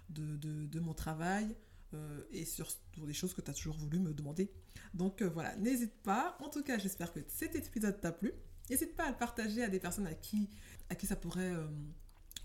de, 0.10 0.38
de 0.38 0.80
mon 0.80 0.94
travail, 0.94 1.56
euh, 1.96 2.22
et 2.32 2.46
sur, 2.46 2.68
des 2.98 3.14
choses 3.14 3.34
que 3.34 3.42
tu 3.42 3.50
as 3.50 3.54
toujours 3.54 3.76
voulu 3.76 3.98
me 3.98 4.14
demander. 4.14 4.52
Donc 4.94 5.22
euh, 5.22 5.30
voilà, 5.30 5.56
n'hésite 5.56 5.96
pas. 6.04 6.38
En 6.40 6.50
tout 6.50 6.62
cas, 6.62 6.78
j'espère 6.78 7.12
que 7.12 7.20
cet 7.28 7.56
épisode 7.56 8.00
t'a 8.00 8.12
plu. 8.12 8.32
N'hésite 8.70 8.96
pas 8.96 9.06
à 9.06 9.10
le 9.10 9.18
partager 9.18 9.64
à 9.64 9.70
des 9.70 9.80
personnes 9.80 10.06
à 10.06 10.14
qui, 10.14 10.50
à 10.90 10.96
qui 10.96 11.08
ça 11.08 11.16
pourrait 11.16 11.52
euh, 11.52 11.66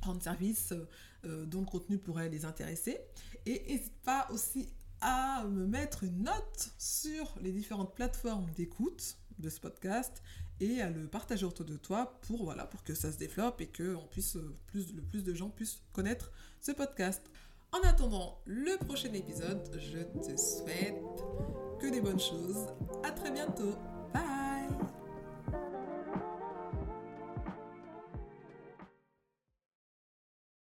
rendre 0.01 0.23
service, 0.23 0.73
dont 1.25 1.61
le 1.61 1.67
contenu 1.67 1.99
pourrait 1.99 2.29
les 2.29 2.45
intéresser. 2.45 2.99
Et 3.47 3.63
n'hésite 3.69 3.97
pas 4.03 4.29
aussi 4.31 4.69
à 5.05 5.45
me 5.45 5.67
mettre 5.67 6.03
une 6.03 6.23
note 6.23 6.73
sur 6.79 7.35
les 7.43 7.53
différentes 7.53 7.95
plateformes 7.95 8.51
d'écoute 8.57 9.19
de 9.39 9.51
ce 9.51 9.61
podcast 9.61 10.23
et 10.61 10.81
à 10.81 10.89
le 10.89 11.07
partager 11.07 11.45
autour 11.45 11.67
de 11.67 11.77
toi 11.77 12.19
pour, 12.23 12.45
voilà, 12.45 12.65
pour 12.65 12.83
que 12.85 12.95
ça 12.95 13.13
se 13.13 13.19
développe 13.19 13.61
et 13.61 13.67
que 13.67 13.95
on 13.97 14.07
plus, 14.07 14.35
le 14.35 15.03
plus 15.03 15.23
de 15.23 15.35
gens 15.35 15.51
puissent 15.51 15.83
connaître 15.93 16.33
ce 16.61 16.73
podcast. 16.73 17.31
En 17.73 17.87
attendant 17.87 18.41
le 18.47 18.79
prochain 18.87 19.13
épisode, 19.13 19.69
je 19.79 19.99
te 19.99 20.37
souhaite 20.41 20.95
que 21.81 21.91
des 21.91 22.01
bonnes 22.01 22.21
choses. 22.21 22.69
À 23.03 23.11
très 23.11 23.31
bientôt. 23.31 23.77